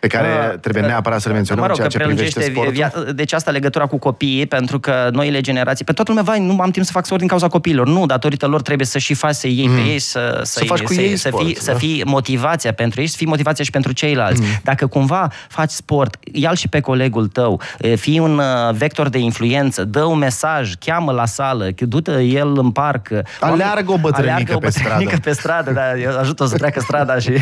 Pe 0.00 0.06
care 0.06 0.28
uh, 0.52 0.58
trebuie 0.58 0.82
neapărat 0.82 1.20
să 1.20 1.28
le 1.28 1.34
menționăm 1.34 1.62
mă 1.62 1.68
rog, 1.68 1.76
ceea 1.76 1.88
ce 1.88 1.98
privește 1.98 2.42
sportul. 2.42 2.72
Via- 2.72 3.12
deci 3.14 3.32
asta 3.32 3.50
legătura 3.50 3.86
cu 3.86 3.98
copiii, 3.98 4.46
pentru 4.46 4.80
că 4.80 5.08
noile 5.12 5.40
generații, 5.40 5.84
pe 5.84 5.92
toată 5.92 6.10
lumea, 6.10 6.32
vai, 6.32 6.46
nu 6.46 6.60
am 6.60 6.70
timp 6.70 6.86
să 6.86 6.92
fac 6.92 7.04
sport 7.04 7.20
din 7.20 7.28
cauza 7.28 7.48
copiilor. 7.48 7.86
Nu, 7.86 8.06
datorită 8.06 8.46
lor 8.46 8.62
trebuie 8.62 8.86
să 8.86 8.98
și 8.98 9.14
faci 9.14 9.34
să 9.34 9.46
iei 9.46 9.68
mm. 9.68 9.74
pe 9.74 9.80
ei, 9.80 9.98
să, 9.98 10.40
să, 10.42 10.58
să, 10.58 10.64
faci 10.64 10.80
cu 10.80 10.92
să, 10.92 11.00
ei 11.00 11.16
să, 11.16 11.28
sport, 11.28 11.44
fii, 11.44 11.54
da? 11.54 11.60
să 11.60 11.72
fii 11.72 12.02
motivația 12.04 12.72
pentru 12.72 13.00
ei, 13.00 13.06
să 13.06 13.16
fii 13.16 13.26
motivația 13.26 13.64
și 13.64 13.70
pentru 13.70 13.92
ceilalți. 13.92 14.40
Mm. 14.40 14.46
Dacă 14.62 14.86
cumva 14.86 15.30
faci 15.48 15.70
sport, 15.70 16.16
ia 16.32 16.54
și 16.54 16.68
pe 16.68 16.80
colegul 16.80 17.26
tău, 17.26 17.60
fii 17.96 18.18
un 18.18 18.38
uh, 18.38 18.74
vector 18.74 19.08
de 19.08 19.18
influență, 19.18 19.84
dă 19.84 20.04
un 20.04 20.18
mesaj, 20.18 20.74
cheamă 20.78 21.12
la 21.12 21.26
sală, 21.26 21.68
du-te 21.78 22.22
el 22.22 22.58
în 22.58 22.70
parc. 22.70 23.08
Aleargă 23.40 23.92
o 23.92 23.98
bătrânică, 23.98 24.54
o 24.54 24.58
bătrânică 24.58 25.18
pe 25.20 25.30
stradă. 25.30 25.64
pe 25.64 25.70
stradă, 25.70 25.70
da, 25.70 26.18
ajută 26.20 26.46
să 26.46 26.56
treacă 26.56 26.80
strada 26.80 27.18
și 27.18 27.32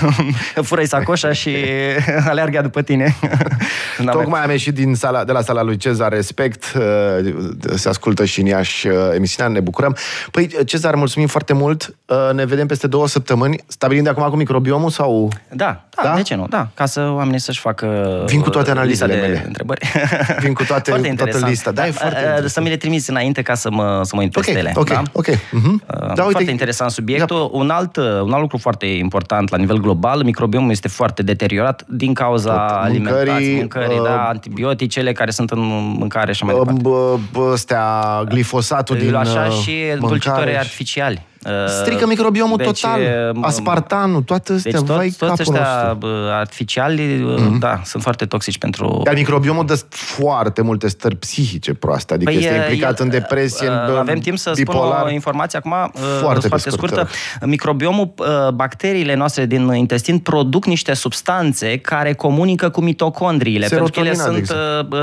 fură-i 0.68 0.86
sacoșa 0.86 1.32
și 1.32 1.56
aleargă 2.30 2.60
după 2.60 2.82
tine. 2.82 3.16
Tocmai 4.10 4.42
am 4.42 4.50
ieșit 4.50 4.74
din 4.74 4.94
sala, 4.94 5.24
de 5.24 5.32
la 5.32 5.40
sala 5.40 5.62
lui 5.62 5.76
Cezar 5.76 6.12
Respect, 6.12 6.64
uh, 6.76 7.34
se 7.74 7.88
ascultă 7.88 8.24
și 8.24 8.40
în 8.40 8.46
Iași 8.46 8.86
uh, 8.86 8.94
emisiunea, 9.14 9.52
ne 9.52 9.60
bucurăm. 9.60 9.96
Păi, 10.30 10.50
Cezar, 10.66 10.94
mulțumim 10.94 11.28
foarte 11.28 11.52
mult, 11.52 11.96
uh, 12.06 12.16
ne 12.32 12.44
vedem 12.44 12.66
peste 12.66 12.86
două 12.86 13.08
săptămâni, 13.08 13.56
stabilim 13.66 14.02
de 14.02 14.08
acum 14.08 14.28
cu 14.28 14.36
microbiomul 14.36 14.90
sau... 14.90 15.32
Da, 15.52 15.84
da, 15.96 16.02
da, 16.02 16.14
de 16.14 16.22
ce 16.22 16.34
nu? 16.34 16.46
Da, 16.48 16.68
ca 16.74 16.86
să 16.86 17.00
oamenii 17.00 17.40
să-și 17.40 17.60
facă 17.60 18.22
Vin 18.26 18.40
cu 18.40 18.50
toate 18.50 18.70
analizele 18.70 19.14
mele. 19.14 19.42
întrebări. 19.46 19.92
Vin 20.42 20.52
cu 20.52 20.64
toate, 20.64 20.90
foarte 20.90 21.14
toată 21.16 21.46
lista. 21.46 21.70
Da, 21.70 21.80
da, 21.80 21.86
e 21.86 21.90
foarte 21.90 22.48
să 22.48 22.60
mi 22.60 22.68
le 22.68 22.76
trimiți 22.76 23.10
înainte 23.10 23.42
ca 23.42 23.54
să 23.54 23.70
mă, 23.70 24.00
să 24.04 24.16
mă 24.16 24.28
okay, 24.34 24.54
ele. 24.54 24.72
Ok, 24.74 24.88
da? 24.88 25.02
ok. 25.12 25.26
Uh-huh. 25.26 25.86
Da, 25.86 26.06
uite, 26.06 26.30
foarte 26.30 26.50
interesant 26.50 26.90
subiectul. 26.90 27.50
Da. 27.52 27.58
Un, 27.58 27.70
alt, 27.70 27.96
un 27.96 28.32
alt 28.32 28.40
lucru 28.40 28.58
foarte 28.58 28.86
important 28.86 29.50
la 29.50 29.56
nivel 29.56 29.76
global, 29.76 30.22
microbiomul 30.22 30.70
este 30.70 30.88
foarte 30.88 31.22
deteriorat 31.22 31.81
din 31.88 32.14
cauza 32.14 32.66
Tot, 32.66 32.84
alimentației, 32.84 33.56
mâncării, 33.56 33.98
uh, 33.98 34.04
da, 34.04 34.28
antibioticele 34.28 35.12
care 35.12 35.30
sunt 35.30 35.50
în 35.50 35.60
mâncare 35.98 36.32
și 36.32 36.44
mai 36.44 36.54
uh, 36.54 36.60
departe. 36.66 37.52
Astea, 37.52 38.22
glifosatul 38.28 38.96
din 38.96 39.14
Așa 39.14 39.48
și 39.48 39.70
uh, 39.92 39.98
dulcitorii 39.98 40.56
artificiali. 40.56 41.30
Strică 41.66 42.06
microbiomul 42.06 42.56
deci, 42.56 42.80
total. 42.80 43.00
Aspartanul, 43.40 44.22
toate 44.22 44.52
astea, 44.52 44.70
deci 44.70 44.80
tot, 44.80 44.96
vai 44.96 45.14
toți 45.18 45.40
ăștia 45.40 45.98
artificiali, 46.30 47.02
mm-hmm. 47.02 47.58
da, 47.58 47.80
sunt 47.84 48.02
foarte 48.02 48.24
toxici 48.24 48.58
pentru... 48.58 49.02
Iar 49.06 49.14
microbiomul 49.14 49.66
dă 49.66 49.80
foarte 49.88 50.62
multe 50.62 50.88
stări 50.88 51.16
psihice 51.16 51.74
proaste, 51.74 52.14
adică 52.14 52.30
păi 52.30 52.40
este 52.40 52.54
implicat 52.54 53.00
e, 53.00 53.02
în 53.02 53.08
depresie, 53.08 53.66
în 53.68 53.96
Avem 53.96 54.18
timp 54.18 54.38
să 54.38 54.52
bipolar. 54.54 54.96
spun 54.96 55.08
o 55.08 55.12
informație 55.12 55.58
acum 55.58 55.92
foarte, 56.20 56.48
foarte 56.48 56.70
scurtă. 56.70 57.08
Microbiomul, 57.40 58.14
bacteriile 58.54 59.14
noastre 59.14 59.46
din 59.46 59.72
intestin 59.72 60.18
produc 60.18 60.66
niște 60.66 60.94
substanțe 60.94 61.78
care 61.78 62.12
comunică 62.12 62.68
cu 62.70 62.80
mitocondriile. 62.80 63.66
pentru 63.66 63.90
că 63.92 64.00
ele 64.00 64.14
sunt, 64.14 64.52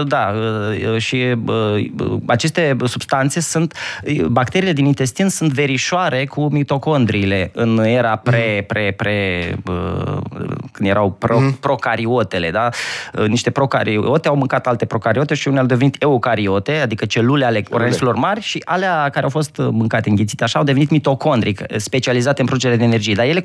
da, 0.07 0.33
și 0.97 1.35
aceste 2.25 2.77
substanțe 2.85 3.39
sunt, 3.39 3.73
bacteriile 4.27 4.73
din 4.73 4.85
intestin 4.85 5.29
sunt 5.29 5.51
verișoare 5.51 6.25
cu 6.29 6.47
mitocondriile 6.51 7.51
în 7.53 7.77
era 7.77 8.15
pre, 8.15 8.55
mm. 8.57 8.65
pre, 8.65 8.93
pre, 8.97 9.55
când 10.71 10.89
erau 10.89 11.11
pro, 11.11 11.39
mm. 11.39 11.51
procariotele, 11.51 12.51
da? 12.51 12.69
Niște 13.27 13.49
procariote 13.49 14.27
au 14.27 14.35
mâncat 14.35 14.67
alte 14.67 14.85
procariote 14.85 15.33
și 15.33 15.47
unele 15.47 15.61
au 15.61 15.67
devenit 15.67 15.95
eucariote, 16.01 16.71
adică 16.71 17.05
celule 17.05 17.45
ale 17.45 17.63
organismelor 17.69 18.15
mari 18.15 18.41
și 18.41 18.61
alea 18.65 19.09
care 19.09 19.23
au 19.23 19.29
fost 19.29 19.57
mâncate, 19.57 20.09
înghițite 20.09 20.43
așa, 20.43 20.59
au 20.59 20.65
devenit 20.65 20.89
mitocondrii, 20.89 21.57
specializate 21.75 22.41
în 22.41 22.47
producere 22.47 22.75
de 22.75 22.83
energie. 22.83 23.13
Dar 23.13 23.25
ele, 23.25 23.43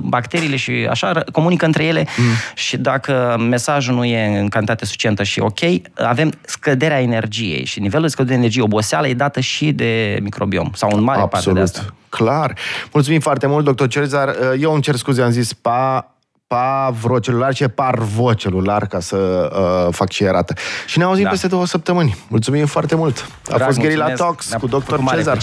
bacteriile 0.00 0.56
și 0.56 0.86
așa, 0.90 1.24
comunică 1.32 1.64
între 1.64 1.84
ele 1.84 2.06
mm. 2.16 2.24
și 2.54 2.76
dacă 2.76 3.36
mesajul 3.48 3.94
nu 3.94 4.04
e 4.04 4.38
în 4.38 4.48
cantitate 4.48 4.84
suficientă 4.84 5.22
și 5.22 5.40
ok, 5.40 5.60
avem 5.94 6.32
scăderea 6.40 7.00
energiei 7.00 7.64
și 7.64 7.80
nivelul 7.80 8.04
de 8.04 8.10
scăderea 8.10 8.36
de 8.36 8.42
energie, 8.42 8.62
oboseală, 8.62 9.08
e 9.08 9.14
dată 9.14 9.40
și 9.40 9.72
de 9.72 10.18
microbiom 10.22 10.70
sau 10.74 10.90
în 10.92 11.02
mare 11.02 11.20
Absolut. 11.20 11.44
parte 11.44 11.52
de 11.52 11.60
asta. 11.60 11.81
Clar. 12.08 12.58
Mulțumim 12.92 13.20
foarte 13.20 13.46
mult, 13.46 13.64
doctor 13.64 13.88
Cezar. 13.88 14.36
Eu 14.58 14.72
îmi 14.72 14.82
cer 14.82 14.96
scuze, 14.96 15.22
am 15.22 15.30
zis 15.30 15.52
pa 15.52 16.12
pavrocelular 16.46 17.54
și 17.54 17.68
parvocelular, 17.68 18.86
ca 18.86 19.00
să 19.00 19.16
uh, 19.16 19.94
fac 19.94 20.10
și 20.10 20.24
erată. 20.24 20.54
Și 20.86 20.98
ne 20.98 21.04
auzim 21.04 21.24
da. 21.24 21.30
peste 21.30 21.46
două 21.46 21.66
săptămâni. 21.66 22.16
Mulțumim 22.28 22.66
foarte 22.66 22.94
mult. 22.94 23.26
A 23.50 23.56
Drag, 23.56 23.62
fost 23.62 23.78
Gherila 23.78 24.10
Talks 24.12 24.54
cu 24.60 24.66
doctor 24.66 25.04
Cezar. 25.14 25.38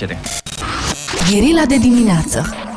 Gherila 1.29 1.65
de 1.67 1.77
dimineață 1.77 2.68